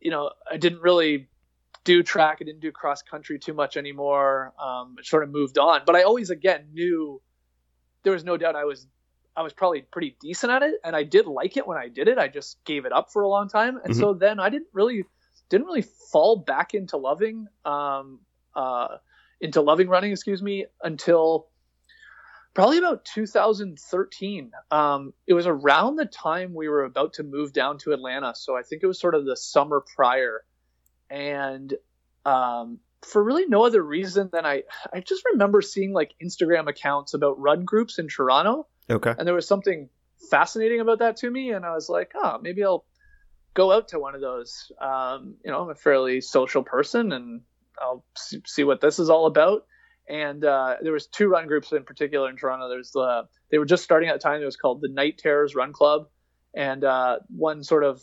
you 0.00 0.10
know, 0.10 0.32
I 0.50 0.56
didn't 0.56 0.80
really 0.80 1.28
do 1.84 2.02
track. 2.02 2.38
I 2.40 2.44
didn't 2.44 2.60
do 2.60 2.72
cross 2.72 3.02
country 3.02 3.38
too 3.38 3.54
much 3.54 3.76
anymore. 3.76 4.52
Um, 4.60 4.96
it 4.98 5.06
sort 5.06 5.22
of 5.22 5.30
moved 5.30 5.58
on, 5.58 5.82
but 5.86 5.94
I 5.94 6.02
always 6.02 6.30
again 6.30 6.66
knew 6.72 7.22
there 8.02 8.12
was 8.12 8.24
no 8.24 8.36
doubt 8.36 8.56
I 8.56 8.64
was, 8.64 8.86
I 9.36 9.42
was 9.42 9.52
probably 9.52 9.82
pretty 9.82 10.16
decent 10.20 10.50
at 10.50 10.62
it, 10.62 10.74
and 10.84 10.96
I 10.96 11.04
did 11.04 11.26
like 11.26 11.56
it 11.56 11.66
when 11.66 11.78
I 11.78 11.88
did 11.88 12.08
it. 12.08 12.18
I 12.18 12.28
just 12.28 12.62
gave 12.64 12.84
it 12.84 12.92
up 12.92 13.12
for 13.12 13.22
a 13.22 13.28
long 13.28 13.48
time, 13.48 13.78
and 13.84 13.94
so 13.94 14.12
then 14.12 14.40
I 14.40 14.48
didn't 14.48 14.68
really, 14.72 15.04
didn't 15.50 15.66
really 15.66 15.82
fall 15.82 16.36
back 16.36 16.72
into 16.72 16.96
loving, 16.96 17.46
um, 17.64 18.20
uh, 18.54 18.96
into 19.40 19.60
loving 19.60 19.88
running, 19.88 20.12
excuse 20.12 20.42
me, 20.42 20.66
until 20.82 21.48
probably 22.54 22.78
about 22.78 23.04
2013. 23.04 24.52
Um, 24.70 25.12
it 25.26 25.34
was 25.34 25.46
around 25.46 25.96
the 25.96 26.06
time 26.06 26.54
we 26.54 26.68
were 26.68 26.84
about 26.84 27.14
to 27.14 27.22
move 27.22 27.52
down 27.52 27.78
to 27.78 27.92
Atlanta. 27.92 28.34
So 28.34 28.56
I 28.56 28.62
think 28.62 28.82
it 28.82 28.86
was 28.86 28.98
sort 28.98 29.14
of 29.14 29.24
the 29.24 29.36
summer 29.36 29.84
prior. 29.94 30.42
And 31.10 31.74
um, 32.24 32.78
for 33.02 33.22
really 33.22 33.46
no 33.46 33.64
other 33.64 33.82
reason 33.82 34.28
than 34.32 34.46
I, 34.46 34.62
I 34.92 35.00
just 35.00 35.24
remember 35.32 35.62
seeing 35.62 35.92
like 35.92 36.14
Instagram 36.22 36.68
accounts 36.68 37.14
about 37.14 37.40
run 37.40 37.64
groups 37.64 37.98
in 37.98 38.08
Toronto. 38.08 38.66
Okay. 38.88 39.14
And 39.16 39.26
there 39.26 39.34
was 39.34 39.46
something 39.46 39.88
fascinating 40.30 40.80
about 40.80 40.98
that 40.98 41.16
to 41.18 41.30
me. 41.30 41.52
And 41.52 41.64
I 41.64 41.74
was 41.74 41.88
like, 41.88 42.12
oh, 42.14 42.38
maybe 42.42 42.64
I'll 42.64 42.84
go 43.54 43.72
out 43.72 43.88
to 43.88 43.98
one 43.98 44.14
of 44.14 44.20
those. 44.20 44.70
Um, 44.80 45.36
you 45.44 45.50
know, 45.50 45.62
I'm 45.62 45.70
a 45.70 45.74
fairly 45.74 46.20
social 46.20 46.62
person 46.62 47.12
and 47.12 47.40
I'll 47.80 48.04
see, 48.46 48.64
what 48.64 48.80
this 48.80 48.98
is 48.98 49.10
all 49.10 49.26
about 49.26 49.64
and 50.10 50.44
uh, 50.44 50.76
there 50.82 50.92
was 50.92 51.06
two 51.06 51.28
run 51.28 51.46
groups 51.46 51.70
in 51.72 51.84
particular 51.84 52.28
in 52.28 52.36
Toronto. 52.36 52.68
There's 52.68 52.90
the 52.90 53.28
they 53.50 53.58
were 53.58 53.64
just 53.64 53.84
starting 53.84 54.08
at 54.08 54.14
the 54.14 54.18
time. 54.18 54.42
It 54.42 54.44
was 54.44 54.56
called 54.56 54.80
the 54.80 54.88
Night 54.88 55.18
Terrors 55.18 55.54
Run 55.54 55.72
Club, 55.72 56.08
and 56.52 56.82
uh, 56.82 57.20
one 57.28 57.62
sort 57.62 57.84
of 57.84 58.02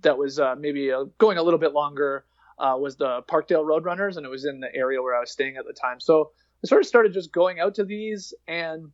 that 0.00 0.18
was 0.18 0.40
uh, 0.40 0.56
maybe 0.58 0.90
uh, 0.90 1.04
going 1.18 1.38
a 1.38 1.42
little 1.42 1.60
bit 1.60 1.72
longer 1.72 2.24
uh, 2.58 2.76
was 2.78 2.96
the 2.96 3.22
Parkdale 3.30 3.64
Roadrunners, 3.64 4.16
and 4.16 4.26
it 4.26 4.28
was 4.30 4.44
in 4.44 4.58
the 4.58 4.74
area 4.74 5.00
where 5.00 5.14
I 5.14 5.20
was 5.20 5.30
staying 5.30 5.56
at 5.56 5.64
the 5.64 5.72
time. 5.72 6.00
So 6.00 6.32
I 6.64 6.66
sort 6.66 6.80
of 6.80 6.88
started 6.88 7.12
just 7.12 7.32
going 7.32 7.60
out 7.60 7.76
to 7.76 7.84
these, 7.84 8.34
and 8.48 8.90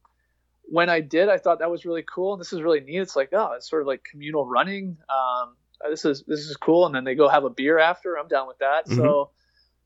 when 0.64 0.90
I 0.90 1.00
did, 1.00 1.30
I 1.30 1.38
thought 1.38 1.60
that 1.60 1.70
was 1.70 1.86
really 1.86 2.04
cool, 2.06 2.34
and 2.34 2.40
this 2.40 2.52
is 2.52 2.60
really 2.60 2.80
neat. 2.80 2.98
It's 2.98 3.16
like 3.16 3.30
oh, 3.32 3.52
it's 3.56 3.70
sort 3.70 3.80
of 3.80 3.88
like 3.88 4.04
communal 4.04 4.46
running. 4.46 4.98
Um, 5.08 5.56
this 5.88 6.04
is 6.04 6.24
this 6.26 6.40
is 6.40 6.56
cool, 6.56 6.86
and 6.86 6.94
then 6.94 7.04
they 7.04 7.14
go 7.14 7.28
have 7.28 7.44
a 7.44 7.50
beer 7.50 7.78
after. 7.78 8.18
I'm 8.18 8.28
down 8.28 8.46
with 8.46 8.58
that. 8.58 8.86
Mm-hmm. 8.86 8.98
So 8.98 9.30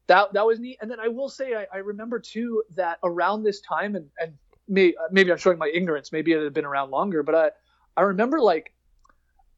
that 0.07 0.33
that 0.33 0.47
was 0.47 0.59
neat. 0.59 0.79
And 0.81 0.91
then 0.91 1.01
I 1.01 1.09
will 1.09 1.29
say 1.29 1.55
I, 1.55 1.67
I 1.73 1.79
remember 1.79 2.19
too 2.19 2.63
that 2.75 2.99
around 3.03 3.43
this 3.43 3.61
time, 3.61 3.95
and 3.95 4.11
and 4.19 4.35
may, 4.69 4.95
maybe 5.11 5.31
I'm 5.31 5.39
showing 5.39 5.59
my 5.59 5.71
ignorance. 5.73 6.13
Maybe 6.13 6.33
it 6.33 6.43
had 6.43 6.55
been 6.55 6.65
around 6.65 6.91
longer, 6.91 7.23
but 7.23 7.35
I 7.35 7.51
I 7.97 8.03
remember 8.03 8.41
like 8.41 8.73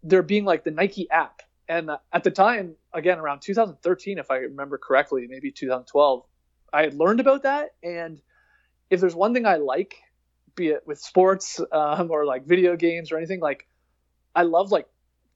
there 0.03 0.23
being 0.23 0.45
like 0.45 0.65
the 0.65 0.71
Nike 0.71 1.11
app, 1.11 1.43
and 1.69 1.91
at 2.13 2.25
the 2.25 2.31
time, 2.31 2.77
again 2.93 3.19
around 3.19 3.41
2013, 3.41 4.19
if 4.19 4.31
I 4.31 4.37
remember 4.37 4.79
correctly, 4.79 5.27
maybe 5.29 5.51
2012, 5.51 6.25
I 6.73 6.83
had 6.83 6.95
learned 6.95 7.21
about 7.21 7.45
that. 7.45 7.75
And 7.83 8.21
if 8.91 9.01
there's 9.01 9.15
one 9.15 9.35
thing 9.35 9.47
I 9.47 9.57
like, 9.57 9.97
be 10.55 10.69
it 10.69 10.87
with 10.87 11.01
sports 11.01 11.61
um, 11.73 12.11
or 12.11 12.25
like 12.25 12.47
video 12.47 12.77
games 12.77 13.11
or 13.11 13.17
anything, 13.17 13.41
like 13.41 13.67
I 14.35 14.43
love 14.43 14.71
like 14.71 14.87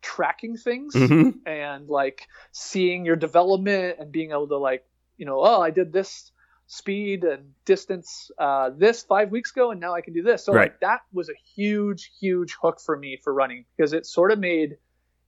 tracking 0.03 0.57
things 0.57 0.95
mm-hmm. 0.95 1.31
and 1.47 1.89
like 1.89 2.27
seeing 2.53 3.05
your 3.05 3.17
development 3.17 3.97
and 3.99 4.11
being 4.11 4.31
able 4.31 4.49
to 4.49 4.57
like 4.57 4.85
you 5.17 5.27
know 5.27 5.41
oh 5.41 5.61
i 5.61 5.71
did 5.71 5.93
this 5.93 6.33
speed 6.67 7.25
and 7.25 7.53
distance 7.65 8.31
uh, 8.39 8.71
this 8.77 9.03
five 9.03 9.33
weeks 9.33 9.51
ago 9.51 9.73
and 9.73 9.81
now 9.81 9.93
i 9.93 10.01
can 10.01 10.15
do 10.15 10.23
this 10.23 10.45
so 10.45 10.53
right. 10.53 10.71
like 10.71 10.81
that 10.81 11.01
was 11.13 11.29
a 11.29 11.35
huge 11.55 12.13
huge 12.21 12.57
hook 12.63 12.81
for 12.81 12.97
me 12.97 13.19
for 13.23 13.35
running 13.35 13.65
because 13.77 13.93
it 13.93 14.07
sort 14.07 14.31
of 14.31 14.39
made 14.39 14.77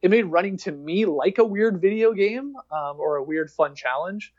it 0.03 0.11
made 0.11 0.23
running 0.23 0.57
to 0.57 0.71
me 0.71 1.05
like 1.05 1.39
a 1.39 1.45
weird 1.45 1.81
video 1.81 2.13
game 2.13 2.55
um, 2.71 2.99
or 2.99 3.17
a 3.17 3.23
weird 3.23 3.51
fun 3.51 3.75
challenge 3.75 4.33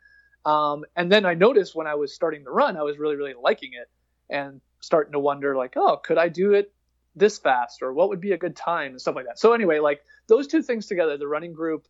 um, 0.46 0.86
and 0.96 1.12
then 1.12 1.26
i 1.26 1.34
noticed 1.34 1.76
when 1.76 1.88
i 1.88 1.96
was 1.96 2.13
starting 2.13 2.46
to 2.46 2.50
run 2.50 2.78
i 2.78 2.82
was 2.82 2.98
really 2.98 3.17
really 3.17 3.36
liking 3.39 3.72
it 3.74 3.89
and 4.30 4.62
starting 4.80 5.12
to 5.12 5.19
wonder 5.19 5.58
like 5.58 5.74
oh 5.76 5.98
could 5.98 6.17
i 6.17 6.30
do 6.30 6.54
it 6.54 6.72
this 7.15 7.38
fast 7.38 7.82
or 7.82 7.93
what 7.93 8.10
would 8.10 8.21
be 8.21 8.32
a 8.32 8.38
good 8.38 8.56
time 8.56 8.91
and 8.91 9.02
stuff 9.02 9.15
like 9.15 9.26
that 9.26 9.38
so 9.38 9.54
anyway 9.54 9.80
like 9.80 10.02
those 10.28 10.47
two 10.47 10.62
things 10.62 10.88
together 10.88 11.17
the 11.17 11.28
running 11.28 11.54
group 11.54 11.88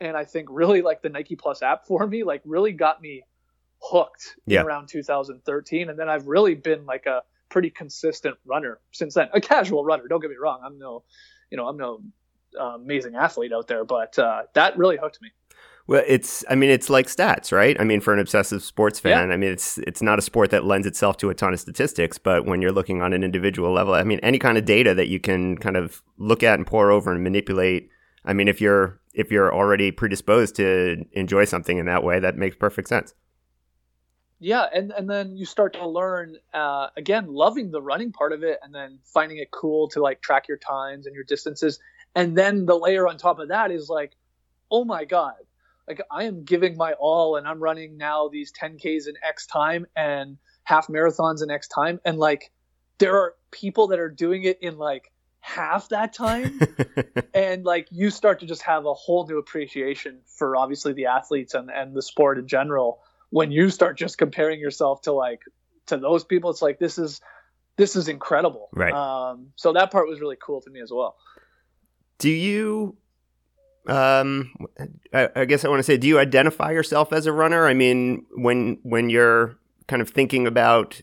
and 0.00 0.16
I 0.16 0.24
think 0.24 0.48
really 0.50 0.82
like 0.82 1.02
the 1.02 1.10
Nike 1.10 1.36
Plus 1.36 1.62
app 1.62 1.86
for 1.86 2.06
me, 2.06 2.24
like 2.24 2.40
really 2.44 2.72
got 2.72 3.00
me 3.00 3.22
hooked 3.82 4.36
yeah. 4.46 4.62
around 4.62 4.88
2013. 4.88 5.90
And 5.90 5.98
then 5.98 6.08
I've 6.08 6.26
really 6.26 6.54
been 6.54 6.86
like 6.86 7.06
a 7.06 7.22
pretty 7.48 7.70
consistent 7.70 8.36
runner 8.44 8.80
since 8.92 9.14
then. 9.14 9.28
A 9.34 9.40
casual 9.40 9.84
runner, 9.84 10.08
don't 10.08 10.20
get 10.20 10.30
me 10.30 10.36
wrong. 10.40 10.60
I'm 10.64 10.78
no, 10.78 11.04
you 11.50 11.58
know, 11.58 11.68
I'm 11.68 11.76
no 11.76 12.00
uh, 12.58 12.76
amazing 12.76 13.14
athlete 13.14 13.52
out 13.52 13.68
there, 13.68 13.84
but 13.84 14.18
uh, 14.18 14.42
that 14.54 14.78
really 14.78 14.96
hooked 14.96 15.20
me. 15.20 15.30
Well, 15.86 16.04
it's 16.06 16.44
I 16.48 16.54
mean 16.54 16.70
it's 16.70 16.88
like 16.88 17.06
stats, 17.06 17.52
right? 17.52 17.76
I 17.80 17.84
mean 17.84 18.00
for 18.00 18.12
an 18.12 18.20
obsessive 18.20 18.62
sports 18.62 19.00
fan, 19.00 19.28
yeah. 19.28 19.34
I 19.34 19.36
mean 19.36 19.50
it's 19.50 19.78
it's 19.78 20.02
not 20.02 20.18
a 20.18 20.22
sport 20.22 20.50
that 20.50 20.64
lends 20.64 20.86
itself 20.86 21.16
to 21.18 21.30
a 21.30 21.34
ton 21.34 21.52
of 21.52 21.60
statistics, 21.60 22.18
but 22.18 22.46
when 22.46 22.62
you're 22.62 22.72
looking 22.72 23.02
on 23.02 23.12
an 23.12 23.24
individual 23.24 23.72
level, 23.72 23.94
I 23.94 24.04
mean 24.04 24.20
any 24.22 24.38
kind 24.38 24.56
of 24.56 24.64
data 24.64 24.94
that 24.94 25.08
you 25.08 25.18
can 25.18 25.56
kind 25.56 25.76
of 25.76 26.02
look 26.18 26.42
at 26.42 26.58
and 26.58 26.66
pour 26.66 26.90
over 26.90 27.12
and 27.12 27.24
manipulate. 27.24 27.90
I 28.24 28.32
mean 28.32 28.46
if 28.46 28.60
you're 28.60 29.00
if 29.14 29.30
you're 29.30 29.52
already 29.52 29.90
predisposed 29.90 30.54
to 30.56 31.04
enjoy 31.12 31.44
something 31.44 31.78
in 31.78 31.86
that 31.86 32.04
way, 32.04 32.20
that 32.20 32.36
makes 32.36 32.56
perfect 32.56 32.88
sense. 32.88 33.14
Yeah, 34.42 34.64
and 34.72 34.90
and 34.92 35.08
then 35.08 35.36
you 35.36 35.44
start 35.44 35.74
to 35.74 35.86
learn 35.86 36.36
uh, 36.54 36.88
again, 36.96 37.26
loving 37.26 37.70
the 37.70 37.82
running 37.82 38.10
part 38.10 38.32
of 38.32 38.42
it, 38.42 38.58
and 38.62 38.74
then 38.74 38.98
finding 39.04 39.36
it 39.36 39.50
cool 39.50 39.88
to 39.88 40.00
like 40.00 40.22
track 40.22 40.48
your 40.48 40.56
times 40.56 41.06
and 41.06 41.14
your 41.14 41.24
distances, 41.24 41.78
and 42.14 42.36
then 42.36 42.64
the 42.64 42.74
layer 42.74 43.06
on 43.06 43.18
top 43.18 43.38
of 43.38 43.48
that 43.48 43.70
is 43.70 43.90
like, 43.90 44.12
oh 44.70 44.84
my 44.84 45.04
god, 45.04 45.34
like 45.90 46.00
I 46.10 46.24
am 46.24 46.44
giving 46.44 46.76
my 46.76 46.92
all, 46.92 47.36
and 47.36 47.48
I'm 47.48 47.60
running 47.60 47.96
now 47.96 48.28
these 48.28 48.52
10ks 48.52 49.08
in 49.08 49.14
X 49.26 49.46
time 49.46 49.86
and 49.96 50.38
half 50.62 50.86
marathons 50.86 51.42
in 51.42 51.50
X 51.50 51.66
time, 51.66 52.00
and 52.04 52.16
like 52.18 52.52
there 52.98 53.16
are 53.16 53.34
people 53.50 53.88
that 53.88 53.98
are 53.98 54.08
doing 54.08 54.44
it 54.44 54.58
in 54.62 54.78
like 54.78 55.10
half 55.40 55.88
that 55.88 56.12
time. 56.12 56.60
And 57.32 57.64
like 57.64 57.86
you 57.90 58.10
start 58.10 58.40
to 58.40 58.46
just 58.46 58.62
have 58.62 58.86
a 58.86 58.92
whole 58.92 59.26
new 59.26 59.38
appreciation 59.38 60.18
for 60.26 60.56
obviously 60.56 60.92
the 60.92 61.06
athletes 61.06 61.54
and, 61.54 61.70
and 61.70 61.94
the 61.94 62.02
sport 62.02 62.38
in 62.38 62.48
general. 62.48 63.00
When 63.30 63.52
you 63.52 63.70
start 63.70 63.96
just 63.96 64.18
comparing 64.18 64.58
yourself 64.58 65.02
to 65.02 65.12
like 65.12 65.42
to 65.86 65.96
those 65.96 66.24
people 66.24 66.50
it's 66.50 66.60
like 66.60 66.78
this 66.80 66.98
is 66.98 67.20
this 67.76 67.94
is 67.94 68.08
incredible. 68.08 68.68
Right. 68.72 68.92
Um 68.92 69.52
so 69.56 69.72
that 69.72 69.90
part 69.90 70.08
was 70.08 70.20
really 70.20 70.36
cool 70.44 70.60
to 70.62 70.70
me 70.70 70.80
as 70.80 70.90
well. 70.92 71.16
Do 72.18 72.30
you 72.30 72.96
um 73.86 74.52
I, 75.12 75.28
I 75.34 75.44
guess 75.46 75.64
i 75.64 75.68
want 75.68 75.78
to 75.78 75.84
say 75.84 75.96
do 75.96 76.06
you 76.06 76.18
identify 76.18 76.70
yourself 76.70 77.12
as 77.12 77.26
a 77.26 77.32
runner? 77.32 77.66
I 77.66 77.74
mean 77.74 78.26
when 78.36 78.78
when 78.82 79.10
you're 79.10 79.56
kind 79.88 80.02
of 80.02 80.10
thinking 80.10 80.46
about 80.46 81.00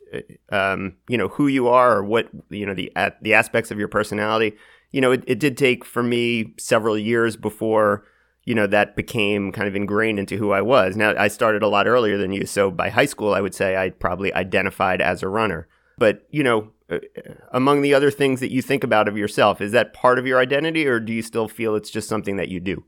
um, 0.50 0.96
you 1.10 1.18
know 1.18 1.28
who 1.28 1.48
you 1.48 1.68
are 1.68 1.98
or 1.98 2.04
what 2.04 2.30
you 2.50 2.66
know 2.66 2.74
the 2.74 2.92
the 3.22 3.34
aspects 3.34 3.70
of 3.70 3.78
your 3.78 3.90
personality 3.90 4.56
you 4.92 5.02
know 5.02 5.12
it, 5.12 5.24
it 5.28 5.40
did 5.40 5.58
take 5.58 5.84
for 5.84 6.02
me 6.02 6.54
several 6.58 6.98
years 6.98 7.36
before 7.36 8.06
you 8.46 8.56
know 8.56 8.66
that 8.66 8.96
became 8.96 9.52
kind 9.52 9.68
of 9.68 9.76
ingrained 9.76 10.20
into 10.20 10.38
who 10.38 10.52
I 10.52 10.62
was. 10.62 10.96
Now 10.96 11.14
I 11.18 11.28
started 11.28 11.64
a 11.64 11.68
lot 11.68 11.86
earlier 11.86 12.18
than 12.18 12.32
you 12.32 12.46
so 12.46 12.72
by 12.72 12.90
high 12.90 13.06
school 13.06 13.34
I 13.34 13.42
would 13.42 13.54
say 13.54 13.76
I 13.76 13.90
probably 13.90 14.34
identified 14.34 15.02
as 15.02 15.22
a 15.22 15.28
runner 15.28 15.68
but 15.98 16.28
you 16.30 16.44
know 16.44 16.72
uh, 16.90 17.00
among 17.52 17.82
the 17.82 17.94
other 17.94 18.12
things 18.12 18.40
that 18.40 18.52
you 18.52 18.62
think 18.62 18.84
about 18.84 19.08
of 19.08 19.18
yourself 19.18 19.62
is 19.62 19.72
that 19.72 19.94
part 19.94 20.20
of 20.20 20.26
your 20.26 20.40
identity 20.40 20.86
or 20.88 21.00
do 21.00 21.14
you 21.14 21.22
still 21.22 21.48
feel 21.48 21.76
it's 21.76 21.90
just 21.90 22.08
something 22.08 22.38
that 22.38 22.50
you 22.50 22.60
do 22.60 22.84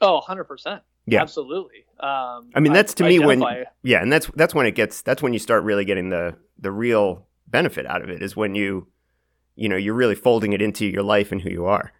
oh 0.00 0.20
100% 0.26 0.80
yeah, 1.06 1.20
absolutely. 1.20 1.84
Um, 1.98 2.50
I 2.54 2.60
mean, 2.60 2.72
that's 2.72 2.94
to 2.94 3.04
I, 3.04 3.08
me 3.08 3.18
when 3.18 3.42
yeah, 3.82 4.00
and 4.00 4.12
that's 4.12 4.30
that's 4.36 4.54
when 4.54 4.66
it 4.66 4.74
gets 4.74 5.02
that's 5.02 5.22
when 5.22 5.32
you 5.32 5.38
start 5.38 5.64
really 5.64 5.84
getting 5.84 6.10
the 6.10 6.36
the 6.58 6.70
real 6.70 7.26
benefit 7.48 7.86
out 7.86 8.02
of 8.02 8.08
it 8.08 8.22
is 8.22 8.36
when 8.36 8.54
you 8.54 8.86
you 9.56 9.68
know 9.68 9.76
you're 9.76 9.94
really 9.94 10.14
folding 10.14 10.52
it 10.52 10.62
into 10.62 10.86
your 10.86 11.02
life 11.02 11.32
and 11.32 11.40
who 11.40 11.50
you 11.50 11.66
are. 11.66 11.92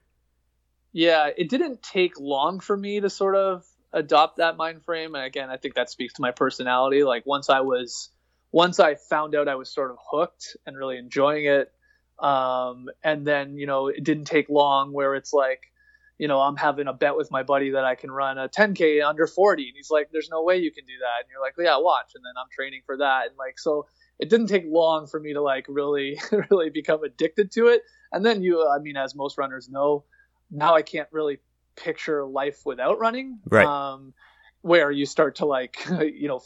Yeah, 0.92 1.31
it 1.37 1.48
didn't 1.48 1.83
take 1.83 2.20
long 2.20 2.61
for 2.61 2.77
me 2.77 3.01
to 3.01 3.11
sort 3.11 3.35
of 3.35 3.66
adopt 3.92 4.37
that 4.37 4.57
mind 4.57 4.85
frame, 4.85 5.14
and 5.14 5.25
again, 5.25 5.51
I 5.51 5.57
think 5.57 5.75
that 5.75 5.90
speaks 5.90 6.14
to 6.14 6.22
my 6.22 6.31
personality. 6.31 7.03
Like 7.03 7.27
once 7.27 7.51
I 7.51 7.61
was 7.61 8.09
once 8.53 8.79
I 8.79 8.95
found 8.95 9.35
out 9.35 9.49
I 9.49 9.57
was 9.57 9.71
sort 9.73 9.91
of 9.91 9.97
hooked 10.11 10.57
and 10.67 10.77
really 10.77 10.99
enjoying 10.99 11.47
it, 11.47 11.73
um, 12.19 12.88
and 13.03 13.27
then 13.27 13.57
you 13.57 13.67
know 13.67 13.88
it 13.88 14.05
didn't 14.05 14.27
take 14.27 14.49
long 14.49 14.93
where 14.93 15.15
it's 15.15 15.33
like 15.33 15.73
you 16.23 16.29
know, 16.29 16.41
I'm 16.41 16.55
having 16.55 16.87
a 16.87 16.93
bet 16.93 17.17
with 17.17 17.33
my 17.33 17.43
buddy 17.43 17.71
that 17.71 17.85
I 17.85 17.97
can 17.97 18.09
run 18.09 18.38
a 18.38 18.49
10K 18.49 19.05
under 19.05 19.27
40. 19.27 19.67
And 19.67 19.73
he's 19.75 19.91
like, 19.91 20.11
there's 20.12 20.29
no 20.31 20.45
way 20.45 20.57
you 20.57 20.71
can 20.71 20.85
do 20.85 20.93
that. 21.01 21.25
And 21.25 21.29
you're 21.29 21.41
like, 21.41 21.55
yeah, 21.59 21.77
watch. 21.79 22.12
And 22.15 22.25
then 22.25 22.35
I'm 22.41 22.47
training 22.55 22.83
for 22.87 22.97
that. 22.99 23.27
And 23.27 23.37
like, 23.37 23.59
so 23.59 23.87
it 24.21 24.31
didn't 24.31 24.47
take 24.47 24.65
long 24.69 25.09
for 25.09 25.19
me 25.19 25.33
to 25.33 25.43
like 25.43 25.67
really, 25.69 26.21
really 26.51 26.71
become 26.71 27.03
addicted 27.03 27.51
to 27.55 27.67
it. 27.67 27.83
And 28.12 28.25
then 28.25 28.41
you, 28.41 28.69
I 28.69 28.79
mean, 28.79 28.97
as 28.97 29.17
most 29.17 29.37
runners 29.37 29.69
know, 29.69 30.05
now 30.49 30.77
I 30.77 30.83
can't 30.83 31.09
really 31.11 31.41
picture 31.75 32.25
life 32.25 32.61
without 32.65 33.01
running. 33.01 33.41
Right. 33.51 33.67
Um, 33.67 34.15
where 34.62 34.90
you 34.90 35.07
start 35.07 35.37
to 35.37 35.46
like, 35.46 35.77
you 36.01 36.29
know, 36.29 36.40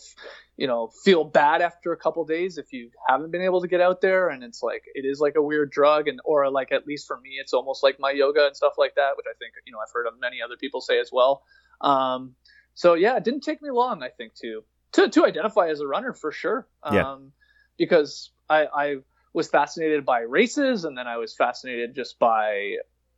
you 0.57 0.67
know 0.67 0.91
feel 1.05 1.25
bad 1.25 1.61
after 1.61 1.93
a 1.93 1.97
couple 1.97 2.25
days 2.25 2.57
if 2.59 2.73
you 2.73 2.91
haven't 3.07 3.31
been 3.31 3.43
able 3.43 3.61
to 3.61 3.69
get 3.69 3.81
out 3.81 4.01
there. 4.01 4.29
And 4.29 4.43
it's 4.43 4.63
like 4.63 4.83
it 4.95 5.05
is 5.05 5.21
like 5.21 5.35
a 5.37 5.43
weird 5.43 5.71
drug 5.71 6.09
and 6.09 6.19
or 6.25 6.51
like 6.51 6.73
at 6.73 6.87
least 6.87 7.07
for 7.07 7.21
me 7.21 7.37
it's 7.41 7.53
almost 7.53 7.83
like 7.83 7.97
my 8.01 8.11
yoga 8.11 8.47
and 8.47 8.57
stuff 8.57 8.75
like 8.79 8.95
that 8.97 9.11
which 9.17 9.27
i 9.29 9.35
think 9.39 9.53
you 9.67 9.73
know 9.73 9.79
i've 9.79 9.93
heard 9.93 10.07
of 10.07 10.15
many 10.21 10.39
other 10.43 10.57
people 10.57 10.81
say 10.81 10.99
as 10.99 11.11
well. 11.13 11.43
Um, 11.81 12.35
so 12.75 12.95
yeah 12.95 13.17
it 13.17 13.25
didn't 13.25 13.43
take 13.43 13.63
me 13.63 13.71
long 13.71 14.03
i 14.03 14.09
think 14.09 14.35
to 14.37 14.63
to, 14.93 15.09
to 15.11 15.27
identify 15.27 15.69
as 15.69 15.81
a 15.81 15.87
runner 15.87 16.15
for 16.15 16.33
sure. 16.33 16.67
Um, 16.83 16.95
yeah. 16.95 17.17
because 17.77 18.31
I, 18.49 18.67
I 18.67 18.97
was 19.35 19.49
fascinated 19.49 20.07
by 20.07 20.21
races 20.21 20.85
and 20.85 20.97
then 20.97 21.07
i 21.07 21.19
was 21.19 21.35
fascinated 21.35 21.95
just 21.95 22.19
by 22.19 22.77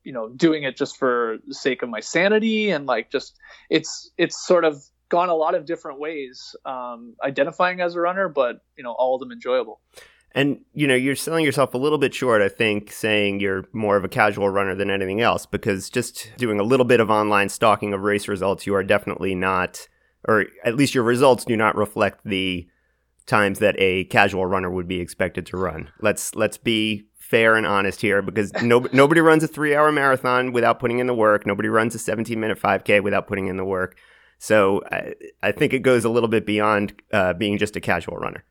you 0.09 0.14
know 0.14 0.31
doing 0.31 0.62
it 0.62 0.75
just 0.75 0.97
for 0.97 1.37
the 1.47 1.55
sake 1.55 1.83
of 1.83 1.90
my 1.90 2.01
sanity 2.01 2.71
and 2.71 2.87
like 2.87 3.11
just 3.11 3.38
it's 3.68 4.11
it's 4.16 4.42
sort 4.47 4.64
of 4.64 4.83
gone 5.11 5.29
a 5.29 5.35
lot 5.35 5.55
of 5.55 5.66
different 5.66 6.01
ways 6.01 6.57
um, 6.64 7.14
identifying 7.23 7.83
as 7.83 7.94
a 7.94 8.01
runner, 8.01 8.27
but 8.27 8.62
you 8.79 8.83
know 8.83 8.92
all 8.92 9.14
of 9.14 9.21
them 9.21 9.31
enjoyable. 9.31 9.81
And 10.33 10.61
you 10.73 10.87
know 10.87 10.94
you're 10.94 11.14
selling 11.14 11.44
yourself 11.44 11.75
a 11.75 11.79
little 11.79 11.99
bit 11.99 12.14
short, 12.14 12.40
I 12.40 12.49
think, 12.49 12.90
saying 12.90 13.40
you're 13.40 13.68
more 13.75 13.99
of 13.99 14.05
a 14.05 14.09
casual 14.09 14.49
runner 14.49 14.75
than 14.75 14.90
anything 14.90 15.21
else, 15.21 15.44
because 15.44 15.90
just 15.90 16.31
doing 16.38 16.59
a 16.59 16.64
little 16.64 16.87
bit 16.87 17.01
of 17.01 17.11
online 17.11 17.51
stalking 17.51 17.92
of 17.92 18.01
race 18.01 18.29
results, 18.29 18.66
you 18.66 18.75
are 18.75 18.83
definitely 18.83 19.35
not, 19.35 19.88
or 20.27 20.47
at 20.64 20.75
least 20.75 20.94
your 20.94 21.05
results 21.05 21.44
do 21.44 21.55
not 21.55 21.77
reflect 21.77 22.21
the 22.25 22.66
times 23.27 23.59
that 23.59 23.75
a 23.79 24.05
casual 24.05 24.47
runner 24.47 24.71
would 24.71 24.88
be 24.88 25.01
expected 25.01 25.44
to 25.44 25.59
run. 25.59 25.90
Let's 26.01 26.35
let's 26.35 26.57
be 26.57 27.09
fair 27.29 27.57
and 27.57 27.67
honest 27.67 28.01
here 28.01 28.23
because 28.23 28.53
no, 28.62 28.87
nobody 28.93 29.21
runs 29.21 29.45
a 29.45 29.49
three 29.49 29.75
hour 29.75 29.93
marathon 29.93 30.53
without 30.53 30.81
putting 30.81 30.99
in 30.99 31.07
the 31.07 31.14
work. 31.14 31.47
Nobody 31.47 31.69
runs 31.69 31.95
a 31.95 31.99
17 31.99 32.41
minute 32.41 32.59
5K 32.59 33.03
without 33.03 33.27
putting 33.27 33.49
in 33.49 33.57
the 33.57 33.64
work. 33.64 33.97
So 34.38 34.83
I, 34.91 35.14
I 35.43 35.53
think 35.53 35.73
it 35.75 35.81
goes 35.81 36.05
a 36.05 36.09
little 36.09 36.29
bit 36.29 36.47
beyond 36.47 36.95
uh, 37.12 37.35
being 37.35 37.59
just 37.59 37.77
a 37.77 37.81
casual 37.81 38.17
runner. 38.17 38.45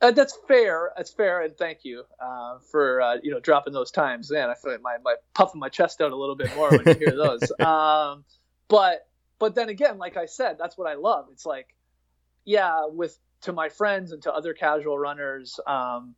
Uh, 0.00 0.12
that's 0.12 0.36
fair. 0.46 0.92
That's 0.96 1.10
fair, 1.10 1.42
and 1.42 1.56
thank 1.56 1.84
you 1.84 2.04
uh, 2.20 2.58
for 2.70 3.00
uh, 3.00 3.16
you 3.20 3.32
know 3.32 3.40
dropping 3.40 3.72
those 3.72 3.90
times. 3.90 4.30
Man, 4.30 4.48
I 4.48 4.54
feel 4.54 4.70
like 4.70 4.82
my, 4.82 4.96
my 5.02 5.16
puffing 5.34 5.60
my 5.60 5.68
chest 5.68 6.00
out 6.00 6.12
a 6.12 6.16
little 6.16 6.36
bit 6.36 6.54
more 6.54 6.70
when 6.70 6.82
you 6.86 6.94
hear 6.94 7.16
those. 7.16 7.50
um, 7.60 8.24
but 8.68 9.08
but 9.40 9.56
then 9.56 9.70
again, 9.70 9.98
like 9.98 10.16
I 10.16 10.26
said, 10.26 10.56
that's 10.56 10.78
what 10.78 10.88
I 10.88 10.94
love. 10.94 11.26
It's 11.32 11.44
like, 11.44 11.74
yeah, 12.44 12.86
with 12.86 13.18
to 13.40 13.52
my 13.52 13.70
friends 13.70 14.12
and 14.12 14.22
to 14.22 14.32
other 14.32 14.54
casual 14.54 14.96
runners. 14.96 15.58
Um, 15.66 16.14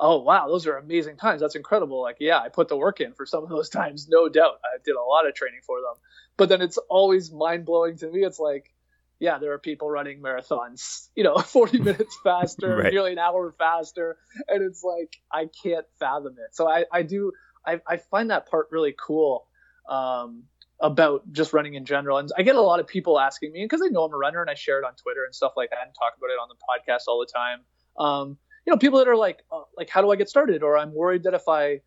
oh 0.00 0.18
wow, 0.22 0.48
those 0.48 0.66
are 0.66 0.76
amazing 0.76 1.16
times. 1.16 1.40
That's 1.40 1.54
incredible. 1.54 2.02
Like 2.02 2.16
yeah, 2.18 2.38
I 2.38 2.48
put 2.48 2.68
the 2.68 2.76
work 2.76 3.00
in 3.00 3.12
for 3.12 3.26
some 3.26 3.44
of 3.44 3.50
those 3.50 3.68
times, 3.80 4.08
no 4.08 4.28
doubt. 4.28 4.58
I 4.64 4.78
did 4.84 4.96
a 4.96 5.02
lot 5.02 5.28
of 5.28 5.34
training 5.34 5.60
for 5.64 5.80
them. 5.80 5.94
But 6.36 6.48
then 6.48 6.62
it's 6.62 6.78
always 6.88 7.30
mind 7.30 7.66
blowing 7.66 7.98
to 7.98 8.10
me. 8.10 8.24
It's 8.24 8.38
like 8.38 8.72
yeah, 9.20 9.38
there 9.38 9.52
are 9.52 9.58
people 9.58 9.88
running 9.88 10.20
marathons, 10.20 11.08
you 11.14 11.22
know, 11.22 11.36
40 11.38 11.78
minutes 11.78 12.18
faster, 12.24 12.76
right. 12.76 12.92
nearly 12.92 13.12
an 13.12 13.18
hour 13.18 13.54
faster. 13.56 14.16
And 14.48 14.62
it's 14.64 14.82
like, 14.82 15.16
I 15.30 15.48
can't 15.62 15.86
fathom 16.00 16.36
it. 16.38 16.56
So 16.56 16.68
I, 16.68 16.86
I 16.90 17.02
do, 17.02 17.32
I, 17.64 17.80
I 17.86 17.98
find 17.98 18.30
that 18.30 18.50
part 18.50 18.68
really 18.72 18.94
cool 18.98 19.46
um, 19.88 20.44
about 20.80 21.30
just 21.30 21.52
running 21.52 21.74
in 21.74 21.84
general. 21.84 22.16
And 22.16 22.30
I 22.36 22.42
get 22.42 22.56
a 22.56 22.62
lot 22.62 22.80
of 22.80 22.86
people 22.86 23.20
asking 23.20 23.52
me, 23.52 23.62
because 23.62 23.82
I 23.84 23.88
know 23.88 24.04
I'm 24.04 24.14
a 24.14 24.16
runner 24.16 24.40
and 24.40 24.50
I 24.50 24.54
share 24.54 24.78
it 24.80 24.84
on 24.84 24.94
Twitter 24.94 25.24
and 25.24 25.34
stuff 25.34 25.52
like 25.56 25.70
that 25.70 25.80
and 25.84 25.94
talk 25.94 26.14
about 26.16 26.30
it 26.30 26.38
on 26.40 26.48
the 26.48 26.54
podcast 26.56 27.02
all 27.06 27.20
the 27.20 27.30
time. 27.30 27.60
Um, 27.98 28.38
you 28.70 28.76
know, 28.76 28.78
people 28.78 29.00
that 29.00 29.08
are 29.08 29.16
like, 29.16 29.42
uh, 29.50 29.62
like, 29.76 29.90
how 29.90 30.00
do 30.00 30.12
I 30.12 30.16
get 30.16 30.28
started? 30.28 30.62
Or 30.62 30.78
I'm 30.78 30.94
worried 30.94 31.24
that 31.24 31.34
if 31.34 31.48
I, 31.48 31.80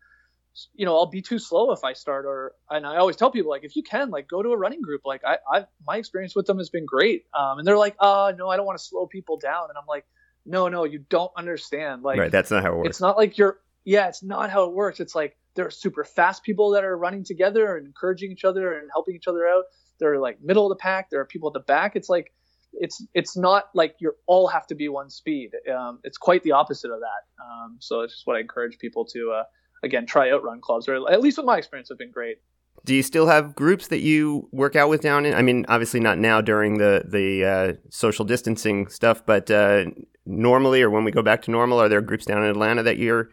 you 0.74 0.84
know, 0.84 0.94
I'll 0.94 1.06
be 1.06 1.22
too 1.22 1.38
slow 1.38 1.72
if 1.72 1.82
I 1.82 1.94
start. 1.94 2.26
Or 2.26 2.52
and 2.68 2.86
I 2.86 2.96
always 2.96 3.16
tell 3.16 3.30
people 3.30 3.50
like, 3.50 3.64
if 3.64 3.74
you 3.74 3.82
can, 3.82 4.10
like, 4.10 4.28
go 4.28 4.42
to 4.42 4.50
a 4.50 4.56
running 4.56 4.82
group. 4.82 5.00
Like, 5.06 5.22
I, 5.24 5.38
I 5.50 5.64
my 5.86 5.96
experience 5.96 6.36
with 6.36 6.44
them 6.44 6.58
has 6.58 6.68
been 6.68 6.84
great. 6.84 7.24
Um, 7.32 7.58
and 7.58 7.66
they're 7.66 7.78
like, 7.78 7.96
uh, 7.98 8.34
no, 8.36 8.50
I 8.50 8.58
don't 8.58 8.66
want 8.66 8.78
to 8.78 8.84
slow 8.84 9.06
people 9.06 9.38
down. 9.38 9.70
And 9.70 9.78
I'm 9.78 9.86
like, 9.88 10.04
no, 10.44 10.68
no, 10.68 10.84
you 10.84 10.98
don't 11.08 11.32
understand. 11.38 12.02
Like, 12.02 12.18
right, 12.18 12.30
that's 12.30 12.50
not 12.50 12.62
how 12.62 12.72
it 12.72 12.76
works. 12.76 12.90
It's 12.90 13.00
not 13.00 13.16
like 13.16 13.38
you're, 13.38 13.60
yeah, 13.86 14.08
it's 14.08 14.22
not 14.22 14.50
how 14.50 14.64
it 14.64 14.74
works. 14.74 15.00
It's 15.00 15.14
like 15.14 15.38
there 15.54 15.66
are 15.66 15.70
super 15.70 16.04
fast 16.04 16.42
people 16.42 16.72
that 16.72 16.84
are 16.84 16.98
running 16.98 17.24
together 17.24 17.78
and 17.78 17.86
encouraging 17.86 18.30
each 18.30 18.44
other 18.44 18.78
and 18.78 18.90
helping 18.92 19.14
each 19.14 19.26
other 19.26 19.48
out. 19.48 19.64
They're 19.98 20.18
like 20.18 20.42
middle 20.42 20.70
of 20.70 20.76
the 20.76 20.82
pack. 20.82 21.08
There 21.08 21.20
are 21.20 21.24
people 21.24 21.48
at 21.48 21.54
the 21.54 21.60
back. 21.60 21.96
It's 21.96 22.10
like 22.10 22.30
it's 22.80 23.04
it's 23.14 23.36
not 23.36 23.64
like 23.74 23.96
you 23.98 24.12
all 24.26 24.48
have 24.48 24.66
to 24.68 24.74
be 24.74 24.88
one 24.88 25.10
speed. 25.10 25.50
Um, 25.72 26.00
it's 26.04 26.18
quite 26.18 26.42
the 26.42 26.52
opposite 26.52 26.90
of 26.90 27.00
that. 27.00 27.44
Um, 27.44 27.76
so 27.80 28.00
it's 28.00 28.14
just 28.14 28.26
what 28.26 28.36
I 28.36 28.40
encourage 28.40 28.78
people 28.78 29.04
to 29.06 29.32
uh, 29.32 29.44
again 29.82 30.06
try 30.06 30.30
out 30.30 30.42
run 30.42 30.60
clubs, 30.60 30.88
or 30.88 30.94
at 31.10 31.20
least 31.20 31.38
with 31.38 31.46
my 31.46 31.58
experience, 31.58 31.88
have 31.88 31.98
been 31.98 32.10
great. 32.10 32.38
Do 32.84 32.94
you 32.94 33.02
still 33.02 33.26
have 33.26 33.54
groups 33.54 33.88
that 33.88 34.00
you 34.00 34.48
work 34.52 34.76
out 34.76 34.88
with 34.88 35.00
down 35.00 35.24
in? 35.24 35.34
I 35.34 35.42
mean, 35.42 35.64
obviously 35.68 36.00
not 36.00 36.18
now 36.18 36.40
during 36.40 36.78
the 36.78 37.04
the 37.06 37.44
uh, 37.44 37.72
social 37.90 38.24
distancing 38.24 38.88
stuff, 38.88 39.24
but 39.24 39.50
uh, 39.50 39.86
normally 40.26 40.82
or 40.82 40.90
when 40.90 41.04
we 41.04 41.10
go 41.10 41.22
back 41.22 41.42
to 41.42 41.50
normal, 41.50 41.80
are 41.80 41.88
there 41.88 42.00
groups 42.00 42.26
down 42.26 42.42
in 42.42 42.50
Atlanta 42.50 42.82
that 42.82 42.98
you're 42.98 43.30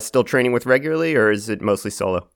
still 0.00 0.24
training 0.24 0.52
with 0.52 0.66
regularly, 0.66 1.14
or 1.14 1.30
is 1.30 1.48
it 1.48 1.60
mostly 1.60 1.90
solo? 1.90 2.28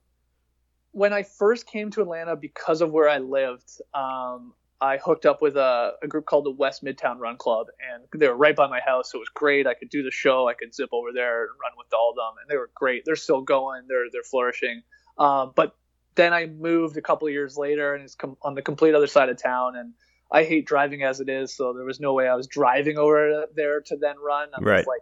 When 0.91 1.11
I 1.11 1.23
first 1.23 1.67
came 1.67 1.91
to 1.91 2.01
Atlanta, 2.01 2.35
because 2.35 2.81
of 2.81 2.91
where 2.91 3.09
I 3.09 3.17
lived, 3.17 3.81
um, 3.93 4.53
I 4.81 4.97
hooked 4.97 5.25
up 5.25 5.41
with 5.41 5.55
a, 5.55 5.93
a, 6.03 6.07
group 6.07 6.25
called 6.25 6.45
the 6.45 6.51
West 6.51 6.83
Midtown 6.83 7.17
Run 7.19 7.37
Club, 7.37 7.67
and 7.93 8.03
they 8.19 8.27
were 8.27 8.35
right 8.35 8.55
by 8.55 8.67
my 8.67 8.81
house. 8.81 9.11
So 9.11 9.17
it 9.17 9.21
was 9.21 9.29
great. 9.29 9.67
I 9.67 9.73
could 9.73 9.89
do 9.89 10.03
the 10.03 10.11
show. 10.11 10.49
I 10.49 10.53
could 10.53 10.73
zip 10.73 10.89
over 10.91 11.13
there 11.13 11.43
and 11.43 11.51
run 11.61 11.71
with 11.77 11.93
all 11.93 12.09
of 12.09 12.15
them, 12.15 12.35
and 12.41 12.49
they 12.49 12.57
were 12.57 12.69
great. 12.75 13.03
They're 13.05 13.15
still 13.15 13.41
going. 13.41 13.83
They're 13.87 14.07
they're 14.11 14.23
flourishing. 14.23 14.81
Um, 15.17 15.53
but 15.55 15.75
then 16.15 16.33
I 16.33 16.47
moved 16.47 16.97
a 16.97 17.01
couple 17.01 17.27
of 17.27 17.33
years 17.33 17.57
later, 17.57 17.95
and 17.95 18.03
it's 18.03 18.15
com- 18.15 18.37
on 18.41 18.55
the 18.55 18.61
complete 18.61 18.95
other 18.95 19.07
side 19.07 19.29
of 19.29 19.41
town. 19.41 19.77
And 19.77 19.93
I 20.31 20.43
hate 20.43 20.65
driving 20.65 21.03
as 21.03 21.21
it 21.21 21.29
is, 21.29 21.55
so 21.55 21.73
there 21.73 21.85
was 21.85 22.01
no 22.01 22.13
way 22.13 22.27
I 22.27 22.35
was 22.35 22.47
driving 22.47 22.97
over 22.97 23.45
there 23.55 23.81
to 23.81 23.95
then 23.95 24.15
run. 24.19 24.49
I 24.53 24.61
right. 24.61 24.87
like, 24.87 25.01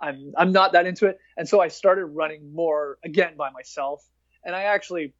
I'm 0.00 0.34
I'm 0.36 0.52
not 0.52 0.72
that 0.72 0.86
into 0.86 1.06
it, 1.06 1.18
and 1.36 1.48
so 1.48 1.60
I 1.60 1.68
started 1.68 2.06
running 2.06 2.54
more 2.54 2.98
again 3.02 3.36
by 3.38 3.50
myself. 3.50 4.06
And 4.44 4.54
I 4.54 4.64
actually 4.64 5.14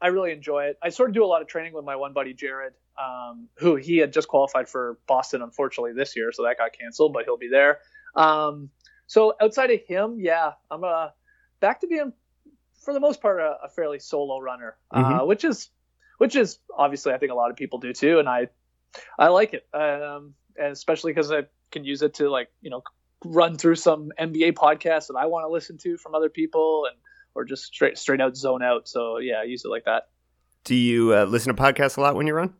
I 0.00 0.08
really 0.08 0.32
enjoy 0.32 0.64
it. 0.64 0.78
I 0.82 0.88
sort 0.88 1.10
of 1.10 1.14
do 1.14 1.24
a 1.24 1.26
lot 1.26 1.42
of 1.42 1.48
training 1.48 1.74
with 1.74 1.84
my 1.84 1.96
one 1.96 2.12
buddy 2.12 2.32
Jared, 2.32 2.72
um, 2.98 3.48
who 3.56 3.76
he 3.76 3.98
had 3.98 4.12
just 4.12 4.28
qualified 4.28 4.68
for 4.68 4.98
Boston, 5.06 5.42
unfortunately 5.42 5.92
this 5.92 6.16
year, 6.16 6.32
so 6.32 6.44
that 6.44 6.58
got 6.58 6.72
canceled, 6.78 7.12
but 7.12 7.24
he'll 7.24 7.38
be 7.38 7.48
there. 7.48 7.78
Um, 8.14 8.70
so 9.06 9.34
outside 9.40 9.70
of 9.70 9.80
him, 9.86 10.18
yeah, 10.18 10.52
I'm 10.70 10.84
uh, 10.84 11.08
back 11.60 11.80
to 11.80 11.86
being, 11.86 12.12
for 12.82 12.94
the 12.94 13.00
most 13.00 13.20
part, 13.20 13.40
a, 13.40 13.56
a 13.64 13.68
fairly 13.68 13.98
solo 13.98 14.38
runner, 14.38 14.76
uh, 14.90 15.02
mm-hmm. 15.02 15.20
uh, 15.20 15.24
which 15.24 15.44
is 15.44 15.70
which 16.18 16.36
is 16.36 16.58
obviously 16.76 17.12
I 17.12 17.18
think 17.18 17.32
a 17.32 17.34
lot 17.34 17.50
of 17.50 17.56
people 17.56 17.78
do 17.78 17.92
too, 17.92 18.18
and 18.18 18.28
I 18.28 18.48
I 19.18 19.28
like 19.28 19.54
it, 19.54 19.66
um, 19.74 20.34
and 20.56 20.72
especially 20.72 21.12
because 21.12 21.32
I 21.32 21.44
can 21.70 21.84
use 21.84 22.02
it 22.02 22.14
to 22.14 22.28
like 22.28 22.48
you 22.60 22.70
know 22.70 22.82
run 23.24 23.56
through 23.56 23.76
some 23.76 24.12
NBA 24.18 24.52
podcasts 24.52 25.08
that 25.08 25.16
I 25.18 25.26
want 25.26 25.44
to 25.44 25.48
listen 25.48 25.78
to 25.78 25.96
from 25.96 26.14
other 26.14 26.28
people 26.28 26.86
and 26.90 26.96
or 27.34 27.44
just 27.44 27.64
straight 27.64 27.98
straight 27.98 28.20
out 28.20 28.36
zone 28.36 28.62
out. 28.62 28.88
So 28.88 29.18
yeah, 29.18 29.40
I 29.40 29.44
use 29.44 29.64
it 29.64 29.68
like 29.68 29.84
that. 29.84 30.08
Do 30.64 30.74
you 30.74 31.14
uh, 31.14 31.24
listen 31.24 31.54
to 31.54 31.60
podcasts 31.60 31.96
a 31.96 32.00
lot 32.00 32.14
when 32.14 32.26
you 32.26 32.34
run? 32.34 32.54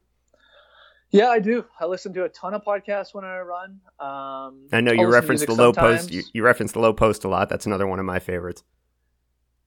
Yeah, 1.12 1.29
I 1.29 1.40
do. 1.40 1.66
I 1.79 1.85
listen 1.85 2.14
to 2.14 2.25
a 2.25 2.29
ton 2.31 2.55
of 2.55 2.64
podcasts 2.64 3.12
when 3.12 3.25
I 3.25 3.38
run. 3.40 3.81
Um, 4.01 4.66
I 4.72 4.81
know 4.81 4.92
you 4.92 5.07
referenced 5.12 5.46
the 5.46 5.53
low 5.53 5.72
sometimes. 5.72 6.01
post. 6.01 6.11
You, 6.11 6.22
you 6.33 6.42
referenced 6.42 6.72
the 6.72 6.81
Lowe 6.81 6.94
Post 6.94 7.25
a 7.25 7.29
lot. 7.29 7.51
That's 7.51 7.66
another 7.66 7.87
one 7.87 7.98
of 7.98 8.07
my 8.07 8.18
favorites. 8.18 8.64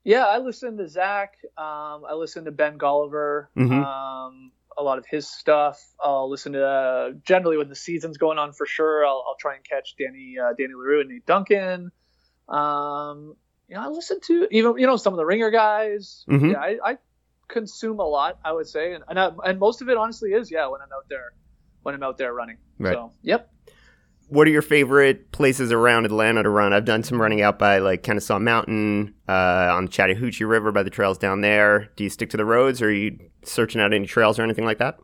Yeah, 0.04 0.26
I 0.26 0.40
listen 0.40 0.78
to 0.78 0.88
Zach. 0.88 1.36
Um, 1.58 2.04
I 2.10 2.14
listen 2.16 2.46
to 2.46 2.52
Ben 2.52 2.78
Golliver. 2.80 3.48
Mm-hmm. 3.58 3.74
Um, 3.74 4.52
a 4.78 4.84
lot 4.84 4.98
of 4.98 5.06
his 5.06 5.28
stuff. 5.28 5.84
I'll 6.00 6.30
listen 6.30 6.54
to 6.54 6.66
uh, 6.66 7.12
generally 7.24 7.58
when 7.58 7.70
the 7.70 7.76
season's 7.76 8.18
going 8.18 8.38
on 8.38 8.52
for 8.52 8.66
sure. 8.66 9.06
I'll, 9.06 9.24
I'll 9.28 9.38
try 9.40 9.56
and 9.56 9.64
catch 9.64 9.96
Danny 9.98 10.38
uh, 10.40 10.54
Danny 10.58 10.74
Leroux 10.74 11.02
and 11.02 11.10
Nate 11.10 11.26
Duncan. 11.26 11.92
Um, 12.50 13.36
you 13.68 13.76
know, 13.76 13.82
I 13.82 13.88
listen 13.88 14.20
to 14.22 14.48
even 14.52 14.78
you 14.78 14.86
know 14.88 14.98
some 14.98 15.14
of 15.14 15.18
the 15.18 15.26
ringer 15.26 15.50
guys. 15.50 16.26
Mm-hmm. 16.30 16.52
Yeah, 16.52 16.60
I, 16.60 16.78
I, 16.84 16.98
consume 17.48 18.00
a 18.00 18.06
lot, 18.08 18.40
I 18.44 18.52
would 18.52 18.68
say, 18.68 18.94
and 18.94 19.04
and, 19.08 19.20
I, 19.20 19.32
and, 19.46 19.60
most 19.60 19.82
of 19.82 19.90
it 19.90 19.98
honestly 19.98 20.32
is 20.32 20.52
yeah 20.52 20.68
when 20.68 20.82
I'm 20.82 20.92
out 20.94 21.06
there 21.10 21.34
when 21.84 21.96
I'm 21.96 22.04
out 22.04 22.18
there 22.18 22.34
running. 22.34 22.58
Right. 22.80 22.94
So 22.94 23.12
yep. 23.22 23.52
What 24.28 24.48
are 24.48 24.52
your 24.52 24.64
favorite 24.64 25.32
places 25.32 25.72
around 25.72 26.06
Atlanta 26.06 26.42
to 26.42 26.50
run? 26.50 26.74
I've 26.74 26.86
done 26.86 27.04
some 27.04 27.22
running 27.22 27.44
out 27.44 27.60
by 27.60 27.78
like 27.78 28.02
Kennesaw 28.02 28.40
Mountain, 28.40 29.14
uh, 29.30 29.70
on 29.72 29.86
the 29.86 29.92
Chattahoochee 29.92 30.46
River 30.46 30.72
by 30.72 30.82
the 30.82 30.90
trails 30.90 31.20
down 31.20 31.42
there. 31.42 31.92
Do 31.96 32.04
you 32.04 32.10
stick 32.10 32.32
to 32.32 32.38
the 32.38 32.46
roads, 32.46 32.82
or 32.82 32.88
are 32.88 32.92
you 32.92 33.20
searching 33.44 33.80
out 33.80 33.94
any 33.94 34.08
trails 34.08 34.40
or 34.40 34.42
anything 34.42 34.66
like 34.66 34.80
that? 34.80 34.98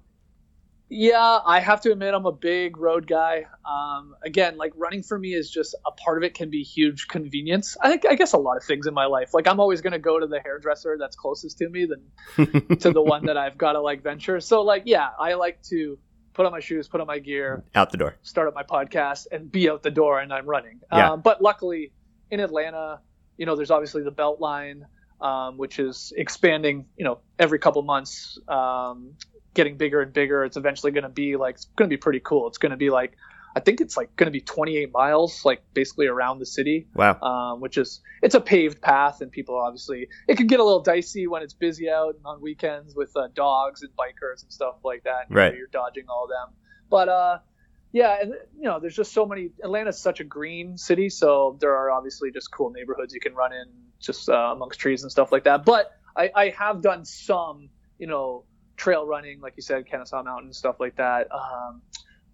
Yeah, 0.93 1.39
I 1.45 1.61
have 1.61 1.79
to 1.81 1.91
admit 1.93 2.13
I'm 2.13 2.25
a 2.25 2.33
big 2.33 2.75
road 2.75 3.07
guy. 3.07 3.45
Um, 3.63 4.13
again, 4.25 4.57
like 4.57 4.73
running 4.75 5.03
for 5.03 5.17
me 5.17 5.33
is 5.33 5.49
just 5.49 5.73
a 5.87 5.91
part 5.91 6.17
of 6.17 6.23
it 6.25 6.33
can 6.33 6.49
be 6.49 6.63
huge 6.63 7.07
convenience. 7.07 7.77
I 7.81 7.89
think 7.89 8.05
I 8.05 8.15
guess 8.15 8.33
a 8.33 8.37
lot 8.37 8.57
of 8.57 8.63
things 8.65 8.87
in 8.87 8.93
my 8.93 9.05
life. 9.05 9.33
Like 9.33 9.47
I'm 9.47 9.61
always 9.61 9.79
gonna 9.79 9.99
go 9.99 10.19
to 10.19 10.27
the 10.27 10.41
hairdresser 10.41 10.97
that's 10.99 11.15
closest 11.15 11.59
to 11.59 11.69
me 11.69 11.85
than 11.85 12.77
to 12.79 12.91
the 12.91 13.01
one 13.01 13.27
that 13.27 13.37
I've 13.37 13.57
got 13.57 13.71
to 13.73 13.79
like 13.79 14.03
venture. 14.03 14.41
So 14.41 14.63
like 14.63 14.83
yeah, 14.85 15.07
I 15.17 15.35
like 15.35 15.63
to 15.69 15.97
put 16.33 16.45
on 16.45 16.51
my 16.51 16.59
shoes, 16.59 16.89
put 16.89 16.99
on 16.99 17.07
my 17.07 17.19
gear, 17.19 17.63
out 17.73 17.91
the 17.91 17.97
door, 17.97 18.17
start 18.21 18.49
up 18.49 18.53
my 18.53 18.63
podcast, 18.63 19.27
and 19.31 19.49
be 19.49 19.69
out 19.69 19.83
the 19.83 19.91
door, 19.91 20.19
and 20.19 20.33
I'm 20.33 20.45
running. 20.45 20.81
Yeah. 20.91 21.13
Um, 21.13 21.21
but 21.21 21.41
luckily 21.41 21.93
in 22.29 22.41
Atlanta, 22.41 22.99
you 23.37 23.45
know, 23.45 23.55
there's 23.55 23.71
obviously 23.71 24.03
the 24.03 24.11
Beltline. 24.11 24.81
Um, 25.21 25.59
which 25.59 25.77
is 25.77 26.11
expanding, 26.17 26.87
you 26.97 27.05
know, 27.05 27.19
every 27.37 27.59
couple 27.59 27.83
months. 27.83 28.39
Um, 28.47 29.13
getting 29.53 29.77
bigger 29.77 30.01
and 30.01 30.13
bigger. 30.13 30.43
It's 30.43 30.57
eventually 30.57 30.91
going 30.91 31.03
to 31.03 31.09
be 31.09 31.35
like 31.35 31.55
it's 31.55 31.65
going 31.75 31.89
to 31.89 31.93
be 31.93 31.99
pretty 31.99 32.19
cool. 32.19 32.47
It's 32.47 32.57
going 32.57 32.71
to 32.71 32.77
be 32.77 32.89
like 32.89 33.17
I 33.55 33.59
think 33.59 33.81
it's 33.81 33.97
like 33.97 34.15
going 34.15 34.27
to 34.27 34.31
be 34.31 34.41
28 34.41 34.91
miles, 34.93 35.43
like 35.43 35.61
basically 35.73 36.07
around 36.07 36.39
the 36.39 36.45
city. 36.45 36.87
Wow. 36.95 37.19
Um, 37.21 37.61
which 37.61 37.77
is 37.77 38.01
it's 38.21 38.35
a 38.35 38.41
paved 38.41 38.81
path, 38.81 39.21
and 39.21 39.31
people 39.31 39.57
obviously 39.57 40.07
it 40.27 40.37
can 40.37 40.47
get 40.47 40.59
a 40.59 40.63
little 40.63 40.81
dicey 40.81 41.27
when 41.27 41.41
it's 41.41 41.53
busy 41.53 41.89
out 41.89 42.15
and 42.15 42.25
on 42.25 42.41
weekends 42.41 42.95
with 42.95 43.11
uh, 43.15 43.27
dogs 43.33 43.81
and 43.81 43.91
bikers 43.91 44.43
and 44.43 44.51
stuff 44.51 44.75
like 44.83 45.03
that. 45.03 45.27
And, 45.27 45.35
right. 45.35 45.45
You 45.47 45.51
know, 45.51 45.57
you're 45.57 45.67
dodging 45.67 46.05
all 46.07 46.25
of 46.25 46.29
them, 46.29 46.55
but 46.89 47.09
uh, 47.09 47.39
yeah, 47.91 48.21
and 48.21 48.33
you 48.57 48.63
know, 48.63 48.79
there's 48.79 48.95
just 48.95 49.11
so 49.11 49.25
many. 49.25 49.49
Atlanta's 49.63 49.99
such 49.99 50.21
a 50.21 50.23
green 50.23 50.77
city, 50.77 51.09
so 51.09 51.57
there 51.59 51.75
are 51.75 51.91
obviously 51.91 52.31
just 52.31 52.51
cool 52.51 52.71
neighborhoods 52.71 53.13
you 53.13 53.19
can 53.19 53.35
run 53.35 53.51
in, 53.51 53.65
just 53.99 54.29
uh, 54.29 54.33
amongst 54.33 54.79
trees 54.79 55.03
and 55.03 55.11
stuff 55.11 55.31
like 55.31 55.43
that. 55.43 55.65
But 55.65 55.91
I, 56.15 56.31
I 56.33 56.49
have 56.57 56.81
done 56.81 57.03
some, 57.03 57.69
you 57.97 58.07
know 58.07 58.45
trail 58.81 59.05
running, 59.05 59.39
like 59.39 59.53
you 59.55 59.61
said, 59.61 59.85
Kennesaw 59.85 60.23
Mountain, 60.23 60.51
stuff 60.53 60.79
like 60.79 60.95
that. 60.95 61.31
Um, 61.31 61.83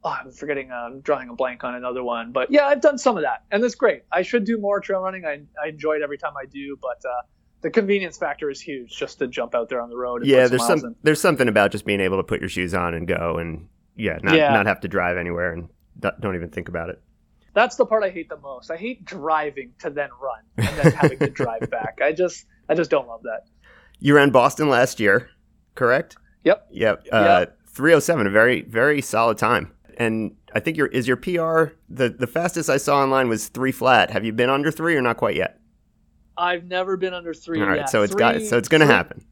oh, 0.03 0.09
I'm 0.09 0.31
forgetting, 0.31 0.71
uh, 0.71 0.75
I'm 0.75 1.01
drawing 1.01 1.27
a 1.27 1.33
blank 1.33 1.65
on 1.65 1.75
another 1.75 2.03
one, 2.03 2.31
but 2.31 2.49
yeah, 2.49 2.67
I've 2.67 2.79
done 2.79 2.97
some 2.97 3.17
of 3.17 3.23
that, 3.23 3.43
and 3.51 3.61
that's 3.61 3.75
great. 3.75 4.03
I 4.13 4.21
should 4.21 4.45
do 4.45 4.57
more 4.57 4.79
trail 4.79 5.01
running. 5.01 5.25
I, 5.25 5.41
I 5.61 5.67
enjoy 5.67 5.97
it 5.97 6.01
every 6.01 6.17
time 6.17 6.33
I 6.41 6.45
do, 6.45 6.77
but 6.81 7.03
uh, 7.05 7.21
the 7.61 7.69
convenience 7.69 8.17
factor 8.17 8.49
is 8.49 8.61
huge 8.61 8.95
just 8.97 9.19
to 9.19 9.27
jump 9.27 9.55
out 9.55 9.67
there 9.67 9.81
on 9.81 9.89
the 9.89 9.97
road. 9.97 10.25
yeah, 10.25 10.47
there's 10.47 10.65
some 10.65 10.79
in. 10.79 10.95
there's 11.03 11.19
something 11.19 11.49
about 11.49 11.71
just 11.71 11.85
being 11.85 11.99
able 11.99 12.17
to 12.17 12.23
put 12.23 12.39
your 12.39 12.49
shoes 12.49 12.73
on 12.73 12.93
and 12.93 13.07
go, 13.09 13.37
and 13.37 13.67
yeah, 13.97 14.17
not 14.23 14.35
yeah. 14.35 14.53
not 14.53 14.67
have 14.67 14.79
to 14.81 14.87
drive 14.87 15.17
anywhere 15.17 15.51
and 15.51 15.67
don't 15.99 16.35
even 16.35 16.49
think 16.49 16.69
about 16.69 16.89
it. 16.89 17.01
That's 17.53 17.75
the 17.75 17.85
part 17.85 18.03
I 18.03 18.09
hate 18.09 18.29
the 18.29 18.37
most. 18.37 18.71
I 18.71 18.77
hate 18.77 19.03
driving 19.03 19.73
to 19.79 19.89
then 19.89 20.09
run 20.21 20.43
and 20.57 20.77
then 20.77 20.91
having 20.93 21.19
to 21.19 21.29
drive 21.41 21.69
back. 21.69 21.99
I 22.01 22.13
just 22.13 22.45
I 22.69 22.75
just 22.75 22.89
don't 22.89 23.07
love 23.07 23.23
that. 23.23 23.47
You 23.99 24.15
ran 24.15 24.29
Boston 24.29 24.69
last 24.69 24.99
year, 24.99 25.29
correct? 25.75 26.15
Yep. 26.47 26.67
Yep. 26.71 27.07
Uh, 27.11 27.37
yep. 27.39 27.57
307, 27.67 28.27
a 28.27 28.29
very, 28.29 28.61
very 28.61 29.01
solid 29.01 29.37
time. 29.37 29.73
and 29.97 30.35
I 30.53 30.59
think 30.59 30.77
your 30.77 30.87
is 30.87 31.07
your 31.07 31.17
PR 31.17 31.75
the 31.89 32.09
the 32.09 32.27
fastest 32.27 32.69
I 32.69 32.77
saw 32.77 33.03
online 33.03 33.27
was 33.29 33.49
three 33.49 33.71
flat. 33.71 34.09
Have 34.11 34.25
you 34.25 34.33
been 34.33 34.49
under 34.49 34.71
three 34.71 34.95
or 34.95 35.01
not 35.01 35.17
quite 35.17 35.35
yet? 35.35 35.59
I've 36.37 36.63
never 36.65 36.97
been 36.97 37.13
under 37.13 37.33
three. 37.33 37.61
All 37.61 37.67
right, 37.67 37.79
yet. 37.81 37.89
so 37.89 38.01
it's 38.03 38.13
three, 38.13 38.19
got 38.19 38.41
so 38.41 38.57
it's 38.57 38.69
going 38.69 38.81
to 38.81 38.87
happen. 38.87 39.25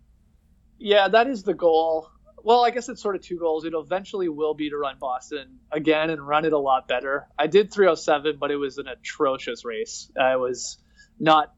Yeah, 0.77 1.07
that 1.07 1.27
is 1.27 1.43
the 1.43 1.53
goal. 1.53 2.09
Well, 2.43 2.63
I 2.63 2.69
guess 2.69 2.89
it's 2.89 3.01
sort 3.01 3.15
of 3.15 3.21
two 3.23 3.39
goals. 3.39 3.65
It 3.65 3.73
eventually 3.75 4.29
will 4.29 4.53
be 4.53 4.69
to 4.69 4.77
run 4.77 4.97
Boston 4.99 5.57
again 5.71 6.11
and 6.11 6.27
run 6.27 6.45
it 6.45 6.53
a 6.53 6.59
lot 6.59 6.87
better. 6.87 7.27
I 7.39 7.47
did 7.47 7.71
307, 7.71 8.37
but 8.39 8.51
it 8.51 8.57
was 8.57 8.77
an 8.77 8.87
atrocious 8.87 9.65
race. 9.65 10.11
I 10.19 10.35
was 10.35 10.77
not 11.19 11.53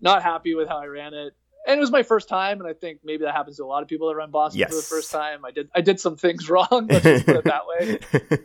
not 0.00 0.22
happy 0.22 0.54
with 0.54 0.68
how 0.68 0.78
I 0.78 0.86
ran 0.86 1.14
it. 1.14 1.32
And 1.66 1.78
it 1.78 1.80
was 1.80 1.90
my 1.90 2.02
first 2.02 2.28
time, 2.28 2.60
and 2.60 2.68
I 2.68 2.74
think 2.74 3.00
maybe 3.04 3.24
that 3.24 3.34
happens 3.34 3.56
to 3.56 3.64
a 3.64 3.66
lot 3.66 3.82
of 3.82 3.88
people 3.88 4.08
that 4.08 4.14
run 4.14 4.30
Boston 4.30 4.60
yes. 4.60 4.70
for 4.70 4.76
the 4.76 4.82
first 4.82 5.10
time. 5.10 5.44
I 5.44 5.50
did 5.50 5.68
I 5.74 5.80
did 5.80 5.98
some 5.98 6.16
things 6.16 6.48
wrong. 6.50 6.86
Let's 6.88 7.04
just 7.04 7.26
put 7.26 7.36
it 7.36 7.44
that 7.44 7.66
way. 7.66 7.98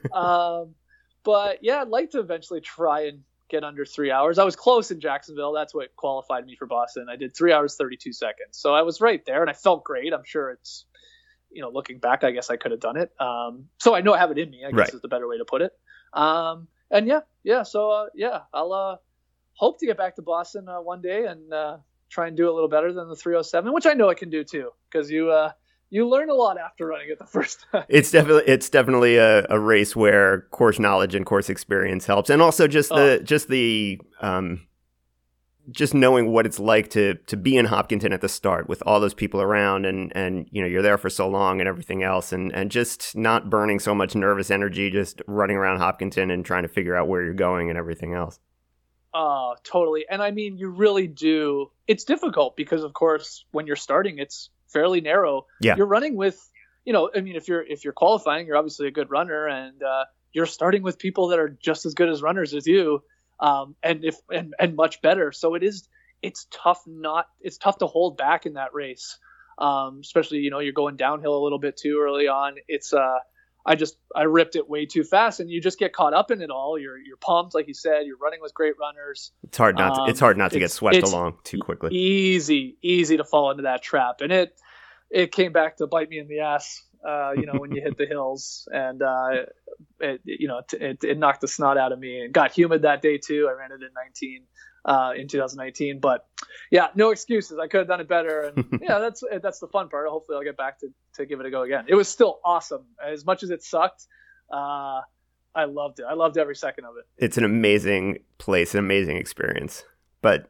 Um, 0.12 0.76
but 1.24 1.60
yeah, 1.62 1.82
I'd 1.82 1.88
like 1.88 2.12
to 2.12 2.20
eventually 2.20 2.62
try 2.62 3.02
and 3.02 3.20
get 3.48 3.64
under 3.64 3.86
three 3.86 4.10
hours. 4.10 4.40
I 4.40 4.44
was 4.44 4.56
close 4.56 4.90
in 4.90 5.00
Jacksonville. 5.00 5.54
That's 5.54 5.74
what 5.74 5.96
qualified 5.96 6.46
me 6.48 6.56
for 6.56 6.66
Boston. 6.66 7.08
I 7.10 7.16
did 7.16 7.36
three 7.36 7.54
hours 7.54 7.76
thirty 7.76 7.96
two 7.96 8.12
seconds, 8.12 8.58
so 8.58 8.74
I 8.74 8.82
was 8.82 9.00
right 9.00 9.24
there, 9.26 9.42
and 9.42 9.50
I 9.50 9.54
felt 9.54 9.84
great. 9.84 10.14
I'm 10.14 10.24
sure 10.26 10.50
it's 10.50 10.86
you 11.52 11.62
know, 11.62 11.70
looking 11.70 12.00
back, 12.00 12.24
I 12.24 12.32
guess 12.32 12.50
I 12.50 12.56
could 12.56 12.72
have 12.72 12.80
done 12.80 12.98
it. 12.98 13.12
Um, 13.20 13.66
so 13.78 13.94
I 13.94 14.02
know 14.02 14.14
I 14.14 14.20
have 14.20 14.32
it 14.32 14.38
in 14.38 14.50
me. 14.50 14.64
I 14.66 14.72
guess 14.72 14.78
right. 14.78 14.94
is 14.94 15.02
the 15.02 15.08
better 15.08 15.28
way 15.28 15.38
to 15.38 15.46
put 15.46 15.62
it. 15.62 15.74
Um, 16.14 16.68
and 16.90 17.08
yeah, 17.08 17.22
yeah. 17.44 17.64
So 17.64 17.92
uh, 17.92 18.06
yeah, 18.16 18.42
I'll 18.54 18.74
uh, 18.74 18.96
hope 19.54 19.80
to 19.80 19.86
get 19.86 19.98
back 19.98 20.16
to 20.16 20.22
Boston 20.22 20.68
uh, 20.68 20.82
one 20.82 21.02
day 21.02 21.26
and 21.26 21.54
uh, 21.54 21.78
try 22.12 22.28
and 22.28 22.38
do 22.38 22.50
a 22.50 22.54
little 22.54 22.70
better 22.70 22.94
than 22.94 23.08
the 23.08 23.16
307, 23.16 23.74
which 23.74 23.86
I 23.86 23.94
know 23.94 24.10
I 24.10 24.14
can 24.14 24.30
do 24.30 24.44
too, 24.44 24.70
because 24.90 25.10
you 25.10 25.32
uh, 25.32 25.52
you 25.90 26.08
learn 26.08 26.30
a 26.30 26.34
lot 26.34 26.58
after 26.58 26.86
running 26.86 27.10
it 27.10 27.18
the 27.18 27.26
first 27.28 27.66
time. 27.72 27.86
It's 27.90 28.12
definitely 28.12 28.44
it's 28.52 28.70
definitely 28.70 29.18
a, 29.18 29.46
a 29.50 29.60
race 29.60 29.96
where 29.96 30.42
course 30.52 30.80
knowledge 30.80 31.16
and 31.16 31.26
course 31.26 31.50
experience 31.50 32.06
helps, 32.06 32.30
and 32.30 32.42
also 32.42 32.68
just 32.68 32.90
the 32.90 33.20
oh. 33.20 33.24
just 33.24 33.48
the 33.48 34.00
um, 34.22 34.68
just 35.70 35.94
knowing 35.94 36.32
what 36.32 36.46
it's 36.46 36.60
like 36.60 36.90
to 36.92 37.16
to 37.28 37.38
be 37.38 37.56
in 37.58 37.66
Hopkinton 37.66 38.14
at 38.14 38.22
the 38.22 38.30
start 38.30 38.68
with 38.68 38.82
all 38.86 39.00
those 39.00 39.14
people 39.14 39.42
around 39.42 39.86
and 39.86 40.12
and 40.16 40.48
you 40.52 40.62
know 40.62 40.68
you're 40.68 40.82
there 40.82 40.98
for 40.98 41.10
so 41.10 41.30
long 41.30 41.60
and 41.60 41.68
everything 41.68 42.04
else 42.04 42.34
and 42.34 42.54
and 42.54 42.72
just 42.72 43.16
not 43.16 43.50
burning 43.50 43.80
so 43.80 43.94
much 43.94 44.16
nervous 44.16 44.50
energy 44.52 44.90
just 44.90 45.22
running 45.28 45.58
around 45.58 45.78
Hopkinton 45.78 46.32
and 46.32 46.46
trying 46.46 46.64
to 46.64 46.70
figure 46.70 46.96
out 46.96 47.08
where 47.08 47.24
you're 47.24 47.34
going 47.34 47.70
and 47.70 47.78
everything 47.78 48.14
else. 48.14 48.40
Oh, 49.14 49.56
totally. 49.64 50.06
And 50.10 50.22
I 50.22 50.32
mean, 50.32 50.58
you 50.58 50.70
really 50.70 51.08
do. 51.08 51.72
It's 51.88 52.06
difficult 52.06 52.56
because 52.56 52.84
of 52.84 52.94
course 52.94 53.46
when 53.52 53.68
you're 53.68 53.76
starting 53.76 54.20
it's 54.20 54.50
fairly 54.68 55.02
narrow. 55.02 55.48
Yeah. 55.60 55.76
You're 55.76 55.88
running 55.88 56.16
with, 56.16 56.40
you 56.86 56.94
know, 56.94 57.10
I 57.14 57.22
mean 57.22 57.36
if 57.36 57.48
you're 57.48 57.62
if 57.62 57.84
you're 57.84 57.94
qualifying, 57.94 58.48
you're 58.48 58.58
obviously 58.58 58.88
a 58.88 58.92
good 58.92 59.12
runner 59.12 59.48
and 59.48 59.82
uh, 59.84 60.06
you're 60.34 60.46
starting 60.46 60.82
with 60.82 60.98
people 60.98 61.28
that 61.30 61.40
are 61.40 61.50
just 61.50 61.86
as 61.86 61.94
good 61.94 62.10
as 62.10 62.22
runners 62.22 62.54
as 62.54 62.66
you 62.66 63.04
um, 63.42 63.76
and 63.84 64.06
if 64.06 64.16
and, 64.30 64.54
and 64.60 64.76
much 64.76 65.02
better. 65.02 65.32
So 65.32 65.56
it 65.56 65.64
is 65.64 65.88
it's 66.22 66.48
tough 66.52 66.82
not 66.88 67.28
it's 67.42 67.58
tough 67.58 67.80
to 67.80 67.88
hold 67.88 68.18
back 68.18 68.46
in 68.46 68.54
that 68.54 68.74
race, 68.74 69.18
um, 69.58 70.00
especially 70.02 70.40
you 70.40 70.52
know 70.52 70.60
you're 70.60 70.74
going 70.74 70.96
downhill 70.96 71.36
a 71.36 71.44
little 71.44 71.60
bit 71.60 71.76
too 71.76 72.00
early 72.02 72.28
on. 72.28 72.56
It's 72.68 72.94
uh 72.94 73.18
I 73.66 73.76
just 73.76 73.96
I 74.16 74.24
ripped 74.24 74.56
it 74.56 74.68
way 74.70 74.86
too 74.86 75.04
fast, 75.04 75.40
and 75.40 75.50
you 75.50 75.62
just 75.62 75.78
get 75.78 75.94
caught 75.94 76.14
up 76.14 76.32
in 76.32 76.42
it 76.42 76.50
all. 76.50 76.80
You're 76.80 76.98
you're 76.98 77.18
pumped, 77.18 77.54
like 77.54 77.68
you 77.68 77.74
said. 77.74 78.06
You're 78.06 78.18
running 78.18 78.42
with 78.42 78.54
great 78.54 78.74
runners. 78.80 79.32
It's 79.44 79.58
hard 79.58 79.78
not 79.78 79.96
to, 79.96 80.02
um, 80.02 80.10
it's 80.10 80.20
hard 80.20 80.38
not 80.38 80.52
to 80.52 80.60
get 80.60 80.72
swept 80.72 81.04
along 81.04 81.38
too 81.44 81.60
quickly. 81.60 81.96
Easy, 81.96 82.78
easy 82.82 83.18
to 83.18 83.24
fall 83.24 83.52
into 83.52 83.64
that 83.64 83.84
trap, 83.84 84.22
and 84.22 84.32
it 84.32 84.60
it 85.12 85.32
came 85.32 85.52
back 85.52 85.78
to 85.78 85.88
bite 85.88 86.10
me 86.10 86.20
in 86.20 86.28
the 86.28 86.40
ass. 86.40 86.84
Uh, 87.08 87.32
you 87.36 87.48
know, 87.48 87.54
when 87.54 87.72
you 87.72 87.82
hit 87.82 87.98
the 87.98 88.06
hills, 88.06 88.68
and 88.72 89.02
uh, 89.02 89.30
it, 90.00 90.22
you 90.24 90.48
know, 90.48 90.62
it, 90.74 91.04
it, 91.04 91.18
knocked 91.18 91.42
the 91.42 91.48
snot 91.48 91.76
out 91.76 91.92
of 91.92 91.98
me. 91.98 92.22
and 92.22 92.32
got 92.32 92.52
humid 92.52 92.84
that 92.84 93.02
day 93.02 93.18
too. 93.18 93.50
I 93.50 93.58
ran 93.58 93.72
it 93.72 93.82
in 93.82 93.90
19 93.96 94.44
uh, 94.86 95.14
in 95.16 95.28
2019, 95.28 96.00
but 96.00 96.26
yeah, 96.72 96.88
no 96.96 97.12
excuses. 97.12 97.60
I 97.60 97.68
could 97.68 97.80
have 97.80 97.88
done 97.88 98.02
it 98.02 98.08
better, 98.08 98.42
and 98.42 98.80
yeah, 98.82 99.00
that's 99.00 99.24
that's 99.42 99.60
the 99.60 99.68
fun 99.68 99.90
part. 99.90 100.08
Hopefully, 100.10 100.38
I'll 100.38 100.44
get 100.44 100.58
back 100.58 100.80
to 100.80 100.88
to 101.16 101.26
give 101.26 101.40
it 101.40 101.46
a 101.46 101.52
go 101.52 101.64
again. 101.64 101.86
It 101.88 101.96
was 101.96 102.08
still 102.08 102.40
awesome, 102.44 102.86
as 103.06 103.26
much 103.26 103.44
as 103.44 103.50
it 103.50 103.64
sucked. 103.64 104.08
Uh, 104.52 105.02
I 105.54 105.66
loved 105.66 106.00
it. 106.00 106.06
I 106.10 106.14
loved 106.14 106.38
every 106.38 106.56
second 106.56 106.86
of 106.86 106.96
it. 106.98 107.06
It's 107.18 107.38
an 107.38 107.44
amazing 107.44 108.20
place, 108.38 108.74
an 108.74 108.80
amazing 108.80 109.18
experience. 109.18 109.84
But 110.22 110.50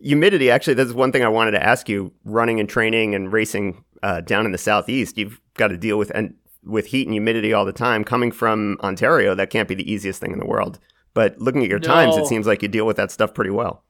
humidity, 0.00 0.50
actually, 0.50 0.74
that's 0.74 0.92
one 0.92 1.12
thing 1.12 1.22
I 1.22 1.28
wanted 1.28 1.52
to 1.52 1.62
ask 1.62 1.88
you. 1.88 2.12
Running 2.24 2.60
and 2.60 2.68
training 2.68 3.14
and 3.14 3.32
racing 3.32 3.84
uh, 4.02 4.22
down 4.22 4.46
in 4.46 4.52
the 4.52 4.58
southeast, 4.58 5.18
you've 5.18 5.40
got 5.54 5.68
to 5.68 5.76
deal 5.76 5.98
with 5.98 6.10
and 6.14 6.34
with 6.64 6.86
heat 6.86 7.06
and 7.06 7.14
humidity 7.14 7.52
all 7.52 7.64
the 7.64 7.72
time. 7.72 8.04
Coming 8.04 8.32
from 8.32 8.78
Ontario, 8.80 9.34
that 9.34 9.50
can't 9.50 9.68
be 9.68 9.74
the 9.74 9.90
easiest 9.90 10.20
thing 10.20 10.32
in 10.32 10.38
the 10.38 10.46
world. 10.46 10.78
But 11.18 11.40
looking 11.40 11.64
at 11.64 11.68
your 11.68 11.80
no. 11.80 11.88
times, 11.88 12.16
it 12.16 12.28
seems 12.28 12.46
like 12.46 12.62
you 12.62 12.68
deal 12.68 12.86
with 12.86 12.98
that 12.98 13.10
stuff 13.10 13.34
pretty 13.34 13.50
well. 13.50 13.82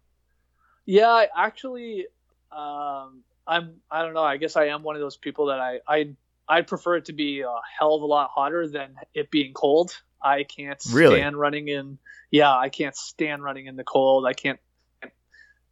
Yeah, 0.86 1.10
I 1.10 1.28
actually, 1.36 2.06
um, 2.50 3.22
I'm. 3.46 3.82
I 3.90 4.00
don't 4.00 4.14
know. 4.14 4.22
I 4.22 4.38
guess 4.38 4.56
I 4.56 4.68
am 4.68 4.82
one 4.82 4.96
of 4.96 5.02
those 5.02 5.18
people 5.18 5.48
that 5.48 5.60
I 5.60 5.80
I 5.86 6.14
I 6.48 6.62
prefer 6.62 6.96
it 6.96 7.04
to 7.04 7.12
be 7.12 7.42
a 7.42 7.54
hell 7.78 7.94
of 7.94 8.00
a 8.00 8.06
lot 8.06 8.30
hotter 8.34 8.66
than 8.66 8.96
it 9.12 9.30
being 9.30 9.52
cold. 9.52 9.94
I 10.22 10.44
can't 10.44 10.80
stand 10.80 10.96
really? 10.96 11.22
running 11.22 11.68
in. 11.68 11.98
Yeah, 12.30 12.56
I 12.56 12.70
can't 12.70 12.96
stand 12.96 13.44
running 13.44 13.66
in 13.66 13.76
the 13.76 13.84
cold. 13.84 14.24
I 14.24 14.32
can't, 14.32 14.58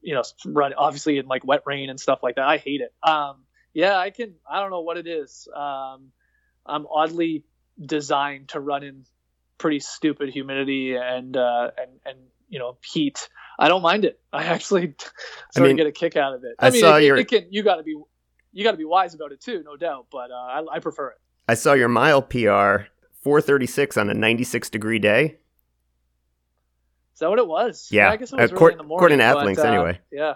you 0.02 0.12
know, 0.12 0.24
run 0.44 0.74
obviously 0.74 1.16
in 1.16 1.26
like 1.26 1.42
wet 1.46 1.62
rain 1.64 1.88
and 1.88 1.98
stuff 1.98 2.18
like 2.22 2.34
that. 2.34 2.46
I 2.46 2.58
hate 2.58 2.82
it. 2.82 2.92
Um, 3.02 3.36
yeah, 3.72 3.96
I 3.96 4.10
can. 4.10 4.34
I 4.46 4.60
don't 4.60 4.70
know 4.70 4.82
what 4.82 4.98
it 4.98 5.06
is. 5.06 5.48
Um, 5.56 6.12
I'm 6.66 6.86
oddly 6.86 7.44
designed 7.80 8.48
to 8.48 8.60
run 8.60 8.82
in 8.82 9.06
pretty 9.58 9.80
stupid 9.80 10.30
humidity 10.30 10.96
and 10.96 11.36
uh, 11.36 11.70
and 11.78 11.90
and 12.04 12.18
you 12.48 12.58
know 12.58 12.76
heat. 12.84 13.28
I 13.58 13.68
don't 13.68 13.82
mind 13.82 14.04
it. 14.04 14.20
I 14.32 14.44
actually 14.44 14.94
sort 14.98 15.14
I 15.56 15.60
mean, 15.60 15.70
of 15.72 15.76
get 15.78 15.86
a 15.86 15.92
kick 15.92 16.16
out 16.16 16.34
of 16.34 16.44
it. 16.44 16.56
I, 16.58 16.68
I 16.68 16.70
mean, 16.70 16.80
saw 16.80 16.96
it, 16.96 17.04
your... 17.04 17.16
it 17.16 17.28
can. 17.28 17.46
You 17.50 17.62
got 17.62 17.76
to 17.76 17.82
be 17.82 17.96
you 18.52 18.64
got 18.64 18.72
to 18.72 18.76
be 18.76 18.84
wise 18.84 19.14
about 19.14 19.32
it 19.32 19.40
too, 19.40 19.62
no 19.64 19.76
doubt. 19.76 20.06
But 20.10 20.30
uh, 20.30 20.34
I, 20.34 20.64
I 20.74 20.78
prefer 20.78 21.10
it. 21.10 21.16
I 21.48 21.54
saw 21.54 21.74
your 21.74 21.88
mile 21.88 22.22
PR 22.22 22.88
436 23.22 23.96
on 23.96 24.10
a 24.10 24.14
96 24.14 24.70
degree 24.70 24.98
day. 24.98 25.38
Is 27.14 27.20
that 27.20 27.30
what 27.30 27.38
it 27.38 27.46
was? 27.46 27.88
Yeah, 27.90 28.06
yeah 28.06 28.12
I 28.12 28.16
guess 28.16 28.32
it 28.32 28.36
was 28.36 28.52
uh, 28.52 28.66
in 28.66 28.78
the 28.78 28.82
morning. 28.82 28.96
According 28.96 29.18
to 29.18 29.24
Athlinks, 29.24 29.58
uh, 29.58 29.68
anyway. 29.68 30.00
Yeah. 30.12 30.34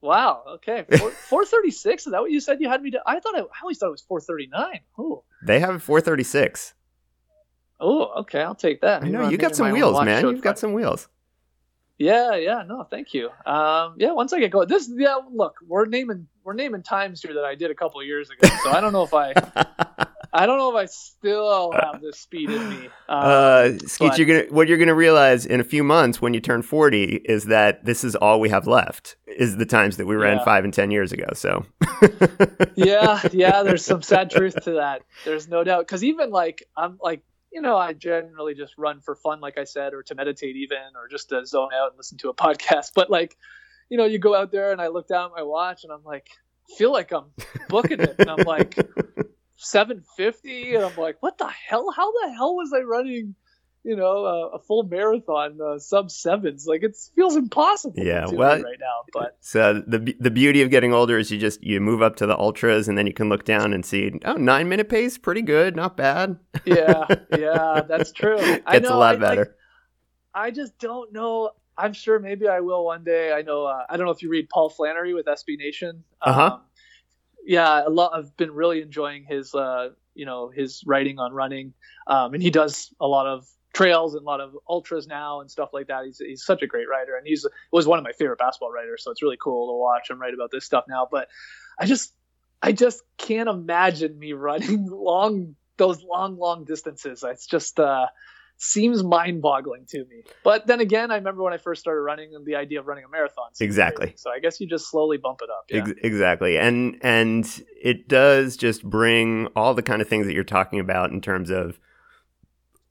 Wow. 0.00 0.44
Okay. 0.54 0.86
Four 1.28 1.44
thirty 1.46 1.70
six. 1.70 2.06
Is 2.06 2.12
that 2.12 2.20
what 2.20 2.30
you 2.30 2.40
said 2.40 2.60
you 2.60 2.68
had 2.68 2.82
me 2.82 2.90
do? 2.90 2.98
I 3.04 3.20
thought 3.20 3.36
I, 3.36 3.40
I 3.40 3.60
always 3.62 3.78
thought 3.78 3.88
it 3.88 3.90
was 3.90 4.00
four 4.00 4.20
thirty 4.20 4.46
nine. 4.46 4.80
Oh. 4.98 5.24
They 5.42 5.60
have 5.60 5.82
four 5.82 6.00
thirty 6.00 6.22
six. 6.22 6.74
Oh, 7.80 8.20
okay. 8.20 8.42
I'll 8.42 8.54
take 8.54 8.80
that. 8.82 9.02
I 9.02 9.08
know 9.08 9.28
you 9.28 9.38
got 9.38 9.56
some 9.56 9.70
wheels, 9.70 10.02
man. 10.04 10.26
You've 10.26 10.42
got 10.42 10.58
some 10.58 10.72
wheels. 10.72 11.08
Yeah, 11.98 12.34
yeah. 12.36 12.62
No, 12.66 12.84
thank 12.84 13.12
you. 13.12 13.28
Um, 13.44 13.94
yeah. 13.98 14.12
Once 14.12 14.32
I 14.32 14.40
get 14.40 14.50
going, 14.50 14.68
this. 14.68 14.90
Yeah. 14.90 15.18
Look, 15.32 15.56
we're 15.66 15.84
naming 15.84 16.26
we're 16.44 16.54
naming 16.54 16.82
times 16.82 17.20
here 17.20 17.34
that 17.34 17.44
I 17.44 17.54
did 17.54 17.70
a 17.70 17.74
couple 17.74 18.00
of 18.00 18.06
years 18.06 18.30
ago. 18.30 18.48
So 18.62 18.70
I 18.70 18.80
don't 18.80 18.92
know 18.92 19.02
if 19.02 19.12
I. 19.12 19.34
I 20.32 20.46
don't 20.46 20.58
know 20.58 20.70
if 20.70 20.76
I 20.76 20.86
still 20.86 21.72
have 21.72 22.00
the 22.00 22.12
speed 22.12 22.50
in 22.50 22.68
me. 22.68 22.86
Um, 22.86 22.90
uh, 23.08 23.68
Skeet, 23.86 24.16
you're 24.16 24.26
gonna 24.26 24.54
what 24.54 24.68
you're 24.68 24.78
gonna 24.78 24.94
realize 24.94 25.44
in 25.44 25.60
a 25.60 25.64
few 25.64 25.82
months 25.82 26.22
when 26.22 26.34
you 26.34 26.40
turn 26.40 26.62
40 26.62 27.22
is 27.24 27.46
that 27.46 27.84
this 27.84 28.04
is 28.04 28.14
all 28.14 28.38
we 28.38 28.48
have 28.48 28.66
left 28.66 29.16
is 29.26 29.56
the 29.56 29.66
times 29.66 29.96
that 29.96 30.06
we 30.06 30.14
ran 30.14 30.38
yeah. 30.38 30.44
five 30.44 30.64
and 30.64 30.72
ten 30.72 30.90
years 30.90 31.12
ago. 31.12 31.26
So 31.34 31.66
yeah, 32.76 33.20
yeah, 33.32 33.62
there's 33.64 33.84
some 33.84 34.02
sad 34.02 34.30
truth 34.30 34.62
to 34.64 34.72
that. 34.72 35.02
There's 35.24 35.48
no 35.48 35.64
doubt 35.64 35.86
because 35.86 36.04
even 36.04 36.30
like 36.30 36.62
I'm 36.76 36.98
like 37.02 37.22
you 37.52 37.60
know 37.60 37.76
I 37.76 37.92
generally 37.92 38.54
just 38.54 38.78
run 38.78 39.00
for 39.00 39.14
fun, 39.16 39.40
like 39.40 39.58
I 39.58 39.64
said, 39.64 39.94
or 39.94 40.02
to 40.04 40.14
meditate 40.14 40.56
even, 40.56 40.78
or 40.96 41.08
just 41.08 41.28
to 41.30 41.44
zone 41.46 41.70
out 41.74 41.90
and 41.90 41.96
listen 41.96 42.18
to 42.18 42.30
a 42.30 42.34
podcast. 42.46 42.92
But 42.94 43.10
like 43.10 43.36
you 43.88 43.98
know, 43.98 44.04
you 44.04 44.18
go 44.18 44.36
out 44.36 44.52
there 44.52 44.72
and 44.72 44.80
I 44.80 44.88
look 44.88 45.08
down 45.08 45.30
at 45.30 45.36
my 45.36 45.42
watch 45.42 45.82
and 45.82 45.92
I'm 45.92 46.04
like, 46.04 46.28
feel 46.78 46.92
like 46.92 47.12
I'm 47.12 47.26
booking 47.68 48.00
it, 48.00 48.14
and 48.18 48.30
I'm 48.30 48.44
like 48.46 48.76
750 49.60 50.74
and 50.74 50.84
i'm 50.84 50.96
like 50.96 51.18
what 51.20 51.36
the 51.36 51.46
hell 51.46 51.90
how 51.94 52.10
the 52.10 52.32
hell 52.32 52.56
was 52.56 52.72
i 52.74 52.80
running 52.80 53.34
you 53.84 53.96
know 53.96 54.24
a, 54.24 54.48
a 54.48 54.58
full 54.58 54.82
marathon 54.84 55.58
uh, 55.60 55.78
sub 55.78 56.10
sevens. 56.10 56.66
Like 56.66 56.82
it 56.82 56.96
feels 57.14 57.36
impossible 57.36 57.94
yeah 57.96 58.26
well 58.26 58.62
right 58.62 58.78
now 58.80 59.04
but 59.12 59.36
so 59.40 59.82
the 59.86 60.14
the 60.18 60.30
beauty 60.30 60.62
of 60.62 60.70
getting 60.70 60.92
older 60.92 61.18
is 61.18 61.30
you 61.30 61.38
just 61.38 61.62
you 61.62 61.80
move 61.80 62.02
up 62.02 62.16
to 62.16 62.26
the 62.26 62.36
ultras 62.38 62.88
and 62.88 62.96
then 62.98 63.06
you 63.06 63.12
can 63.12 63.28
look 63.28 63.44
down 63.44 63.72
and 63.72 63.84
see 63.84 64.12
oh 64.24 64.34
nine 64.34 64.68
minute 64.68 64.88
pace 64.88 65.18
pretty 65.18 65.42
good 65.42 65.76
not 65.76 65.96
bad. 65.96 66.38
Yeah 66.64 67.06
yeah 67.36 67.82
that's 67.88 68.12
true. 68.12 68.38
Gets 68.38 68.62
I 68.66 68.78
know, 68.78 68.96
a 68.96 68.98
lot 68.98 69.16
I, 69.16 69.18
better. 69.18 69.56
I, 70.34 70.46
I 70.46 70.50
just 70.50 70.78
don't 70.78 71.12
know. 71.12 71.50
I'm 71.78 71.94
sure 71.94 72.18
maybe 72.18 72.46
i 72.46 72.60
will 72.60 72.84
one 72.84 73.04
day. 73.04 73.32
I 73.32 73.42
know 73.42 73.64
uh, 73.64 73.84
i 73.88 73.96
don't 73.96 74.06
know 74.06 74.12
if 74.12 74.22
you 74.22 74.30
read 74.30 74.48
paul 74.48 74.68
flannery 74.68 75.14
with 75.14 75.26
sb 75.26 75.58
nation. 75.58 76.04
Uh-huh. 76.22 76.42
Um, 76.42 76.60
yeah, 77.44 77.82
a 77.86 77.88
lot. 77.88 78.12
I've 78.14 78.36
been 78.36 78.52
really 78.52 78.82
enjoying 78.82 79.24
his, 79.24 79.54
uh, 79.54 79.88
you 80.14 80.26
know, 80.26 80.50
his 80.50 80.82
writing 80.86 81.18
on 81.18 81.32
running, 81.32 81.72
um, 82.06 82.34
and 82.34 82.42
he 82.42 82.50
does 82.50 82.92
a 83.00 83.06
lot 83.06 83.26
of 83.26 83.48
trails 83.72 84.14
and 84.14 84.22
a 84.22 84.26
lot 84.26 84.40
of 84.40 84.56
ultras 84.68 85.06
now 85.06 85.40
and 85.40 85.50
stuff 85.50 85.70
like 85.72 85.86
that. 85.88 86.04
He's 86.04 86.18
he's 86.18 86.44
such 86.44 86.62
a 86.62 86.66
great 86.66 86.88
writer, 86.88 87.16
and 87.16 87.26
he's 87.26 87.46
was 87.72 87.86
one 87.86 87.98
of 87.98 88.04
my 88.04 88.12
favorite 88.12 88.38
basketball 88.38 88.72
writers. 88.72 89.04
So 89.04 89.10
it's 89.10 89.22
really 89.22 89.38
cool 89.40 89.68
to 89.68 89.78
watch 89.78 90.10
him 90.10 90.20
write 90.20 90.34
about 90.34 90.50
this 90.50 90.64
stuff 90.64 90.84
now. 90.88 91.06
But 91.10 91.28
I 91.78 91.86
just 91.86 92.12
I 92.62 92.72
just 92.72 93.02
can't 93.16 93.48
imagine 93.48 94.18
me 94.18 94.32
running 94.34 94.86
long 94.90 95.54
those 95.76 96.02
long, 96.02 96.38
long 96.38 96.64
distances. 96.64 97.24
It's 97.26 97.46
just 97.46 97.80
uh, 97.80 98.06
seems 98.58 99.02
mind-boggling 99.02 99.86
to 99.88 100.04
me. 100.04 100.24
But 100.44 100.66
then 100.66 100.80
again, 100.80 101.10
I 101.10 101.16
remember 101.16 101.42
when 101.42 101.54
I 101.54 101.56
first 101.56 101.80
started 101.80 102.02
running, 102.02 102.34
and 102.34 102.44
the 102.44 102.56
idea 102.56 102.80
of 102.80 102.86
running 102.86 103.04
a 103.04 103.08
marathon. 103.08 103.46
Exactly. 103.60 104.08
Crazy. 104.08 104.18
So 104.18 104.30
I 104.30 104.40
guess 104.40 104.60
you 104.60 104.66
just 104.66 104.90
slowly 104.90 105.16
bump 105.16 105.40
it 105.42 105.48
up. 105.48 105.64
Yeah. 105.70 105.90
Ex- 105.90 106.00
exactly, 106.04 106.58
and 106.58 106.98
and 107.02 107.64
it 107.80 108.08
does 108.08 108.56
just 108.56 108.84
bring 108.84 109.46
all 109.56 109.74
the 109.74 109.82
kind 109.82 110.02
of 110.02 110.08
things 110.08 110.26
that 110.26 110.34
you're 110.34 110.44
talking 110.44 110.80
about 110.80 111.10
in 111.10 111.20
terms 111.20 111.50
of 111.50 111.80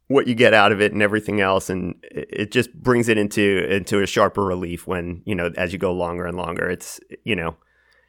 what 0.10 0.28
you 0.28 0.36
get 0.36 0.54
out 0.54 0.72
of 0.72 0.82
it 0.82 0.92
and 0.92 1.02
everything 1.02 1.40
else 1.40 1.70
and 1.70 1.96
it 2.12 2.52
just 2.52 2.74
brings 2.74 3.08
it 3.08 3.18
into 3.18 3.66
into 3.74 4.02
a 4.02 4.08
sharper 4.08 4.44
relief 4.44 4.86
when 4.88 5.22
you 5.26 5.34
know 5.36 5.52
as 5.56 5.72
you 5.72 5.80
go 5.80 5.94
longer 5.94 6.26
and 6.26 6.36
longer 6.36 6.70
it's 6.70 7.00
you 7.24 7.36
know 7.36 7.56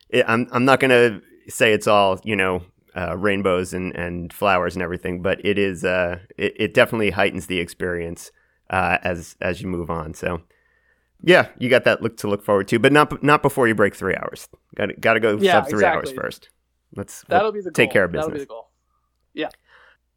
it, 0.09 0.25
i'm 0.27 0.49
i'm 0.51 0.65
not 0.65 0.81
going 0.81 0.91
to 0.91 1.21
say 1.49 1.73
it's 1.73 1.87
all 1.87 2.19
you 2.25 2.35
know 2.35 2.63
uh, 2.97 3.17
rainbows 3.17 3.73
and 3.75 3.95
and 3.97 4.33
flowers 4.33 4.75
and 4.75 4.83
everything 4.83 5.21
but 5.23 5.45
it 5.45 5.59
is 5.59 5.85
uh 5.85 6.19
it, 6.39 6.55
it 6.59 6.75
definitely 6.75 7.11
heightens 7.11 7.47
the 7.47 7.59
experience 7.61 8.31
uh 8.71 8.97
as 9.03 9.37
as 9.41 9.61
you 9.63 9.69
move 9.69 9.91
on 9.91 10.15
so 10.15 10.41
yeah 11.23 11.49
you 11.59 11.69
got 11.69 11.85
that 11.85 12.03
look 12.03 12.17
to 12.17 12.27
look 12.29 12.43
forward 12.43 12.67
to 12.67 12.79
but 12.79 12.93
not 12.93 13.23
not 13.23 13.43
before 13.43 13.69
you 13.69 13.75
break 13.75 13.95
three 13.95 14.17
hours 14.17 14.49
got 14.75 14.87
to 14.87 14.95
got 14.95 15.15
to 15.15 15.21
go 15.21 15.37
Yeah, 15.37 15.53
sub 15.53 15.65
three 15.69 15.79
exactly. 15.81 15.99
hours 15.99 16.13
first 16.13 16.49
let's 16.97 17.25
That'll 17.29 17.53
be 17.53 17.61
the 17.61 17.71
take 17.71 17.91
goal. 17.91 17.93
care 17.93 18.05
of 18.05 18.13
That'll 18.13 18.29
be 18.31 18.33
business. 18.39 18.49
the 18.49 18.55
goal. 18.55 18.71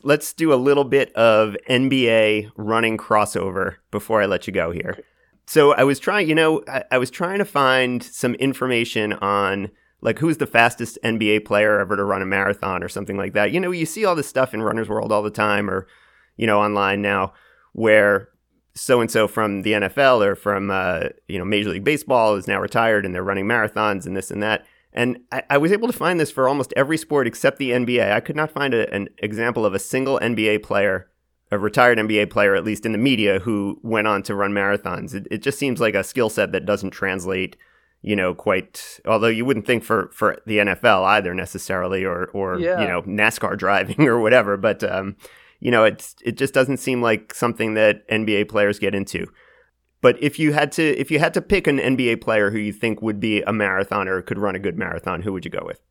Let's 0.03 0.33
do 0.33 0.53
a 0.53 0.55
little 0.55 0.83
bit 0.83 1.13
of 1.15 1.55
NBA 1.69 2.51
running 2.55 2.97
crossover 2.97 3.75
before 3.89 4.21
I 4.21 4.25
let 4.25 4.47
you 4.47 4.53
go 4.53 4.71
here. 4.71 4.99
So 5.45 5.73
I 5.73 5.83
was 5.83 5.99
trying, 5.99 6.29
you 6.29 6.35
know, 6.35 6.63
I, 6.67 6.83
I 6.91 6.97
was 6.97 7.09
trying 7.09 7.39
to 7.39 7.45
find 7.45 8.03
some 8.03 8.35
information 8.35 9.13
on 9.13 9.71
like 10.01 10.19
who's 10.19 10.37
the 10.37 10.47
fastest 10.47 10.97
NBA 11.03 11.45
player 11.45 11.79
ever 11.79 11.95
to 11.95 12.03
run 12.03 12.21
a 12.21 12.25
marathon 12.25 12.83
or 12.83 12.89
something 12.89 13.17
like 13.17 13.33
that. 13.33 13.51
You 13.51 13.59
know, 13.59 13.71
you 13.71 13.85
see 13.85 14.03
all 14.05 14.15
this 14.15 14.27
stuff 14.27 14.53
in 14.53 14.61
Runner's 14.61 14.89
World 14.89 15.11
all 15.11 15.23
the 15.23 15.31
time 15.31 15.69
or, 15.69 15.87
you 16.35 16.45
know, 16.45 16.59
online 16.59 17.01
now 17.01 17.33
where 17.71 18.29
so 18.75 19.01
and 19.01 19.09
so 19.09 19.27
from 19.27 19.61
the 19.61 19.73
NFL 19.73 20.25
or 20.25 20.35
from, 20.35 20.71
uh, 20.71 21.03
you 21.27 21.37
know, 21.37 21.45
Major 21.45 21.69
League 21.69 21.83
Baseball 21.83 22.35
is 22.35 22.47
now 22.47 22.59
retired 22.59 23.05
and 23.05 23.13
they're 23.15 23.23
running 23.23 23.45
marathons 23.45 24.05
and 24.05 24.15
this 24.15 24.31
and 24.31 24.43
that. 24.43 24.65
And 24.93 25.19
I, 25.31 25.43
I 25.49 25.57
was 25.57 25.71
able 25.71 25.87
to 25.87 25.93
find 25.97 26.19
this 26.19 26.31
for 26.31 26.47
almost 26.47 26.73
every 26.75 26.97
sport 26.97 27.27
except 27.27 27.57
the 27.57 27.71
NBA. 27.71 28.11
I 28.11 28.19
could 28.19 28.35
not 28.35 28.51
find 28.51 28.73
a, 28.73 28.91
an 28.93 29.09
example 29.17 29.65
of 29.65 29.73
a 29.73 29.79
single 29.79 30.19
NBA 30.19 30.63
player, 30.63 31.09
a 31.51 31.57
retired 31.57 31.97
NBA 31.97 32.29
player, 32.29 32.55
at 32.55 32.63
least 32.63 32.85
in 32.85 32.91
the 32.91 32.97
media, 32.97 33.39
who 33.39 33.79
went 33.83 34.07
on 34.07 34.23
to 34.23 34.35
run 34.35 34.51
marathons. 34.51 35.13
It, 35.13 35.27
it 35.31 35.41
just 35.41 35.57
seems 35.57 35.79
like 35.79 35.95
a 35.95 36.03
skill 36.03 36.29
set 36.29 36.51
that 36.51 36.65
doesn't 36.65 36.91
translate, 36.91 37.57
you 38.01 38.15
know, 38.15 38.35
quite. 38.35 38.99
Although 39.05 39.27
you 39.27 39.45
wouldn't 39.45 39.65
think 39.65 39.83
for 39.83 40.09
for 40.13 40.37
the 40.45 40.57
NFL 40.59 41.03
either 41.05 41.33
necessarily, 41.33 42.05
or 42.05 42.25
or 42.33 42.59
Yeah. 42.59 42.81
you 42.81 42.87
know 42.87 43.01
NASCAR 43.03 43.57
driving 43.65 44.07
or 44.07 44.19
whatever. 44.19 44.57
But 44.57 44.83
um, 44.83 45.15
you 45.59 45.71
know, 45.71 45.85
it's 45.85 46.15
it 46.23 46.37
just 46.37 46.53
doesn't 46.53 46.77
seem 46.77 47.01
like 47.01 47.33
something 47.33 47.73
that 47.73 48.07
NBA 48.09 48.49
players 48.49 48.77
get 48.79 48.93
into. 48.93 49.25
But 50.03 50.21
if 50.21 50.37
you 50.37 50.51
had 50.51 50.73
to 50.73 50.83
if 50.83 51.09
you 51.11 51.17
had 51.17 51.33
to 51.33 51.41
pick 51.41 51.65
an 51.65 51.79
NBA 51.79 52.19
player 52.19 52.51
who 52.51 52.57
you 52.57 52.73
think 52.73 53.01
would 53.01 53.21
be 53.21 53.41
a 53.41 53.53
marathoner, 53.53 54.17
or 54.17 54.21
could 54.21 54.37
run 54.37 54.53
a 54.53 54.59
good 54.59 54.77
marathon, 54.77 55.21
who 55.21 55.31
would 55.31 55.45
you 55.45 55.51
go 55.51 55.63
with? 55.65 55.81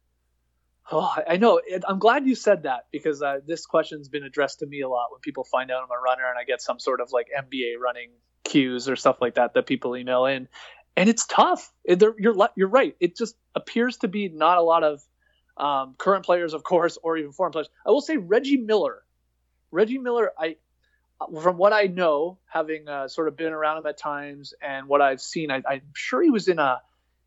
Oh, 0.92 1.16
I 1.26 1.38
know. 1.38 1.62
I'm 1.88 1.98
glad 1.98 2.26
you 2.26 2.34
said 2.34 2.64
that 2.64 2.88
because 2.92 3.22
uh, 3.22 3.38
this 3.46 3.64
question's 3.64 4.10
been 4.10 4.22
addressed 4.22 4.58
to 4.58 4.66
me 4.66 4.82
a 4.82 4.88
lot 4.88 5.06
when 5.10 5.20
people 5.20 5.44
find 5.44 5.70
out 5.70 5.82
I'm 5.82 5.90
a 5.90 5.98
runner 5.98 6.28
and 6.28 6.38
I 6.38 6.44
get 6.44 6.60
some 6.60 6.78
sort 6.78 7.00
of 7.00 7.10
like 7.10 7.28
NBA 7.34 7.78
running 7.82 8.10
cues 8.44 8.86
or 8.86 8.96
stuff 8.96 9.16
like 9.22 9.36
that 9.36 9.54
that 9.54 9.66
people 9.66 9.96
email 9.96 10.26
in, 10.26 10.46
and 10.94 11.08
it's 11.08 11.24
tough. 11.24 11.72
You're 11.86 12.36
you're 12.54 12.68
right. 12.68 12.94
It 13.00 13.16
just 13.16 13.34
appears 13.54 13.96
to 13.98 14.08
be 14.08 14.28
not 14.28 14.58
a 14.58 14.62
lot 14.62 14.84
of 14.84 15.00
um, 15.56 15.94
current 15.96 16.26
players, 16.26 16.52
of 16.52 16.62
course, 16.64 16.98
or 17.02 17.16
even 17.16 17.32
foreign 17.32 17.52
players. 17.52 17.70
I 17.86 17.90
will 17.90 18.02
say 18.02 18.18
Reggie 18.18 18.58
Miller. 18.58 19.04
Reggie 19.70 19.96
Miller, 19.96 20.32
I 20.38 20.56
from 21.42 21.56
what 21.56 21.72
I 21.72 21.84
know, 21.84 22.38
having 22.46 22.88
uh, 22.88 23.08
sort 23.08 23.28
of 23.28 23.36
been 23.36 23.52
around 23.52 23.78
him 23.78 23.86
at 23.86 23.98
times 23.98 24.54
and 24.62 24.88
what 24.88 25.00
I've 25.00 25.20
seen, 25.20 25.50
I, 25.50 25.62
I'm 25.68 25.82
sure 25.94 26.22
he 26.22 26.30
was 26.30 26.48
in 26.48 26.58
a 26.58 26.80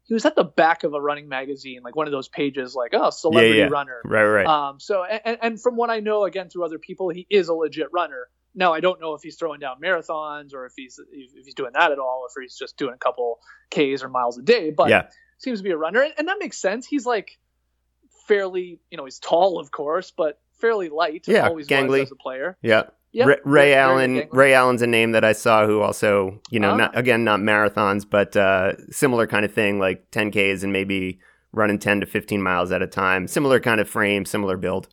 he 0.03 0.13
was 0.13 0.23
at 0.25 0.35
the 0.35 0.43
back 0.43 0.83
of 0.83 0.93
a 0.93 1.01
running 1.01 1.27
magazine, 1.27 1.81
like 1.83 1.95
one 1.95 2.07
of 2.07 2.11
those 2.11 2.27
pages, 2.27 2.75
like 2.75 2.91
oh, 2.93 3.09
celebrity 3.09 3.57
yeah. 3.57 3.65
runner. 3.65 4.01
Right, 4.05 4.23
right. 4.23 4.45
Um, 4.45 4.79
so 4.79 5.03
and, 5.03 5.39
and 5.41 5.61
from 5.61 5.75
what 5.75 5.89
I 5.89 5.99
know, 5.99 6.25
again 6.25 6.49
through 6.49 6.65
other 6.65 6.79
people, 6.79 7.09
he 7.09 7.25
is 7.29 7.47
a 7.47 7.53
legit 7.53 7.87
runner. 7.91 8.27
Now 8.53 8.73
I 8.73 8.79
don't 8.79 9.01
know 9.01 9.15
if 9.15 9.21
he's 9.23 9.35
throwing 9.35 9.59
down 9.59 9.77
marathons 9.83 10.53
or 10.53 10.65
if 10.65 10.73
he's 10.75 10.99
if 11.11 11.45
he's 11.45 11.55
doing 11.55 11.71
that 11.73 11.91
at 11.91 11.99
all, 11.99 12.21
or 12.23 12.27
if 12.27 12.43
he's 12.43 12.57
just 12.57 12.77
doing 12.77 12.93
a 12.93 12.97
couple 12.97 13.39
Ks 13.71 14.03
or 14.03 14.09
miles 14.09 14.37
a 14.37 14.43
day. 14.43 14.71
But 14.71 14.89
yeah, 14.89 15.07
seems 15.39 15.59
to 15.59 15.63
be 15.63 15.71
a 15.71 15.77
runner, 15.77 16.01
and, 16.01 16.13
and 16.17 16.27
that 16.27 16.37
makes 16.39 16.57
sense. 16.57 16.85
He's 16.85 17.05
like 17.05 17.37
fairly, 18.27 18.79
you 18.89 18.97
know, 18.97 19.05
he's 19.05 19.19
tall, 19.19 19.59
of 19.59 19.71
course, 19.71 20.11
but 20.11 20.39
fairly 20.59 20.89
light. 20.89 21.25
Yeah, 21.27 21.47
always 21.47 21.67
gangly. 21.67 22.03
as 22.03 22.11
a 22.11 22.15
player. 22.15 22.57
yeah. 22.61 22.83
Yeah, 23.16 23.26
Ray, 23.26 23.38
Ray 23.45 23.74
Allen. 23.76 24.28
Ray 24.32 24.53
Allen's 24.53 24.82
a 24.82 24.88
name 24.88 25.13
that 25.13 25.24
I 25.24 25.32
saw 25.32 25.66
who 25.66 25.80
also, 25.82 26.41
you 26.51 26.59
know, 26.59 26.72
Ah. 26.72 26.76
not 26.76 26.97
again 26.97 27.24
not 27.24 27.39
marathons, 27.39 28.05
but 28.09 28.36
uh, 28.36 28.74
similar 28.89 29.26
kind 29.26 29.45
of 29.45 29.53
thing, 29.53 29.80
like 29.80 30.11
10ks 30.11 30.63
and 30.63 30.74
maybe 30.74 31.20
running 31.53 31.80
10 31.80 32.01
to 32.01 32.05
15 32.05 32.41
miles 32.41 32.74
at 32.74 32.82
a 32.82 32.88
time. 32.88 33.28
Similar 33.28 33.61
kind 33.61 33.80
of 33.80 33.88
frame, 33.88 34.26
similar 34.26 34.57
build. 34.57 34.89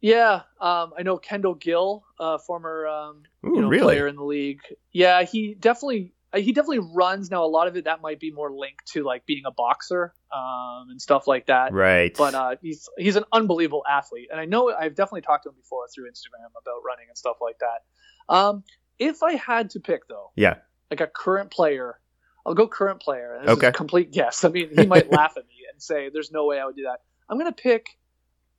Yeah, 0.00 0.42
um, 0.60 0.92
I 0.98 1.02
know 1.02 1.16
Kendall 1.16 1.54
Gill, 1.54 2.04
uh, 2.20 2.38
former 2.38 2.86
um, 2.86 3.22
Ooh, 3.44 3.54
you 3.56 3.60
know, 3.62 3.68
really? 3.68 3.82
player 3.82 4.06
in 4.06 4.16
the 4.16 4.22
league. 4.24 4.60
Yeah, 4.92 5.22
he 5.24 5.54
definitely 5.58 6.12
uh, 6.34 6.38
he 6.38 6.52
definitely 6.52 6.86
runs 6.94 7.30
now. 7.30 7.44
A 7.44 7.46
lot 7.46 7.68
of 7.68 7.76
it 7.76 7.84
that 7.84 8.00
might 8.02 8.18
be 8.18 8.30
more 8.30 8.50
linked 8.50 8.86
to 8.92 9.04
like 9.04 9.24
being 9.26 9.44
a 9.46 9.50
boxer 9.52 10.12
um, 10.34 10.88
and 10.90 11.00
stuff 11.00 11.26
like 11.26 11.46
that. 11.46 11.72
Right. 11.72 12.14
But 12.16 12.34
uh, 12.34 12.56
he's 12.60 12.88
he's 12.98 13.16
an 13.16 13.24
unbelievable 13.32 13.84
athlete, 13.88 14.28
and 14.30 14.40
I 14.40 14.44
know 14.44 14.72
I've 14.72 14.94
definitely 14.94 15.22
talked 15.22 15.44
to 15.44 15.50
him 15.50 15.56
before 15.56 15.86
through 15.94 16.04
Instagram 16.10 16.48
about 16.50 16.82
running 16.86 17.06
and 17.08 17.16
stuff 17.16 17.36
like 17.40 17.56
that. 17.60 18.34
Um, 18.34 18.64
if 18.98 19.22
I 19.22 19.34
had 19.34 19.70
to 19.70 19.80
pick 19.80 20.08
though, 20.08 20.30
yeah. 20.36 20.56
like 20.90 21.00
a 21.00 21.06
current 21.06 21.50
player, 21.50 21.98
I'll 22.46 22.54
go 22.54 22.66
current 22.68 23.00
player. 23.00 23.36
And 23.36 23.48
this 23.48 23.56
Okay. 23.56 23.72
complete 23.72 24.12
guess. 24.12 24.44
I 24.44 24.48
mean, 24.48 24.70
he 24.76 24.86
might 24.86 25.10
laugh 25.10 25.34
at 25.36 25.46
me 25.46 25.54
and 25.72 25.80
say, 25.82 26.10
"There's 26.12 26.30
no 26.32 26.46
way 26.46 26.58
I 26.58 26.66
would 26.66 26.76
do 26.76 26.84
that." 26.84 27.00
I'm 27.28 27.38
gonna 27.38 27.52
pick 27.52 27.86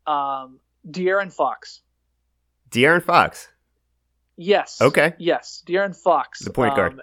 um, 0.07 0.59
De'Aaron 0.89 1.32
Fox. 1.34 1.82
De'Aaron 2.69 3.03
Fox. 3.03 3.47
Yes. 4.38 4.82
Okay. 4.82 5.13
Yes, 5.17 5.63
De'Aaron 5.65 5.95
Fox, 5.95 6.39
The 6.39 6.51
point 6.51 6.76
guard. 6.76 6.93
Um, 6.93 7.01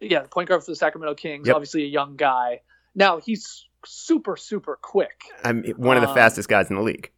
yeah, 0.00 0.22
the 0.22 0.28
point 0.28 0.48
guard 0.48 0.64
for 0.64 0.70
the 0.70 0.76
Sacramento 0.76 1.14
Kings. 1.14 1.46
Yep. 1.46 1.56
Obviously, 1.56 1.84
a 1.84 1.88
young 1.88 2.16
guy. 2.16 2.60
Now 2.94 3.18
he's 3.20 3.66
super, 3.84 4.36
super 4.36 4.78
quick. 4.80 5.24
I'm 5.42 5.64
one 5.76 5.96
of 5.96 6.02
the 6.02 6.08
Um, 6.08 6.14
fastest 6.14 6.48
guys 6.48 6.70
in 6.70 6.76
the 6.76 6.82
league. 6.82 7.10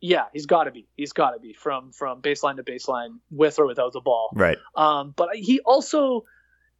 Yeah, 0.00 0.24
he's 0.32 0.46
got 0.46 0.64
to 0.64 0.70
be. 0.70 0.86
He's 0.96 1.12
got 1.12 1.30
to 1.30 1.38
be 1.40 1.52
from 1.54 1.90
from 1.92 2.20
baseline 2.20 2.56
to 2.56 2.62
baseline, 2.62 3.18
with 3.30 3.58
or 3.58 3.66
without 3.66 3.92
the 3.92 4.00
ball. 4.00 4.30
Right. 4.34 4.58
Um, 4.74 5.14
but 5.16 5.34
he 5.34 5.60
also, 5.60 6.24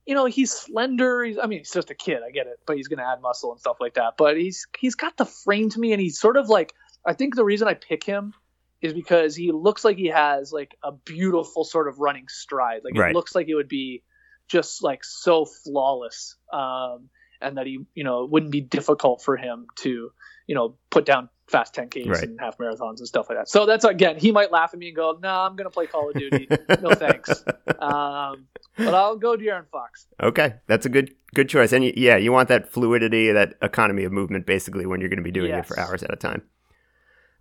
you 0.05 0.15
know, 0.15 0.27
he's 0.27 0.53
slender. 0.53 1.25
He's, 1.25 1.39
I 1.39 1.47
mean, 1.47 1.61
he's 1.61 1.73
just 1.73 1.91
a 1.91 1.95
kid. 1.95 2.19
I 2.27 2.31
get 2.31 2.47
it, 2.47 2.61
but 2.67 2.77
he's 2.77 2.89
going 2.89 2.99
to 2.99 3.07
add 3.07 3.23
muscle 3.23 3.53
and 3.53 3.59
stuff 3.61 3.79
like 3.81 3.95
that. 3.95 4.15
But 4.19 4.37
he's 4.37 4.67
he's 4.79 4.95
got 4.95 5.17
the 5.17 5.25
frame 5.25 5.71
to 5.71 5.81
me, 5.81 5.93
and 5.93 6.01
he's 6.01 6.19
sort 6.21 6.37
of 6.37 6.49
like. 6.49 6.75
I 7.07 7.13
think 7.15 7.37
the 7.37 7.45
reason 7.45 7.69
I 7.69 7.75
pick 7.75 8.03
him 8.05 8.35
is 8.83 8.93
because 8.93 9.35
he 9.35 9.51
looks 9.53 9.85
like 9.85 9.97
he 9.97 10.07
has 10.09 10.53
like 10.53 10.77
a 10.83 10.93
beautiful 10.93 11.65
sort 11.65 11.89
of 11.89 11.99
running 12.01 12.27
stride. 12.29 12.83
Like 12.85 12.95
Right. 12.99 13.11
it 13.13 13.15
looks 13.15 13.35
like 13.35 13.49
it 13.49 13.55
would 13.55 13.69
be 13.69 14.03
just 14.49 14.83
like 14.83 15.03
so 15.05 15.45
flawless, 15.45 16.37
um, 16.53 17.09
and 17.41 17.57
that 17.59 17.67
he, 17.67 17.85
you 17.95 18.05
know, 18.05 18.25
it 18.25 18.31
wouldn't 18.31 18.53
be 18.53 18.61
difficult 18.61 19.23
for 19.23 19.37
him 19.37 19.67
to, 19.81 20.11
you 20.47 20.55
know, 20.55 20.77
put 20.91 21.05
down 21.05 21.29
fast 21.49 21.75
10ks 21.75 22.09
Right. 22.09 22.23
and 22.25 22.41
half 22.41 22.59
marathons 22.59 22.99
and 22.99 23.07
stuff 23.07 23.27
like 23.29 23.39
that. 23.39 23.49
So 23.49 23.67
that's 23.67 23.85
again, 23.85 24.19
he 24.19 24.33
might 24.33 24.51
laugh 24.51 24.71
at 24.73 24.79
me 24.81 24.89
and 24.89 24.97
go, 24.97 25.17
"No, 25.23 25.29
I'm 25.29 25.55
going 25.55 25.65
to 25.67 25.71
play 25.71 25.87
Call 25.87 26.09
of 26.11 26.17
Duty. 26.17 26.49
no 26.83 26.91
thanks." 26.95 27.45
Um, 27.79 28.47
but 28.77 28.95
I'll 28.95 29.17
go 29.17 29.37
De'Aaron 29.37 29.69
Fox. 29.71 30.07
Okay, 30.23 30.55
that's 30.67 30.87
a 30.87 30.89
good 30.89 31.15
good 31.35 31.49
choice. 31.49 31.73
And 31.73 31.85
yeah, 31.97 32.17
you 32.17 32.33
want 32.33 32.49
that 32.49 32.73
fluidity, 32.73 33.31
that 33.33 33.55
economy 33.63 34.05
of 34.05 34.13
movement, 34.13 34.47
basically, 34.47 34.87
when 34.87 35.01
you're 35.01 35.09
going 35.09 35.19
to 35.19 35.23
be 35.23 35.31
doing 35.31 35.53
it 35.53 35.67
for 35.67 35.79
hours 35.79 36.03
at 36.03 36.13
a 36.13 36.17
time. 36.17 36.43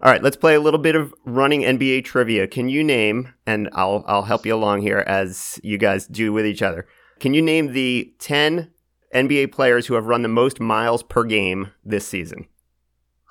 All 0.01 0.11
right, 0.11 0.21
let's 0.21 0.35
play 0.35 0.55
a 0.55 0.59
little 0.59 0.79
bit 0.79 0.95
of 0.95 1.13
running 1.25 1.61
NBA 1.61 2.03
trivia. 2.03 2.47
Can 2.47 2.67
you 2.69 2.83
name? 2.83 3.33
And 3.47 3.69
I'll 3.73 4.03
I'll 4.07 4.23
help 4.23 4.45
you 4.45 4.53
along 4.53 4.81
here 4.81 4.99
as 4.99 5.59
you 5.63 5.77
guys 5.77 6.05
do 6.05 6.31
with 6.33 6.45
each 6.45 6.61
other. 6.61 6.85
Can 7.19 7.33
you 7.33 7.41
name 7.41 7.73
the 7.73 8.13
ten 8.19 8.71
NBA 9.13 9.51
players 9.51 9.87
who 9.87 9.93
have 9.95 10.05
run 10.05 10.21
the 10.21 10.27
most 10.27 10.59
miles 10.59 11.03
per 11.03 11.23
game 11.23 11.71
this 11.83 12.07
season? 12.07 12.47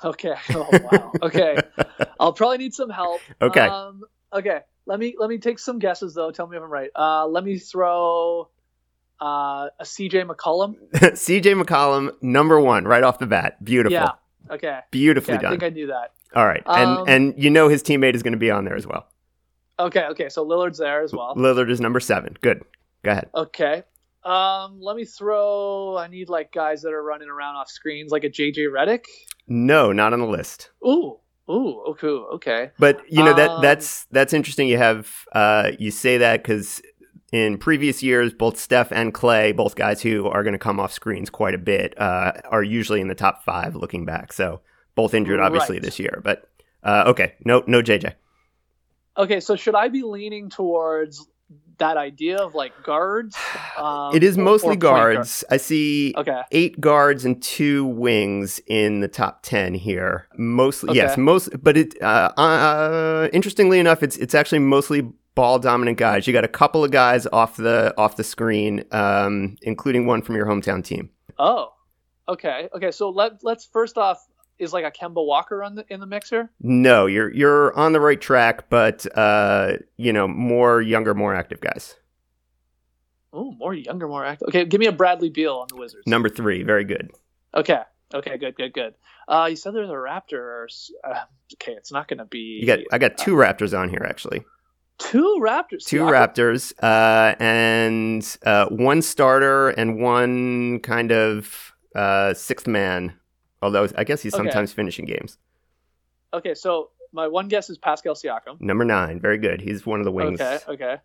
Okay. 0.03 0.35
Oh 0.51 0.69
wow. 0.91 1.13
Okay. 1.23 1.57
I'll 2.21 2.33
probably 2.33 2.59
need 2.59 2.75
some 2.75 2.91
help. 2.91 3.21
Okay. 3.41 3.61
Um, 3.61 4.03
okay. 4.33 4.61
Let 4.87 4.99
me 4.99 5.15
let 5.19 5.31
me 5.31 5.39
take 5.39 5.59
some 5.59 5.79
guesses 5.79 6.15
though. 6.15 6.31
Tell 6.31 6.47
me 6.47 6.57
if 6.57 6.63
I'm 6.63 6.71
right. 6.71 6.91
Uh, 6.95 7.27
let 7.27 7.45
me 7.45 7.59
throw 7.59 8.49
uh, 9.21 9.69
a 9.79 9.85
CJ 9.85 10.27
McCollum. 10.29 10.77
CJ 10.95 11.63
McCollum, 11.63 12.11
number 12.23 12.61
one, 12.61 12.85
right 12.85 13.03
off 13.03 13.19
the 13.19 13.27
bat. 13.27 13.63
Beautiful, 13.65 13.95
Yeah. 13.95 14.11
Okay. 14.51 14.81
beautifully 14.91 15.37
Okay. 15.37 15.47
I 15.47 15.51
think 15.51 15.63
I 15.63 15.71
knew 15.71 15.87
that. 15.87 16.13
All 16.35 16.47
right, 16.47 16.63
and 16.67 16.99
Um, 16.99 17.05
and 17.09 17.35
you 17.39 17.49
know 17.49 17.69
his 17.69 17.83
teammate 17.83 18.15
is 18.15 18.23
going 18.23 18.33
to 18.33 18.39
be 18.39 18.51
on 18.51 18.65
there 18.65 18.77
as 18.77 18.87
well. 18.87 19.07
Okay. 19.79 20.05
Okay. 20.05 20.29
So 20.29 20.45
Lillard's 20.47 20.79
there 20.79 21.03
as 21.03 21.13
well. 21.13 21.35
Lillard 21.35 21.71
is 21.71 21.81
number 21.81 22.01
seven. 22.01 22.37
Good. 22.43 22.63
Go 23.05 23.11
ahead. 23.13 23.29
Okay. 23.35 23.83
Um, 24.25 24.81
let 24.81 24.97
me 24.97 25.05
throw. 25.05 25.97
I 25.99 26.09
need 26.09 26.29
like 26.29 26.51
guys 26.53 26.83
that 26.83 26.93
are 26.93 27.03
running 27.03 27.29
around 27.29 27.57
off 27.57 27.69
screens, 27.69 28.11
like 28.11 28.25
a 28.25 28.31
JJ 28.31 28.69
Redick. 28.73 29.05
No, 29.47 29.93
not 29.93 30.13
on 30.13 30.21
the 30.21 30.27
list. 30.27 30.71
Ooh. 30.87 31.19
Ooh, 31.51 31.83
okay, 31.89 32.07
okay. 32.07 32.71
But 32.79 33.03
you 33.11 33.23
know 33.23 33.35
that 33.35 33.51
Um, 33.51 33.61
that's 33.61 34.07
that's 34.07 34.33
interesting. 34.33 34.67
You 34.67 34.79
have 34.79 35.11
uh, 35.33 35.73
you 35.79 35.91
say 35.91 36.17
that 36.17 36.43
because 36.43 36.81
in 37.33 37.59
previous 37.59 38.03
years, 38.03 38.33
both 38.33 38.59
Steph 38.59 38.91
and 38.93 39.13
Clay, 39.13 39.53
both 39.53 39.75
guys 39.77 40.01
who 40.01 40.27
are 40.27 40.43
going 40.43 40.55
to 40.55 40.59
come 40.59 40.81
off 40.81 40.91
screens 40.91 41.29
quite 41.29 41.53
a 41.55 41.59
bit, 41.59 42.01
uh, 42.01 42.33
are 42.51 42.63
usually 42.63 43.03
in 43.03 43.09
the 43.09 43.15
top 43.15 43.45
five 43.45 43.77
looking 43.77 44.07
back. 44.07 44.33
So 44.33 44.63
both 44.95 45.13
injured, 45.13 45.39
obviously, 45.39 45.77
Right. 45.77 45.83
this 45.83 45.99
year. 45.99 46.23
But 46.25 46.49
uh, 46.83 47.05
okay, 47.09 47.35
no, 47.45 47.63
no 47.67 47.83
JJ. 47.83 48.15
Okay, 49.19 49.41
so 49.41 49.55
should 49.55 49.75
I 49.75 49.89
be 49.89 50.03
leaning 50.03 50.49
towards 50.49 51.29
that 51.79 51.97
idea 51.97 52.39
of 52.39 52.55
like 52.55 52.73
guards? 52.83 53.37
Um, 53.77 54.15
it 54.15 54.23
is 54.23 54.39
mostly 54.39 54.77
guard? 54.77 55.17
guards. 55.17 55.43
I 55.51 55.57
see 55.57 56.15
Okay. 56.17 56.43
eight 56.53 56.81
guards 56.81 57.25
and 57.25 57.43
two 57.43 57.85
wings 57.85 58.61
in 58.69 59.01
the 59.01 59.09
top 59.09 59.43
ten 59.43 59.75
here. 59.75 60.29
Mostly, 60.37 60.95
yes, 60.95 61.17
most. 61.19 61.49
But 61.61 61.77
it, 61.77 62.01
uh, 62.01 62.31
uh, 62.37 63.29
interestingly 63.33 63.81
enough, 63.81 64.05
it's 64.05 64.17
it's 64.17 64.33
actually 64.33 64.61
mostly 64.61 65.11
ball 65.35 65.59
dominant 65.59 65.99
guys. 65.99 66.29
You 66.29 66.33
got 66.33 66.45
a 66.45 66.49
couple 66.49 66.85
of 66.85 66.93
guys 66.93 67.27
off 67.27 67.57
the 67.57 67.93
off 67.99 68.15
the 68.15 68.23
screen, 68.23 68.85
um, 68.93 69.57
including 69.63 70.07
one 70.07 70.23
from 70.23 70.37
your 70.37 70.47
hometown 70.47 70.85
team. 70.85 71.11
Oh, 71.37 71.73
okay, 72.29 72.69
okay. 72.77 72.93
So 72.93 73.11
let 73.11 73.43
let's 73.43 73.65
first 73.65 73.99
off, 73.99 74.25
is 74.59 74.73
like 74.73 74.85
a 74.85 74.91
Kemba 74.91 75.25
Walker 75.25 75.63
on 75.63 75.75
the 75.75 75.85
in 75.89 76.01
the 76.01 76.07
mixer? 76.07 76.51
No, 76.61 77.07
you're 77.07 77.33
you're 77.33 77.77
on 77.77 77.93
the 77.93 78.01
right 78.01 78.21
track, 78.21 78.69
but 78.71 79.07
uh, 79.17 79.75
you 79.97 80.13
know, 80.13 80.29
more 80.29 80.81
younger, 80.81 81.15
more 81.15 81.35
active 81.35 81.61
guys. 81.61 81.97
Oh, 83.33 83.51
more 83.53 83.75
younger, 83.75 84.07
more 84.07 84.25
active. 84.25 84.49
Okay, 84.49 84.65
give 84.65 84.79
me 84.79 84.87
a 84.87 84.93
Bradley 84.93 85.29
Beal 85.29 85.57
on 85.57 85.67
the 85.69 85.77
Wizards. 85.77 86.07
Number 86.07 86.29
three, 86.29 86.63
very 86.63 86.85
good. 86.85 87.11
Okay, 87.55 87.81
okay, 88.15 88.39
good, 88.39 88.55
good, 88.55 88.73
good. 88.73 88.95
Uh, 89.27 89.47
you 89.51 89.57
said 89.57 89.75
there's 89.75 89.91
a 89.91 89.93
Raptors. 89.93 90.91
Uh, 91.03 91.25
okay, 91.55 91.73
it's 91.73 91.91
not 91.91 92.07
going 92.07 92.19
to 92.19 92.25
be. 92.27 92.61
You 92.61 92.67
got 92.67 92.79
I 92.93 92.99
got 92.99 93.17
two 93.19 93.35
Raptors 93.35 93.77
on 93.77 93.89
here 93.89 94.07
actually. 94.09 94.45
two 94.99 95.41
Raptors. 95.43 95.85
Two 95.85 96.03
Raptors, 96.03 96.73
uh, 96.81 97.35
and 97.41 98.39
uh, 98.47 98.67
one 98.67 99.03
starter 99.03 99.71
and 99.71 100.01
one 100.01 100.79
kind 100.81 101.11
of 101.11 101.73
uh, 101.97 102.35
sixth 102.35 102.69
man. 102.69 103.15
Although 103.65 103.89
I 103.97 104.05
guess 104.05 104.21
he's 104.23 104.35
Okay. 104.35 104.43
sometimes 104.45 104.73
finishing 104.73 105.07
games. 105.07 105.39
Okay, 106.35 106.55
so 106.55 106.91
my 107.13 107.27
one 107.29 107.49
guess 107.49 107.71
is 107.71 107.79
Pascal 107.79 108.15
Siakam. 108.15 108.61
Number 108.61 108.85
nine, 108.85 109.21
very 109.21 109.39
good. 109.39 109.61
He's 109.61 109.87
one 109.87 110.01
of 110.01 110.05
the 110.05 110.13
wings. 110.13 110.41
Okay, 110.41 110.59
okay. 110.69 110.97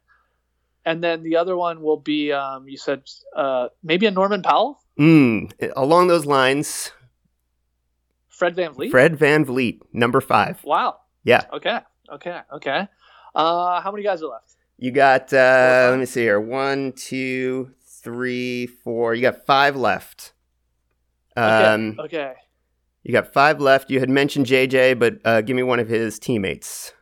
And 0.86 1.04
then 1.04 1.24
the 1.24 1.38
other 1.38 1.56
one 1.56 1.82
will 1.82 1.98
be, 1.98 2.32
um, 2.34 2.68
you 2.68 2.78
said 2.78 3.04
uh, 3.36 3.68
maybe 3.84 4.06
a 4.08 4.12
Norman 4.12 4.42
Powell, 4.42 4.82
Mm, 5.00 5.54
along 5.78 6.08
those 6.10 6.26
lines, 6.26 6.92
Fred 8.28 8.56
VanVleet. 8.58 8.92
Fred 8.92 9.18
VanVleet, 9.18 9.80
number 9.94 10.20
five. 10.20 10.62
Wow. 10.66 11.00
Yeah. 11.24 11.44
Okay. 11.54 11.80
Okay. 12.12 12.40
Okay. 12.54 12.88
Uh, 13.36 13.80
how 13.82 13.92
many 13.92 14.04
guys 14.04 14.22
are 14.22 14.28
left? 14.28 14.56
You 14.78 14.92
got, 14.92 15.32
uh, 15.32 15.88
let 15.92 16.00
me 16.00 16.06
see 16.06 16.22
here. 16.22 16.40
One, 16.42 16.92
two, 16.94 17.72
three, 18.04 18.66
four. 18.68 19.14
You 19.14 19.22
got 19.22 19.46
five 19.46 19.76
left. 19.78 20.34
Um, 21.38 21.52
Okay. 21.52 22.18
okay. 22.18 22.34
You 23.04 23.14
got 23.14 23.34
five 23.34 23.62
left. 23.62 23.90
You 23.90 24.00
had 24.00 24.10
mentioned 24.10 24.46
JJ, 24.46 25.00
but 25.00 25.20
uh, 25.26 25.42
give 25.42 25.56
me 25.56 25.64
one 25.64 25.80
of 25.80 25.88
his 25.88 26.20
teammates. 26.20 26.94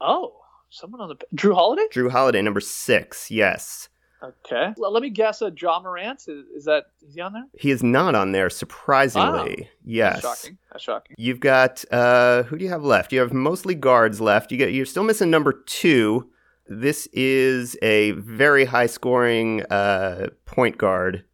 Oh, 0.00 0.36
someone 0.70 1.00
on 1.00 1.08
the 1.08 1.16
Jrue 1.34 1.54
Holiday. 1.54 1.86
Jrue 1.92 2.10
Holiday, 2.10 2.42
number 2.42 2.60
six. 2.60 3.30
Yes. 3.30 3.88
Okay. 4.22 4.72
Let 4.78 5.02
me 5.02 5.10
guess. 5.10 5.42
A 5.42 5.52
Ja 5.54 5.80
Morant 5.80 6.20
is, 6.28 6.46
is 6.56 6.64
that 6.64 6.84
is 7.06 7.14
he 7.14 7.20
on 7.20 7.34
there? 7.34 7.44
He 7.58 7.70
is 7.70 7.82
not 7.82 8.14
on 8.14 8.32
there, 8.32 8.48
surprisingly. 8.48 9.68
Yes. 9.84 10.22
That's 10.22 10.40
shocking. 10.40 10.58
That's 10.72 10.84
shocking. 10.84 11.16
You've 11.18 11.40
got 11.40 11.84
uh 11.90 12.44
who 12.44 12.56
do 12.56 12.64
you 12.64 12.70
have 12.70 12.84
left? 12.84 13.12
You 13.12 13.20
have 13.20 13.32
mostly 13.32 13.74
guards 13.74 14.20
left. 14.20 14.50
You 14.50 14.58
get 14.58 14.72
you're 14.72 14.86
still 14.86 15.04
missing 15.04 15.30
number 15.30 15.52
two. 15.66 16.30
This 16.66 17.06
is 17.12 17.76
a 17.82 18.12
very 18.12 18.64
high 18.64 18.86
scoring 18.86 19.62
uh 19.64 20.28
point 20.46 20.78
guard. 20.78 21.24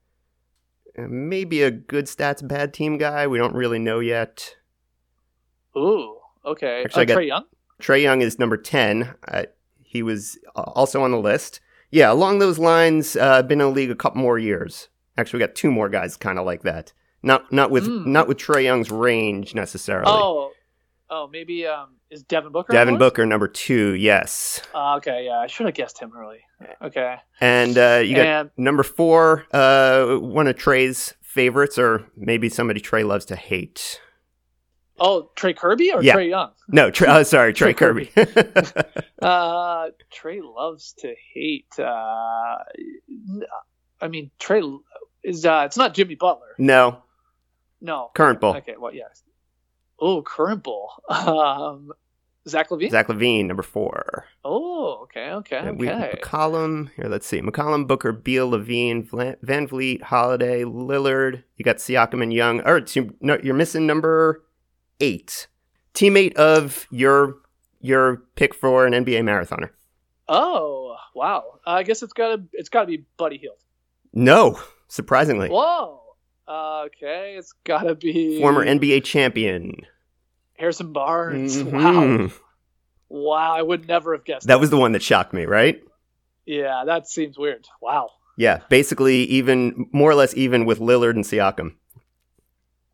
Uh, 1.05 1.07
Maybe 1.09 1.62
a 1.62 1.70
good 1.70 2.07
stats 2.07 2.46
bad 2.46 2.72
team 2.74 2.98
guy. 2.98 3.26
We 3.26 3.38
don't 3.38 3.55
really 3.55 3.78
know 3.78 4.01
yet. 4.01 4.57
Ooh. 5.76 6.16
Okay. 6.44 6.82
Actually, 6.84 7.03
uh, 7.03 7.07
got- 7.07 7.16
Trae 7.18 7.26
Young. 7.26 7.44
Trae 7.80 8.03
Young 8.03 8.20
is 8.22 8.38
number 8.38 8.57
10. 8.57 9.14
Uh, 9.26 9.44
he 9.82 10.03
was 10.03 10.38
uh, 10.57 10.61
also 10.62 11.03
on 11.03 11.11
the 11.11 11.18
list. 11.18 11.61
Yeah, 11.90 12.12
along 12.12 12.38
those 12.38 12.59
lines, 12.59 13.16
uh, 13.16 13.42
been 13.42 13.61
in 13.61 13.66
the 13.68 13.72
league 13.72 13.90
a 13.90 13.96
couple 13.96 14.20
more 14.22 14.38
years. 14.38 14.88
Actually, 15.16 15.38
we 15.40 15.46
got 15.46 15.55
two 15.57 15.70
more 15.72 15.88
guys 15.88 16.16
kind 16.16 16.38
of 16.38 16.46
like 16.46 16.62
that. 16.62 16.92
Not 17.22 17.53
not 17.53 17.70
with 17.70 17.86
Mm. 17.86 18.07
not 18.07 18.28
with 18.28 18.38
Trae 18.38 18.62
Young's 18.64 18.90
range 18.90 19.55
necessarily. 19.55 20.11
Oh. 20.11 20.53
Oh, 21.11 21.26
maybe 21.30 21.66
um 21.66 21.96
is 22.11 22.23
Devin 22.25 22.53
Booker. 22.53 22.73
Devin? 22.73 22.99
Booker, 22.99 23.25
number 23.27 23.49
two, 23.49 23.95
yes. 23.95 24.61
Uh, 24.75 24.97
okay. 24.97 25.25
Yeah, 25.27 25.39
I 25.39 25.47
should 25.47 25.67
have 25.67 25.75
guessed 25.75 25.99
him 26.01 26.13
early. 26.17 26.41
Okay. 26.83 27.17
And 27.41 27.77
uh, 27.79 28.03
you 28.05 28.17
got 28.17 28.27
and 28.27 28.51
number 28.57 28.83
four, 28.83 29.47
uh, 29.53 30.17
one 30.17 30.47
of 30.47 30.57
Trey's 30.57 31.15
favorites, 31.23 31.79
or 31.79 32.07
maybe 32.17 32.49
somebody 32.49 32.81
Trey 32.81 33.05
loves 33.05 33.25
to 33.27 33.37
hate. 33.37 34.01
oh, 34.99 35.31
Trey 35.37 35.55
Kerby 35.55 35.95
or 35.95 36.03
Yeah. 36.03 36.17
Trae 36.17 36.29
Young? 36.29 36.51
No, 36.69 36.91
Trey, 36.91 37.09
oh, 37.09 37.23
sorry, 37.23 37.53
Trey 37.53 37.73
Trey 37.75 38.07
Kerby. 38.09 38.87
Uh, 39.23 39.89
Trey 40.11 40.41
loves 40.43 40.95
to 41.01 41.15
hate. 41.35 41.67
Uh, 41.79 42.57
I 44.01 44.09
mean, 44.09 44.31
Trey 44.39 44.63
is. 45.23 45.45
Uh, 45.45 45.65
it's 45.67 45.77
not 45.77 45.93
Jimmy 45.93 46.15
Butler. 46.15 46.55
no, 46.59 47.03
No. 47.83 48.11
current 48.15 48.41
ball. 48.41 48.57
Okay. 48.57 48.77
Well, 48.79 48.95
yes. 48.95 49.23
Oh, 50.01 50.22
current. 50.22 50.66
Um, 51.09 51.92
Zach 52.48 52.70
LaVine. 52.70 52.90
Zach 52.90 53.09
LaVine, 53.09 53.46
number 53.46 53.62
four. 53.62 54.24
Oh, 54.44 55.01
okay, 55.03 55.30
okay, 55.32 55.70
we 55.72 55.90
okay. 55.90 56.18
McCollum. 56.20 56.90
Here, 56.96 57.07
let's 57.07 57.26
see. 57.26 57.40
McCollum, 57.40 57.86
Booker, 57.86 58.12
Beal, 58.12 58.51
LaVine, 58.51 59.36
Van 59.42 59.66
Vliet, 59.66 60.03
Holiday, 60.03 60.62
Lillard. 60.62 61.42
You 61.57 61.64
got 61.64 61.76
Siakam 61.76 62.22
and 62.22 62.32
Young. 62.32 62.61
Or 62.62 62.80
two, 62.80 63.14
no, 63.20 63.38
you're 63.42 63.55
missing 63.55 63.86
number 63.86 64.42
eight. 65.01 65.48
Teammate 65.94 66.34
of 66.34 66.86
your 66.90 67.36
your 67.80 68.22
pick 68.36 68.55
for 68.55 68.86
an 68.86 68.92
NBA 68.92 69.22
marathoner. 69.22 69.70
Oh, 70.28 70.96
wow. 71.14 71.59
I 71.66 71.82
guess 71.82 72.03
it's 72.03 72.12
gotta. 72.12 72.44
It's 72.53 72.68
gotta 72.68 72.86
be 72.86 73.05
Buddy 73.16 73.36
Hield. 73.36 73.59
No, 74.12 74.61
surprisingly, 74.88 75.48
Whoa. 75.48 76.01
Okay, 76.51 77.36
it's 77.38 77.53
gotta 77.64 77.94
be 77.94 78.40
former 78.40 78.64
NBA 78.64 79.05
champion. 79.05 79.76
Harrison 80.59 80.92
Barnes. 80.92 81.62
Wow. 81.62 81.80
Mhm. 81.80 82.32
Wow. 83.09 83.55
I 83.55 83.62
would 83.62 83.86
never 83.86 84.14
have 84.14 84.24
guessed 84.24 84.46
That 84.48 84.61
was 84.61 84.70
the 84.70 84.76
one 84.76 84.92
that 84.92 85.03
shocked 85.03 85.32
me, 85.32 85.44
right? 85.46 85.80
Yeah, 86.46 86.82
that 86.86 87.09
seems 87.09 87.38
weird. 87.38 87.66
Wow. 87.80 88.11
Yeah, 88.36 88.61
basically 88.68 89.24
even 89.24 89.86
more 89.92 90.11
or 90.11 90.14
less 90.14 90.34
even 90.36 90.64
with 90.64 90.80
Lillard 90.80 91.11
and 91.14 91.24
Siakam. 91.24 91.74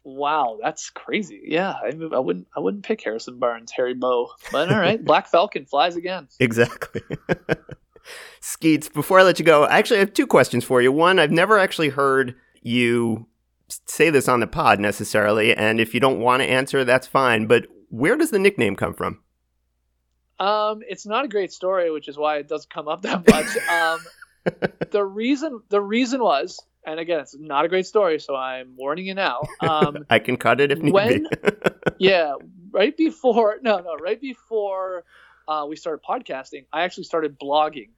Wow, 0.04 0.58
that's 0.62 0.90
crazy. 0.90 1.42
Yeah, 1.46 1.70
I, 1.82 1.92
I 2.12 2.18
wouldn't. 2.20 2.46
I 2.56 2.60
wouldn't 2.60 2.84
pick 2.84 3.02
Harrison 3.02 3.38
Barnes, 3.38 3.72
Harry 3.72 3.94
Bow. 3.94 4.30
But 4.52 4.70
all 4.70 4.78
right, 4.78 5.02
Black 5.04 5.26
Falcon 5.28 5.66
flies 5.66 5.96
again. 5.96 6.28
Exactly. 6.38 7.00
Skeets, 8.40 8.88
before 8.88 9.18
I 9.18 9.24
let 9.24 9.38
you 9.40 9.44
go, 9.44 9.64
I 9.64 9.78
actually 9.78 9.98
have 9.98 10.12
two 10.12 10.26
questions 10.28 10.62
for 10.64 10.80
you. 10.80 10.92
One, 10.92 11.18
I've 11.18 11.32
never 11.32 11.58
actually 11.58 11.88
heard 11.88 12.36
you 12.62 13.26
say 13.68 14.10
this 14.10 14.28
on 14.28 14.40
the 14.40 14.46
pod 14.46 14.80
necessarily, 14.80 15.54
and 15.54 15.80
if 15.80 15.94
you 15.94 16.00
don't 16.00 16.20
want 16.20 16.42
to 16.42 16.48
answer, 16.48 16.84
that's 16.84 17.06
fine. 17.06 17.46
But 17.46 17.66
where 17.88 18.16
does 18.16 18.30
the 18.30 18.38
nickname 18.38 18.76
come 18.76 18.94
from? 18.94 19.20
Um, 20.38 20.82
it's 20.88 21.06
not 21.06 21.24
a 21.24 21.28
great 21.28 21.52
story, 21.52 21.90
which 21.90 22.08
is 22.08 22.18
why 22.18 22.36
it 22.36 22.48
doesn't 22.48 22.70
come 22.70 22.88
up 22.88 23.02
that 23.02 23.26
much. 23.28 23.46
Um, 23.70 23.98
the 24.92 25.04
reason 25.04 25.60
the 25.70 25.80
reason 25.80 26.22
was, 26.22 26.62
and 26.86 27.00
again, 27.00 27.18
it's 27.18 27.36
not 27.36 27.64
a 27.64 27.68
great 27.68 27.86
story, 27.86 28.20
so 28.20 28.36
I'm 28.36 28.76
warning 28.76 29.06
you 29.06 29.14
now. 29.14 29.40
Um, 29.60 30.06
I 30.10 30.20
can 30.20 30.36
cut 30.36 30.60
it 30.60 30.70
if 30.70 30.78
need 30.78 30.92
When- 30.92 31.24
be. 31.24 31.50
yeah, 31.98 32.34
right 32.70 32.96
before 32.96 33.56
no, 33.60 33.78
no, 33.78 33.96
right 33.96 34.20
before 34.20 35.02
uh, 35.48 35.66
we 35.68 35.74
started 35.74 36.04
podcasting, 36.08 36.66
I 36.72 36.82
actually 36.82 37.04
started 37.04 37.40
blogging 37.40 37.88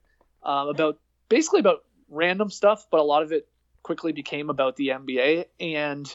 um, 0.43 0.69
about 0.69 0.99
basically 1.29 1.61
about 1.61 1.85
random 2.09 2.49
stuff, 2.49 2.87
but 2.91 3.01
a 3.01 3.05
lot 3.05 3.23
of 3.23 3.33
it 3.33 3.47
quickly 3.83 4.13
became 4.13 4.51
about 4.51 4.77
the 4.77 4.89
NBA. 4.89 5.47
And 5.61 6.15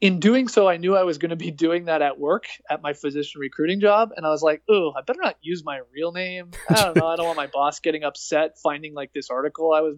in 0.00 0.20
doing 0.20 0.46
so, 0.46 0.68
I 0.68 0.76
knew 0.76 0.96
I 0.96 1.02
was 1.02 1.18
going 1.18 1.30
to 1.30 1.36
be 1.36 1.50
doing 1.50 1.86
that 1.86 2.02
at 2.02 2.20
work 2.20 2.46
at 2.70 2.82
my 2.82 2.92
physician 2.92 3.40
recruiting 3.40 3.80
job, 3.80 4.10
and 4.16 4.24
I 4.24 4.30
was 4.30 4.42
like, 4.42 4.62
"Oh, 4.68 4.92
I 4.96 5.00
better 5.02 5.18
not 5.20 5.36
use 5.42 5.64
my 5.64 5.80
real 5.92 6.12
name. 6.12 6.52
I 6.70 6.74
don't 6.84 6.96
know. 6.96 7.06
I 7.08 7.16
don't 7.16 7.26
want 7.26 7.36
my 7.36 7.48
boss 7.48 7.80
getting 7.80 8.04
upset 8.04 8.58
finding 8.62 8.94
like 8.94 9.12
this 9.12 9.28
article 9.28 9.72
I 9.72 9.80
was, 9.80 9.96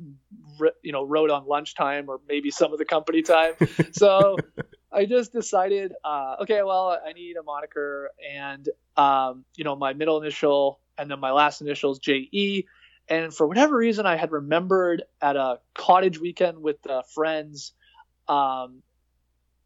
you 0.82 0.92
know, 0.92 1.04
wrote 1.04 1.30
on 1.30 1.46
lunchtime 1.46 2.08
or 2.08 2.18
maybe 2.26 2.50
some 2.50 2.72
of 2.72 2.78
the 2.78 2.86
company 2.86 3.20
time." 3.20 3.52
so 3.92 4.36
I 4.92 5.04
just 5.04 5.32
decided, 5.32 5.92
uh, 6.02 6.36
okay, 6.42 6.62
well, 6.62 6.98
I 7.06 7.12
need 7.12 7.36
a 7.36 7.42
moniker, 7.42 8.10
and 8.32 8.66
um, 8.96 9.44
you 9.54 9.64
know, 9.64 9.76
my 9.76 9.92
middle 9.92 10.18
initial 10.18 10.80
and 11.00 11.10
then 11.10 11.18
my 11.18 11.32
last 11.32 11.60
initial 11.60 11.92
is 11.92 11.98
JE. 11.98 12.66
And 13.10 13.34
for 13.34 13.46
whatever 13.46 13.76
reason, 13.76 14.06
I 14.06 14.16
had 14.16 14.30
remembered 14.30 15.02
at 15.20 15.34
a 15.34 15.58
cottage 15.74 16.20
weekend 16.20 16.62
with 16.62 16.78
uh, 16.88 17.02
friends, 17.12 17.72
um, 18.28 18.82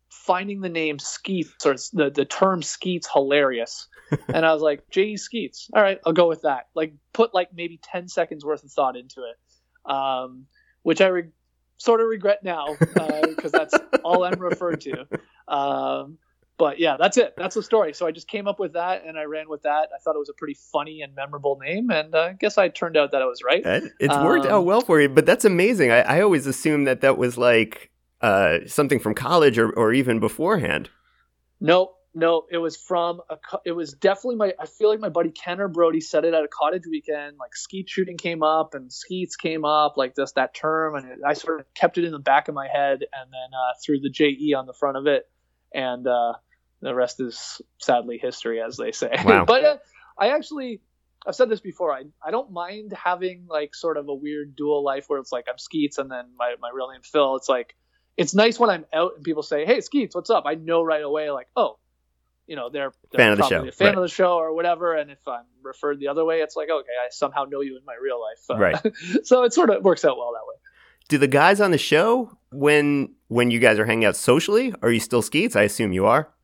finding 0.09 0.63
the 0.63 0.71
name 0.71 0.99
Skeets 0.99 1.67
or 1.67 1.75
the 1.93 2.11
the 2.11 2.25
term 2.25 2.63
Skeets 2.63 3.07
hilarious, 3.13 3.87
and 4.29 4.47
I 4.47 4.53
was 4.55 4.63
like, 4.63 4.89
J.E. 4.91 5.19
Skeets. 5.19 5.69
All 5.75 5.83
right, 5.83 6.01
I'll 6.07 6.15
go 6.15 6.27
with 6.27 6.43
that. 6.43 6.69
Like, 6.75 6.95
put 7.13 7.35
like 7.35 7.51
maybe 7.55 7.79
ten 7.83 8.09
seconds 8.09 8.47
worth 8.47 8.65
of 8.65 8.73
thought 8.73 8.97
into 8.97 9.25
it, 9.25 9.91
um, 9.91 10.47
which 10.83 11.03
I 11.03 11.09
re- 11.09 11.31
sort 11.77 12.01
of 12.01 12.07
regret 12.07 12.43
now 12.43 12.75
because 12.79 13.53
uh, 13.53 13.59
that's 13.59 13.75
all 14.03 14.25
I'm 14.25 14.41
referred 14.41 14.81
to. 14.83 15.07
Um, 15.47 16.17
but 16.57 16.79
yeah, 16.79 16.97
that's 16.99 17.17
it. 17.17 17.35
That's 17.37 17.55
the 17.55 17.63
story. 17.63 17.93
So 17.95 18.07
I 18.07 18.13
just 18.13 18.29
came 18.29 18.47
up 18.47 18.61
with 18.61 18.75
that 18.75 19.05
and 19.05 19.19
I 19.19 19.25
ran 19.25 19.49
with 19.49 19.63
that. 19.63 19.89
I 19.95 19.99
thought 20.03 20.15
it 20.15 20.21
was 20.21 20.29
a 20.29 20.35
pretty 20.35 20.57
funny 20.73 21.03
and 21.03 21.15
memorable 21.15 21.59
name, 21.61 21.91
and 21.91 22.15
uh, 22.15 22.19
I 22.19 22.33
guess 22.35 22.59
I 22.59 22.69
turned 22.69 22.97
out 22.97 23.13
that 23.13 23.23
I 23.23 23.27
was 23.27 23.43
right. 23.45 23.63
It's 23.65 24.17
worked 24.17 24.47
um, 24.47 24.53
out 24.53 24.65
well 24.65 24.81
for 24.81 25.01
you, 25.01 25.09
but 25.09 25.27
that's 25.27 25.45
amazing. 25.45 25.91
I, 25.91 26.01
I 26.01 26.21
always 26.21 26.47
assumed 26.47 26.87
that 26.87 27.01
that 27.01 27.19
was 27.19 27.37
like 27.37 27.91
uh, 28.21 28.61
something 28.67 28.99
from 28.99 29.15
college 29.15 29.59
or, 29.59 29.71
or 29.71 29.93
even 29.93 30.21
beforehand. 30.21 30.91
Nope, 31.61 31.95
no, 32.15 32.45
it 32.49 32.59
was 32.59 32.77
from 32.77 33.21
a. 33.29 33.37
It 33.65 33.73
was 33.73 33.93
definitely 33.93 34.37
my. 34.37 34.53
I 34.61 34.67
feel 34.67 34.89
like 34.89 35.01
my 35.01 35.09
buddy 35.09 35.31
Kenner 35.31 35.67
Brody 35.67 36.01
said 36.01 36.25
it 36.25 36.33
at 36.33 36.45
a 36.45 36.49
cottage 36.49 36.85
weekend. 36.89 37.37
Like 37.41 37.57
skeet 37.57 37.89
shooting 37.89 38.17
came 38.17 38.45
up 38.45 38.75
and 38.75 38.93
skeets 38.93 39.35
came 39.35 39.65
up, 39.65 39.97
like 39.97 40.15
just 40.15 40.37
that 40.37 40.55
term, 40.55 40.95
and 40.95 41.11
it, 41.11 41.19
I 41.27 41.35
sort 41.35 41.61
of 41.61 41.67
kept 41.75 41.99
it 41.99 42.05
in 42.05 42.13
the 42.13 42.21
back 42.21 42.47
of 42.47 42.55
my 42.55 42.69
head, 42.69 43.01
and 43.01 43.33
then 43.33 43.51
uh, 43.53 43.73
threw 43.85 43.99
the 43.99 44.11
JE 44.11 44.55
on 44.57 44.67
the 44.67 44.73
front 44.73 44.97
of 44.97 45.09
it, 45.09 45.29
and 45.75 46.07
uh, 46.07 46.35
the 46.81 46.95
rest 46.95 47.21
is 47.21 47.61
sadly 47.79 48.19
history, 48.19 48.63
as 48.63 48.77
they 48.77 48.93
say. 48.93 49.11
Wow. 49.25 49.45
but 49.47 49.65
uh, 49.65 49.77
I 50.19 50.29
actually, 50.29 50.81
I've 51.27 51.35
said 51.35 51.49
this 51.49 51.61
before. 51.61 51.93
I 51.93 52.05
I 52.25 52.31
don't 52.31 52.53
mind 52.53 52.93
having 52.93 53.47
like 53.49 53.75
sort 53.75 53.97
of 53.97 54.09
a 54.09 54.15
weird 54.15 54.57
dual 54.57 54.85
life 54.85 55.05
where 55.09 55.19
it's 55.19 55.33
like 55.33 55.47
I'm 55.51 55.59
Skeets 55.59 55.99
and 55.99 56.11
then 56.11 56.27
my 56.39 56.55
my 56.61 56.71
real 56.73 56.91
name 56.91 57.03
Phil. 57.03 57.37
It's 57.37 57.49
like 57.49 57.75
it's 58.17 58.35
nice 58.35 58.59
when 58.59 58.71
I'm 58.71 58.87
out 58.93 59.13
and 59.17 59.25
people 59.25 59.43
say, 59.43 59.67
"Hey, 59.67 59.81
Skeets, 59.81 60.15
what's 60.15 60.31
up?" 60.31 60.45
I 60.47 60.55
know 60.55 60.83
right 60.83 61.03
away, 61.03 61.31
like, 61.31 61.49
oh, 61.57 61.79
you 62.47 62.57
know, 62.57 62.69
they're, 62.71 62.93
they're 63.11 63.19
fan 63.19 63.33
of 63.33 63.39
the 63.39 63.49
show, 63.49 63.67
a 63.67 63.73
fan 63.73 63.89
right. 63.89 63.97
of 63.97 64.03
the 64.03 64.09
show 64.09 64.37
or 64.37 64.55
whatever. 64.55 64.95
And 64.95 65.11
if 65.11 65.27
I'm 65.27 65.45
referred 65.63 65.99
the 65.99 66.09
other 66.09 66.25
way, 66.25 66.41
it's 66.41 66.57
like, 66.57 66.69
okay, 66.71 66.93
I 67.03 67.09
somehow 67.11 67.45
know 67.45 67.61
you 67.61 67.77
in 67.77 67.85
my 67.85 67.97
real 68.01 68.21
life. 68.21 68.45
Uh, 68.51 68.59
right. 68.59 69.27
so 69.27 69.45
it 69.45 69.53
sort 69.53 69.71
of 69.71 69.83
works 69.83 70.05
out 70.05 70.19
well 70.19 70.33
that 70.33 70.47
way. 70.47 70.55
Do 71.09 71.19
the 71.19 71.29
guys 71.29 71.61
on 71.61 71.71
the 71.71 71.79
show 71.79 72.39
when 72.51 73.15
when 73.29 73.51
you 73.51 73.59
guys 73.59 73.79
are 73.79 73.87
hanging 73.87 74.05
out 74.05 74.17
socially, 74.17 74.75
are 74.83 74.91
you 74.91 75.01
still 75.01 75.23
Skeets? 75.23 75.57
I 75.57 75.63
assume 75.63 75.93
you 75.93 76.07
are 76.07 76.35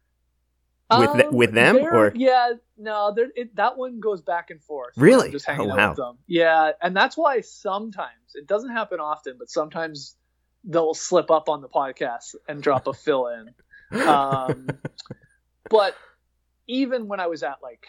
with 0.98 1.10
um, 1.10 1.16
th- 1.18 1.30
with 1.30 1.52
them 1.52 1.76
or 1.76 2.12
yeah 2.14 2.52
no 2.76 3.14
it, 3.36 3.54
that 3.56 3.76
one 3.76 4.00
goes 4.00 4.20
back 4.20 4.50
and 4.50 4.62
forth 4.62 4.92
really 4.96 5.30
just 5.30 5.46
hanging 5.46 5.70
oh, 5.70 5.72
out 5.72 5.78
wow. 5.78 5.88
with 5.90 5.96
them 5.96 6.18
yeah 6.26 6.72
and 6.82 6.96
that's 6.96 7.16
why 7.16 7.40
sometimes 7.40 8.34
it 8.34 8.46
doesn't 8.46 8.70
happen 8.70 8.98
often 8.98 9.36
but 9.38 9.48
sometimes 9.48 10.16
they'll 10.64 10.94
slip 10.94 11.30
up 11.30 11.48
on 11.48 11.60
the 11.60 11.68
podcast 11.68 12.34
and 12.48 12.62
drop 12.62 12.86
a 12.86 12.92
Phil 12.92 13.28
in 13.28 14.00
um, 14.02 14.68
but 15.70 15.94
even 16.66 17.08
when 17.08 17.20
i 17.20 17.26
was 17.26 17.42
at 17.42 17.58
like 17.62 17.86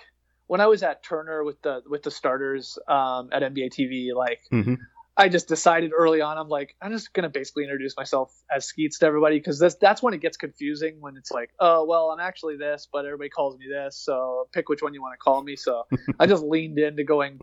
when 0.47 0.61
i 0.61 0.67
was 0.67 0.83
at 0.83 1.03
turner 1.03 1.43
with 1.43 1.61
the 1.61 1.81
with 1.87 2.03
the 2.03 2.11
starters 2.11 2.77
um, 2.87 3.29
at 3.31 3.41
nba 3.41 3.69
tv 3.71 4.13
like 4.13 4.41
mm-hmm. 4.51 4.75
I 5.21 5.29
just 5.29 5.47
decided 5.47 5.91
early 5.95 6.19
on, 6.19 6.39
I'm 6.39 6.49
like, 6.49 6.75
I'm 6.81 6.91
just 6.91 7.13
gonna 7.13 7.29
basically 7.29 7.63
introduce 7.63 7.95
myself 7.95 8.33
as 8.53 8.65
Skeets 8.65 8.97
to 8.99 9.05
everybody 9.05 9.37
because 9.37 9.59
that's 9.59 9.75
that's 9.75 10.01
when 10.01 10.15
it 10.15 10.19
gets 10.19 10.35
confusing 10.35 10.99
when 10.99 11.15
it's 11.15 11.29
like, 11.29 11.51
oh 11.59 11.85
well, 11.85 12.09
I'm 12.09 12.19
actually 12.19 12.57
this, 12.57 12.87
but 12.91 13.05
everybody 13.05 13.29
calls 13.29 13.55
me 13.55 13.67
this, 13.69 13.95
so 13.95 14.47
pick 14.51 14.67
which 14.67 14.81
one 14.81 14.95
you 14.95 15.01
want 15.01 15.13
to 15.13 15.19
call 15.19 15.43
me. 15.43 15.55
So 15.55 15.85
I 16.19 16.25
just 16.25 16.43
leaned 16.43 16.79
into 16.79 17.03
going 17.03 17.39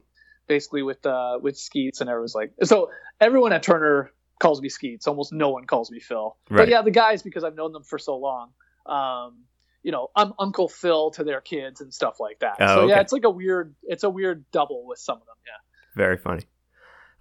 basically 0.48 0.82
with 0.82 1.06
uh 1.06 1.38
with 1.40 1.56
Skeets, 1.56 2.00
and 2.00 2.10
everyone's 2.10 2.34
like, 2.34 2.52
so 2.64 2.90
everyone 3.20 3.52
at 3.52 3.62
Turner 3.62 4.10
calls 4.40 4.60
me 4.60 4.68
Skeets. 4.68 5.06
Almost 5.06 5.32
no 5.32 5.50
one 5.50 5.64
calls 5.64 5.88
me 5.92 6.00
Phil. 6.00 6.36
Right. 6.50 6.62
But 6.62 6.68
yeah, 6.70 6.82
the 6.82 6.90
guys 6.90 7.22
because 7.22 7.44
I've 7.44 7.54
known 7.54 7.72
them 7.72 7.84
for 7.84 8.00
so 8.00 8.16
long. 8.16 8.50
Um, 8.86 9.44
you 9.84 9.92
know, 9.92 10.08
I'm 10.16 10.32
Uncle 10.40 10.68
Phil 10.68 11.12
to 11.12 11.22
their 11.22 11.40
kids 11.40 11.80
and 11.80 11.94
stuff 11.94 12.18
like 12.18 12.40
that. 12.40 12.56
Oh, 12.58 12.66
so 12.66 12.80
okay. 12.80 12.90
yeah, 12.90 13.00
it's 13.00 13.12
like 13.12 13.24
a 13.24 13.30
weird, 13.30 13.76
it's 13.84 14.02
a 14.02 14.10
weird 14.10 14.44
double 14.50 14.84
with 14.84 14.98
some 14.98 15.16
of 15.16 15.26
them. 15.26 15.36
Yeah. 15.46 15.94
Very 15.94 16.16
funny. 16.16 16.42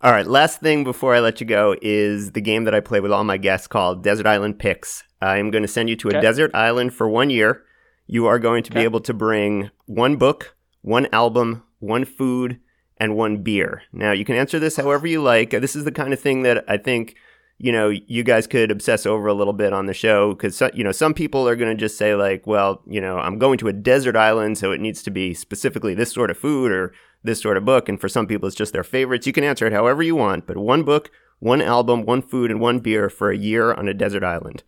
All 0.01 0.11
right, 0.11 0.27
last 0.27 0.59
thing 0.59 0.83
before 0.83 1.15
I 1.15 1.19
let 1.19 1.41
you 1.41 1.47
go 1.47 1.75
is 1.81 2.33
the 2.33 2.41
game 2.41 2.65
that 2.65 2.75
I 2.75 2.81
play 2.81 2.99
with 2.99 3.11
all 3.11 3.23
my 3.23 3.37
guests 3.37 3.67
called 3.67 4.03
Desert 4.03 4.27
Island 4.27 4.59
Picks. 4.59 5.03
I 5.21 5.37
am 5.37 5.49
going 5.49 5.63
to 5.63 5.67
send 5.67 5.89
you 5.89 5.95
to 5.97 6.09
Okay. 6.09 6.17
a 6.19 6.21
desert 6.21 6.51
island 6.53 6.93
for 6.93 7.09
one 7.09 7.31
year. 7.31 7.63
You 8.05 8.27
are 8.27 8.37
going 8.37 8.61
to 8.63 8.71
be 8.71 8.81
able 8.81 8.99
to 9.01 9.13
bring 9.13 9.71
one 9.87 10.17
book, 10.17 10.55
one 10.81 11.07
album, 11.11 11.63
one 11.79 12.05
food, 12.05 12.59
and 12.97 13.15
one 13.15 13.37
beer. 13.41 13.81
Now, 13.91 14.11
you 14.11 14.23
can 14.23 14.35
answer 14.35 14.59
this 14.59 14.77
however 14.77 15.07
you 15.07 15.21
like. 15.21 15.49
This 15.49 15.75
is 15.75 15.83
the 15.83 15.91
kind 15.91 16.13
of 16.13 16.19
thing 16.19 16.43
that 16.43 16.63
I 16.67 16.77
think 16.77 17.15
you 17.59 17.71
know 17.71 17.89
you 17.89 18.21
guys 18.23 18.45
could 18.45 18.69
obsess 18.69 19.07
over 19.07 19.25
a 19.27 19.33
little 19.33 19.51
bit 19.53 19.73
on 19.73 19.87
the 19.87 19.93
show 19.95 20.35
because 20.35 20.61
you 20.75 20.83
know 20.83 20.91
some 20.91 21.15
people 21.15 21.49
are 21.49 21.55
going 21.55 21.75
to 21.75 21.79
just 21.79 21.97
say 21.97 22.13
like, 22.13 22.45
well, 22.45 22.83
you 22.85 23.01
know, 23.01 23.17
I'm 23.17 23.39
going 23.39 23.57
to 23.57 23.67
a 23.67 23.73
desert 23.73 24.15
island, 24.15 24.59
so 24.59 24.71
it 24.71 24.79
needs 24.79 25.01
to 25.03 25.11
be 25.11 25.33
specifically 25.33 25.95
this 25.95 26.13
sort 26.13 26.29
of 26.29 26.37
food 26.37 26.71
or 26.71 26.93
this 27.27 27.41
sort 27.41 27.57
of 27.57 27.65
book. 27.65 27.87
And 27.87 28.01
for 28.01 28.09
some 28.09 28.25
people, 28.25 28.47
it's 28.47 28.55
just 28.55 28.73
their 28.73 28.83
favorites. 28.83 29.27
You 29.27 29.33
can 29.33 29.43
answer 29.43 29.67
it 29.67 29.73
however 29.73 30.01
you 30.01 30.15
want, 30.15 30.47
but 30.47 30.57
one 30.57 30.83
book, 30.83 31.11
one 31.39 31.61
album, 31.61 32.05
one 32.05 32.21
food, 32.21 32.49
and 32.49 32.59
one 32.59 32.79
beer 32.79 33.09
for 33.09 33.29
a 33.29 33.37
year 33.37 33.73
on 33.73 33.87
a 33.87 33.93
desert 33.93 34.23
island. 34.23 34.63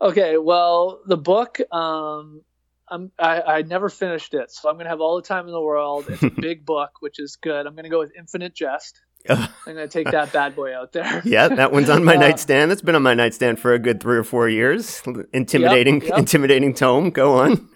Okay, 0.00 0.36
well, 0.36 1.00
the 1.06 1.16
book, 1.16 1.60
um, 1.72 2.42
I'm, 2.88 3.12
I, 3.18 3.40
I 3.42 3.62
never 3.62 3.88
finished 3.88 4.34
it, 4.34 4.50
so 4.50 4.68
I'm 4.68 4.76
gonna 4.76 4.88
have 4.88 5.00
all 5.00 5.14
the 5.14 5.22
time 5.22 5.46
in 5.46 5.52
the 5.52 5.60
world. 5.60 6.06
It's 6.08 6.24
a 6.24 6.30
big 6.40 6.66
book, 6.66 6.90
which 6.98 7.20
is 7.20 7.36
good. 7.36 7.66
I'm 7.66 7.76
gonna 7.76 7.88
go 7.88 8.00
with 8.00 8.10
Infinite 8.18 8.54
Jest. 8.54 9.00
I'm 9.28 9.48
gonna 9.66 9.88
take 9.88 10.10
that 10.10 10.32
bad 10.32 10.56
boy 10.56 10.74
out 10.76 10.92
there. 10.92 11.22
yeah, 11.24 11.48
that 11.48 11.72
one's 11.72 11.90
on 11.90 12.04
my 12.04 12.16
Uh, 12.16 12.20
nightstand. 12.20 12.70
That's 12.70 12.82
been 12.82 12.94
on 12.94 13.02
my 13.02 13.14
nightstand 13.14 13.58
for 13.60 13.72
a 13.72 13.78
good 13.78 14.00
three 14.00 14.16
or 14.16 14.24
four 14.24 14.48
years. 14.48 15.02
Intimidating, 15.32 16.02
yep. 16.02 16.18
intimidating 16.18 16.74
tome. 16.74 17.10
Go 17.10 17.38
on. 17.38 17.68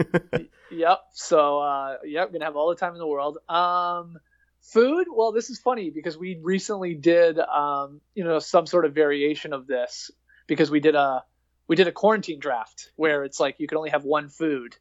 Yep. 0.71 0.99
So, 1.13 1.61
uh, 1.61 1.97
yep, 2.05 2.33
gonna 2.33 2.45
have 2.45 2.57
all 2.57 2.69
the 2.69 2.77
time 2.77 2.93
in 2.93 2.99
the 2.99 3.07
world. 3.07 3.39
Um, 3.49 4.19
food. 4.61 5.07
Well, 5.11 5.33
this 5.33 5.49
is 5.49 5.59
funny 5.59 5.91
because 5.91 6.19
we 6.19 6.39
recently 6.43 6.95
did, 6.95 7.39
um, 7.39 8.01
you 8.15 8.25
know, 8.25 8.39
some 8.39 8.67
sort 8.67 8.85
of 8.85 8.95
variation 8.95 9.53
of 9.53 9.67
this 9.67 10.11
because 10.47 10.71
we 10.71 10.81
did 10.81 10.95
a 10.95 11.25
we 11.69 11.77
did 11.77 11.89
a 11.89 11.93
quarantine 11.93 12.39
draft 12.39 12.91
where 12.97 13.25
it's 13.25 13.41
like 13.41 13.57
you 13.59 13.67
can 13.67 13.79
only 13.79 13.91
have 13.91 14.05
one 14.05 14.29
food. 14.29 14.77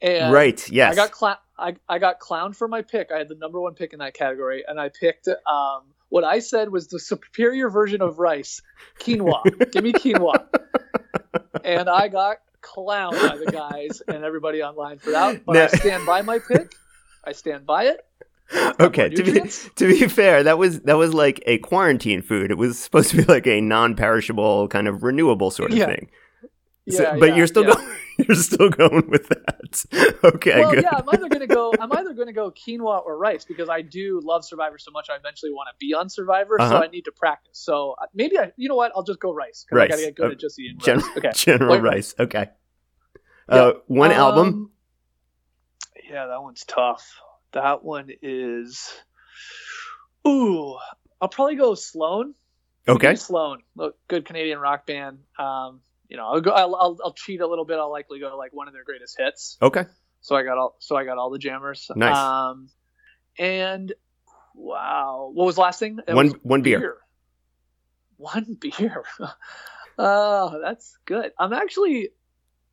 And 0.00 0.32
right. 0.32 0.70
Yes. 0.70 0.92
I 0.92 0.96
got 0.96 1.10
clown. 1.12 1.36
I, 1.58 1.76
I 1.88 1.98
got 1.98 2.18
clown 2.18 2.52
for 2.52 2.68
my 2.68 2.82
pick. 2.82 3.10
I 3.12 3.18
had 3.18 3.28
the 3.28 3.36
number 3.36 3.60
one 3.60 3.74
pick 3.74 3.92
in 3.92 4.00
that 4.00 4.14
category, 4.14 4.64
and 4.66 4.78
I 4.78 4.88
picked 4.88 5.28
um, 5.28 5.82
what 6.14 6.22
I 6.22 6.38
said 6.38 6.70
was 6.70 6.86
the 6.86 7.00
superior 7.00 7.68
version 7.68 8.00
of 8.00 8.20
rice, 8.20 8.62
quinoa. 9.00 9.42
Give 9.72 9.82
me 9.82 9.92
quinoa. 9.92 10.46
And 11.64 11.88
I 11.88 12.06
got 12.08 12.36
clowned 12.62 13.12
by 13.28 13.36
the 13.36 13.50
guys 13.50 14.00
and 14.06 14.22
everybody 14.22 14.62
online 14.62 14.98
for 14.98 15.10
that. 15.10 15.44
But 15.44 15.54
Now- 15.54 15.64
I 15.64 15.66
stand 15.68 16.06
by 16.06 16.22
my 16.22 16.38
pick. 16.38 16.72
I 17.24 17.32
stand 17.32 17.66
by 17.66 17.84
it. 17.86 18.00
okay. 18.80 19.08
To 19.08 19.22
be, 19.24 19.40
to 19.76 19.86
be 19.88 20.06
fair, 20.06 20.42
that 20.44 20.56
was 20.58 20.80
that 20.82 20.96
was 20.98 21.14
like 21.14 21.42
a 21.46 21.58
quarantine 21.58 22.22
food. 22.22 22.50
It 22.52 22.58
was 22.58 22.78
supposed 22.78 23.10
to 23.10 23.16
be 23.16 23.24
like 23.24 23.46
a 23.46 23.60
non-perishable 23.60 24.68
kind 24.68 24.86
of 24.86 25.02
renewable 25.02 25.50
sort 25.50 25.72
of 25.72 25.78
Yeah. 25.78 25.86
thing. 25.86 26.10
Yeah, 26.86 27.16
but 27.18 27.30
yeah, 27.30 27.36
you're 27.36 27.46
still 27.46 27.64
yeah. 27.66 27.74
going. 27.74 27.88
You're 28.28 28.36
still 28.36 28.70
going 28.70 29.10
with 29.10 29.26
that. 29.28 30.14
Okay. 30.24 30.60
well, 30.60 30.70
good. 30.72 30.84
yeah, 30.84 30.94
I'm 30.94 31.08
either 31.08 31.28
gonna 31.28 31.48
go. 31.48 31.72
I'm 31.80 31.90
either 31.92 32.14
gonna 32.14 32.32
go 32.32 32.52
quinoa 32.52 33.04
or 33.04 33.18
rice 33.18 33.44
because 33.44 33.68
I 33.68 33.82
do 33.82 34.20
love 34.22 34.44
Survivor 34.44 34.78
so 34.78 34.92
much. 34.92 35.08
I 35.10 35.16
eventually 35.16 35.50
want 35.52 35.68
to 35.72 35.74
be 35.84 35.94
on 35.94 36.08
Survivor, 36.08 36.60
Uh-huh. 36.60 36.70
so 36.70 36.76
I 36.84 36.86
need 36.86 37.06
to 37.06 37.12
practice. 37.12 37.58
So 37.58 37.96
uh, 38.00 38.06
maybe 38.14 38.38
I, 38.38 38.52
you 38.56 38.68
know 38.68 38.76
what? 38.76 38.92
I'll 38.94 39.02
just 39.02 39.18
go 39.18 39.32
rice 39.34 39.66
because 39.68 39.82
I 39.82 39.88
gotta 39.88 40.02
get 40.02 40.14
good 40.14 40.28
Uh, 40.28 40.32
at 40.34 40.38
just 40.38 40.60
eating 40.60 40.78
Gen- 40.78 40.98
rice. 40.98 41.16
Okay. 41.18 41.30
General 41.34 41.70
White 41.70 41.82
rice. 41.82 42.14
Okay. 42.20 42.50
Uh, 43.48 43.72
one 43.88 44.12
Um, 44.12 44.16
album. 44.16 44.70
Yeah, 46.08 46.26
that 46.28 46.40
one's 46.40 46.64
tough. 46.64 47.04
That 47.52 47.82
one 47.82 48.10
is. 48.22 48.92
Ooh, 50.26 50.76
I'll 51.20 51.28
probably 51.28 51.56
go 51.56 51.74
Sloan. 51.74 52.34
Okay. 52.86 53.14
Sloan, 53.16 53.62
look, 53.74 53.96
good 54.08 54.24
Canadian 54.24 54.58
rock 54.60 54.86
band. 54.86 55.18
Um, 55.38 55.80
you 56.08 56.16
know, 56.16 56.26
I'll 56.26 56.40
go. 56.40 56.50
I'll, 56.50 56.74
I'll, 56.74 56.98
I'll 57.04 57.12
cheat 57.14 57.40
a 57.40 57.46
little 57.46 57.64
bit. 57.64 57.78
I'll 57.78 57.90
likely 57.90 58.20
go 58.20 58.36
like 58.36 58.52
one 58.52 58.68
of 58.68 58.74
their 58.74 58.84
greatest 58.84 59.16
hits. 59.18 59.56
Okay. 59.60 59.84
So 60.20 60.36
I 60.36 60.42
got 60.42 60.58
all. 60.58 60.76
So 60.78 60.96
I 60.96 61.04
got 61.04 61.18
all 61.18 61.30
the 61.30 61.38
jammers. 61.38 61.90
Nice. 61.94 62.16
Um, 62.16 62.68
and 63.38 63.92
wow, 64.54 65.30
what 65.32 65.46
was 65.46 65.54
the 65.56 65.60
last 65.62 65.78
thing? 65.78 65.98
It 66.06 66.14
One 66.14 66.30
one 66.42 66.62
beer. 66.62 66.98
One 68.16 68.54
beer. 68.60 69.04
oh, 69.98 70.60
that's 70.62 70.96
good. 71.04 71.32
I'm 71.38 71.52
actually. 71.52 72.10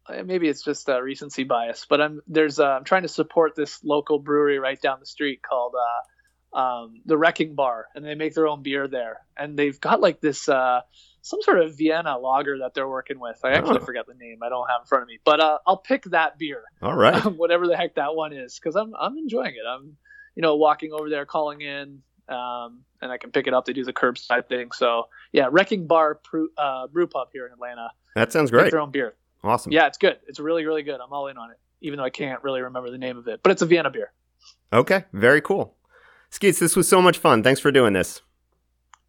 uh, 0.07 0.23
Maybe 0.23 0.47
it's 0.47 0.63
just 0.63 0.87
a 0.89 1.01
recency 1.01 1.43
bias, 1.43 1.85
but 1.89 2.01
I'm 2.01 2.21
there's 2.27 2.59
uh, 2.59 2.67
I'm 2.67 2.83
trying 2.83 3.03
to 3.03 3.07
support 3.07 3.55
this 3.55 3.83
local 3.83 4.19
brewery 4.19 4.59
right 4.59 4.79
down 4.81 4.99
the 4.99 5.05
street 5.05 5.41
called 5.41 5.73
uh, 5.75 6.57
um, 6.57 7.01
the 7.05 7.17
Wrecking 7.17 7.55
Bar, 7.55 7.87
and 7.95 8.05
they 8.05 8.15
make 8.15 8.33
their 8.35 8.47
own 8.47 8.61
beer 8.61 8.87
there, 8.87 9.19
and 9.37 9.57
they've 9.57 9.79
got 9.79 9.99
like 10.01 10.21
this 10.21 10.47
uh, 10.49 10.81
some 11.21 11.41
sort 11.41 11.59
of 11.59 11.77
Vienna 11.77 12.17
lager 12.17 12.57
that 12.59 12.73
they're 12.73 12.87
working 12.89 13.19
with. 13.19 13.39
I 13.43 13.51
actually 13.51 13.79
Oh. 13.79 13.85
forgot 13.85 14.07
the 14.07 14.13
name. 14.15 14.39
I 14.41 14.49
don't 14.49 14.67
have 14.69 14.81
in 14.81 14.85
front 14.87 15.03
of 15.03 15.07
me, 15.07 15.19
but 15.23 15.39
uh, 15.39 15.59
I'll 15.67 15.77
pick 15.77 16.03
that 16.05 16.37
beer 16.39 16.63
All 16.81 16.95
right. 16.95 17.23
whatever 17.37 17.67
the 17.67 17.77
heck 17.77 17.95
that 17.95 18.15
one 18.15 18.33
is, 18.33 18.55
because 18.59 18.75
I'm 18.75 18.93
I'm 18.99 19.17
enjoying 19.17 19.51
it. 19.55 19.65
I'm, 19.67 19.97
you 20.35 20.41
know, 20.41 20.55
walking 20.55 20.93
over 20.93 21.09
there, 21.09 21.25
calling 21.25 21.61
in, 21.61 22.01
um, 22.29 22.81
and 23.01 23.11
I 23.11 23.17
can 23.17 23.31
pick 23.31 23.47
it 23.47 23.53
up. 23.53 23.65
They 23.65 23.73
do 23.73 23.83
the 23.83 23.93
curbside 23.93 24.47
thing. 24.47 24.71
So 24.71 25.09
yeah, 25.31 25.47
Wrecking 25.51 25.87
Bar 25.87 26.19
Brew, 26.29 26.49
uh, 26.57 26.87
Brew 26.87 27.07
Pub 27.07 27.27
here 27.33 27.45
in 27.45 27.53
Atlanta. 27.53 27.89
That 28.15 28.31
sounds 28.31 28.49
great. 28.51 28.63
Make 28.63 28.71
their 28.71 28.79
own 28.81 28.91
beer. 28.91 29.15
Awesome. 29.43 29.71
Yeah, 29.71 29.87
it's 29.87 29.97
good. 29.97 30.17
It's 30.27 30.39
really 30.39 30.65
really 30.65 30.83
good. 30.83 30.99
I'm 30.99 31.11
all 31.13 31.27
in 31.27 31.37
on 31.37 31.51
it, 31.51 31.57
even 31.81 31.97
though 31.97 32.03
I 32.05 32.09
can't 32.09 32.43
really 32.43 32.61
remember 32.61 32.89
the 32.91 32.97
name 32.97 33.17
of 33.17 33.27
it. 33.27 33.41
But 33.43 33.51
it's 33.51 33.61
a 33.61 33.65
Vienna 33.65 33.89
beer. 33.89 34.11
Okay, 34.73 35.05
very 35.13 35.41
cool. 35.41 35.75
Skeets, 36.29 36.59
this 36.59 36.75
was 36.77 36.87
so 36.87 37.01
much 37.01 37.17
fun. 37.17 37.43
Thanks 37.43 37.59
for 37.59 37.71
doing 37.71 37.91
this. 37.93 38.21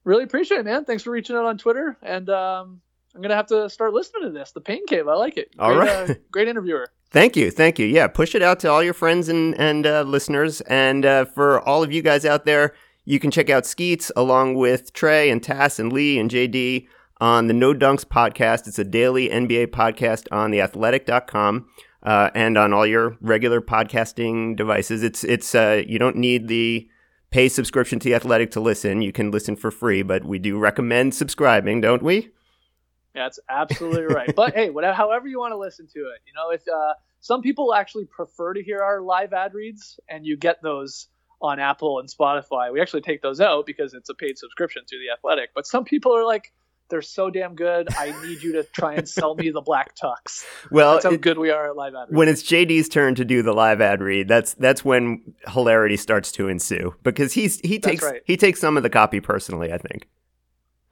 Really 0.05 0.24
appreciate 0.24 0.59
it, 0.59 0.64
man. 0.64 0.84
Thanks 0.84 1.03
for 1.03 1.11
reaching 1.11 1.36
out 1.36 1.44
on 1.44 1.59
Twitter, 1.59 1.96
and 2.03 2.28
um, 2.28 2.80
I'm 3.14 3.22
gonna 3.22 3.36
have 3.36 3.46
to 3.48 3.68
start 3.70 3.92
listening 3.92 4.24
to 4.24 4.30
this. 4.30 4.53
The 4.53 4.61
Pain 4.61 4.86
Cave, 4.86 5.07
I 5.07 5.14
like 5.14 5.36
it. 5.36 5.57
Great, 5.57 5.64
All 5.64 5.76
right, 5.76 6.11
uh, 6.11 6.14
great 6.32 6.48
interviewer. 6.48 6.88
Thank 7.11 7.36
you, 7.36 7.50
thank 7.50 7.78
you. 7.78 7.86
Yeah, 7.86 8.09
push 8.09 8.34
it 8.34 8.42
out 8.42 8.59
to 8.61 8.70
all 8.70 8.82
your 8.82 8.94
friends 8.94 9.28
and 9.28 9.55
and 9.59 9.86
uh, 9.86 10.03
listeners, 10.03 10.61
and 10.62 11.07
uh, 11.07 11.24
for 11.26 11.61
all 11.61 11.82
of 11.82 11.92
you 11.92 12.03
guys 12.03 12.24
out 12.24 12.44
there, 12.46 12.74
you 13.05 13.20
can 13.20 13.30
check 13.30 13.50
out 13.50 13.64
Skeets 13.64 14.11
along 14.16 14.55
with 14.55 14.92
Trey 14.92 15.30
and 15.30 15.42
Tas 15.42 15.78
and 15.78 15.92
Leigh 15.92 16.18
and 16.18 16.30
JD 16.30 16.88
on 17.20 17.46
the 17.46 17.55
No 17.55 17.72
Dunks 17.72 18.05
podcast. 18.05 18.66
It's 18.66 18.80
a 18.80 18.84
daily 18.84 19.28
NBA 19.28 19.68
podcast 19.68 20.26
on 20.32 20.50
theathletic.com. 20.50 21.66
Uh, 22.03 22.30
and 22.34 22.59
on 22.59 22.72
all 22.72 22.84
your 22.84 23.16
regular 23.20 23.61
podcasting 23.61 24.57
devices, 24.57 25.05
it's 25.05 25.22
it's 25.22 25.55
uh, 25.55 25.82
you 25.86 26.00
don't 26.00 26.16
need 26.16 26.48
the 26.48 26.88
pay 27.33 27.49
subscription 27.49 27.99
to 27.99 28.09
the 28.09 28.14
Athletic 28.14 28.53
to 28.53 28.61
listen. 28.61 29.03
You 29.03 29.11
can 29.11 29.30
listen 29.30 29.57
for 29.57 29.70
free, 29.70 30.03
but 30.03 30.24
we 30.24 30.39
do 30.39 30.59
recommend 30.59 31.14
subscribing, 31.14 31.80
don't 31.80 32.03
we? 32.03 32.30
That's 33.14 33.41
absolutely 33.49 34.05
right. 34.05 34.35
but 34.37 34.55
hey, 34.55 34.70
whatever, 34.70 34.95
however 34.95 35.26
you 35.26 35.39
want 35.39 35.53
to 35.53 35.59
listen 35.59 35.89
to 35.89 35.99
it, 35.99 36.20
you 36.26 36.33
know, 36.35 36.51
if 36.51 36.62
uh, 36.68 36.95
some 37.20 37.43
people 37.43 37.74
actually 37.74 38.05
prefer 38.05 38.53
to 38.55 38.62
hear 38.62 38.80
our 38.80 39.01
live 39.01 39.33
ad 39.33 39.55
reads, 39.55 39.99
and 40.09 40.24
you 40.24 40.37
get 40.37 40.62
those 40.62 41.09
on 41.41 41.59
Apple 41.59 41.99
and 41.99 42.09
Spotify, 42.09 42.72
we 42.72 42.80
actually 42.80 43.01
take 43.01 43.22
those 43.22 43.41
out 43.41 43.66
because 43.66 43.95
it's 43.95 44.09
a 44.09 44.14
paid 44.14 44.39
subscription 44.39 44.83
to 44.87 44.97
the 44.99 45.12
Athletic. 45.12 45.51
But 45.55 45.66
some 45.66 45.85
people 45.85 46.16
are 46.16 46.24
like, 46.24 46.53
they're 46.93 47.03
so 47.03 47.30
damn 47.30 47.57
good. 47.57 47.88
I 47.99 48.14
need 48.24 48.43
you 48.43 48.53
to 48.53 48.62
try 48.64 48.95
and 48.95 49.09
sell 49.09 49.34
me 49.34 49.51
the 49.51 49.62
black 49.62 49.97
tux. 49.97 50.45
Well, 50.70 50.93
That's 50.93 51.07
how 51.07 51.11
it- 51.12 51.20
good 51.22 51.38
we 51.38 51.51
are 51.51 51.70
at 51.70 51.74
live 51.76 51.95
ad. 51.95 52.09
reads. 52.11 52.16
when 52.16 52.28
it's 52.28 52.43
JD's 52.45 52.88
turn 52.88 53.14
to 53.16 53.24
do 53.24 53.43
the 53.43 53.53
live 53.55 53.80
ad 53.80 54.01
read, 54.03 54.28
that's 54.28 54.55
that's 54.55 54.84
when 54.84 55.34
hilarity 55.49 55.97
starts 55.97 56.30
to 56.32 56.47
ensue 56.49 56.95
because 57.03 57.32
he's 57.32 57.59
he 57.64 57.78
takes 57.80 58.05
right. 58.05 58.22
he 58.26 58.36
takes 58.36 58.61
some 58.61 58.76
of 58.76 58.82
the 58.84 58.90
copy 58.90 59.20
personally. 59.20 59.72
I 59.72 59.78
think. 59.78 60.07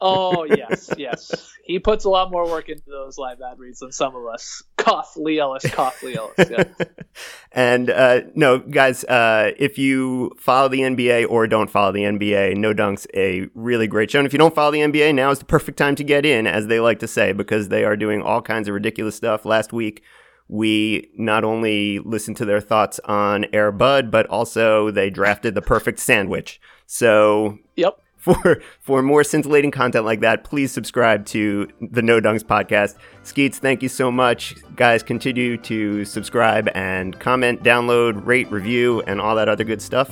Oh 0.01 0.45
yes, 0.45 0.91
yes. 0.97 1.53
He 1.63 1.79
puts 1.79 2.05
a 2.05 2.09
lot 2.09 2.31
more 2.31 2.49
work 2.49 2.69
into 2.69 2.89
those 2.89 3.19
live 3.19 3.41
ad 3.41 3.59
reads 3.59 3.81
than 3.81 3.93
some 3.93 4.17
of 4.17 4.27
us. 4.27 4.63
Cough 4.77 5.15
Leigh 5.17 5.39
Ellis, 5.39 5.65
cough 5.71 6.03
Leigh 6.03 6.17
Ellis. 6.17 6.51
Yeah. 6.51 6.65
and 7.53 7.91
uh, 7.91 8.23
no, 8.35 8.59
guys, 8.59 9.05
uh, 9.05 9.53
if 9.59 9.79
you 9.79 10.33
follow 10.39 10.69
the 10.69 10.81
NBA 10.81 11.29
or 11.29 11.47
don't 11.47 11.71
follow 11.71 11.93
the 11.93 12.03
NBA, 12.03 12.57
No 12.57 12.73
Dunk's 12.73 13.07
a 13.15 13.47
really 13.55 13.87
great 13.87 14.11
show. 14.11 14.19
And 14.19 14.27
if 14.27 14.33
you 14.33 14.39
don't 14.39 14.55
follow 14.55 14.71
the 14.71 14.81
NBA, 14.81 15.15
now 15.15 15.31
is 15.31 15.39
the 15.39 15.45
perfect 15.45 15.77
time 15.77 15.95
to 15.97 16.05
get 16.05 16.25
in, 16.25 16.47
as 16.47 16.67
they 16.67 16.81
like 16.81 16.99
to 17.01 17.09
say, 17.09 17.33
because 17.33 17.69
they 17.69 17.85
are 17.85 17.97
doing 17.97 18.23
all 18.23 18.41
kinds 18.41 18.69
of 18.69 18.75
ridiculous 18.75 19.17
stuff. 19.17 19.45
Last 19.45 19.73
week, 19.73 20.03
we 20.49 21.11
not 21.17 21.45
only 21.45 22.01
listened 22.01 22.37
to 22.39 22.45
their 22.45 22.61
thoughts 22.61 22.99
on 23.05 23.47
Air 23.53 23.71
Bud, 23.71 24.11
but 24.11 24.27
also 24.27 24.91
they 24.91 25.09
drafted 25.09 25.55
the 25.55 25.63
perfect 25.63 26.01
sandwich. 26.01 26.61
So 26.87 27.59
Yep. 27.77 28.01
For 28.21 28.61
for 28.79 29.03
more 29.03 29.25
scintillating 29.25 29.71
content 29.71 30.05
like 30.05 30.21
that, 30.21 30.45
please 30.45 30.71
subscribe 30.71 31.27
to 31.27 31.69
the 31.81 32.03
No 32.03 32.21
Dunks 32.21 32.45
podcast. 32.45 32.97
Skeets, 33.23 33.59
thank 33.59 33.83
you 33.83 33.89
so 33.89 34.13
much. 34.13 34.55
Guys, 34.77 35.03
continue 35.03 35.57
to 35.59 36.05
subscribe 36.05 36.69
and 36.75 37.19
comment, 37.19 37.63
download, 37.63 38.25
rate, 38.25 38.51
review, 38.53 39.03
and 39.03 39.21
all 39.21 39.35
that 39.35 39.49
other 39.49 39.65
good 39.65 39.83
stuff. 39.83 40.11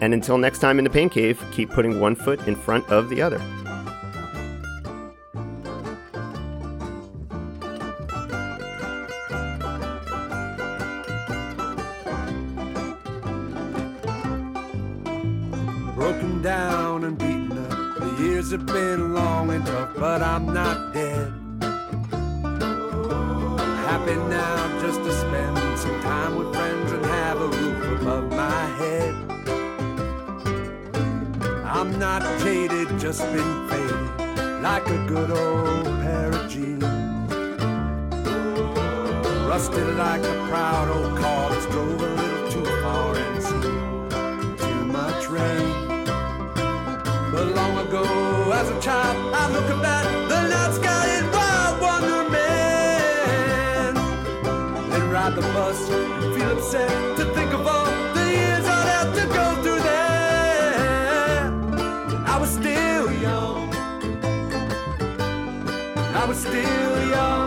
And 0.00 0.12
until 0.12 0.36
next 0.36 0.58
time 0.58 0.78
in 0.78 0.84
the 0.84 0.90
Pain 0.90 1.08
Cave, 1.08 1.42
keep 1.52 1.70
putting 1.70 2.00
one 2.00 2.16
foot 2.16 2.46
in 2.48 2.56
front 2.56 2.86
of 2.90 3.08
the 3.08 3.22
other. 3.22 3.40
Like 34.84 35.00
a 35.00 35.06
good 35.06 35.30
old 35.30 35.84
pair 36.02 36.30
of 36.30 36.50
jeans. 36.50 36.82
Rusted 39.48 39.96
like 39.96 40.22
a 40.22 40.46
proud 40.48 40.88
old 40.88 41.16
car 41.18 41.50
that's 41.50 41.66
drove 41.66 42.00
a 42.00 42.06
little 42.06 42.50
too 42.50 42.64
far 42.82 43.16
and 43.16 43.42
seen 43.42 44.08
too 44.58 44.84
much 44.86 45.28
rain. 45.28 46.04
But 47.32 47.46
long 47.54 47.78
ago, 47.86 48.04
as 48.52 48.68
a 48.68 48.80
child, 48.80 49.34
I 49.34 49.50
look 49.52 49.70
at 49.70 50.28
the 50.28 50.48
night 50.48 50.74
sky 50.74 51.18
in 51.18 51.30
wild 51.32 51.80
wonderment. 51.80 52.34
Then 54.90 55.10
ride 55.10 55.34
the 55.34 55.42
bus 55.42 55.88
feel 55.88 56.58
upset 56.58 57.13
still 66.62 67.10
young. 67.10 67.43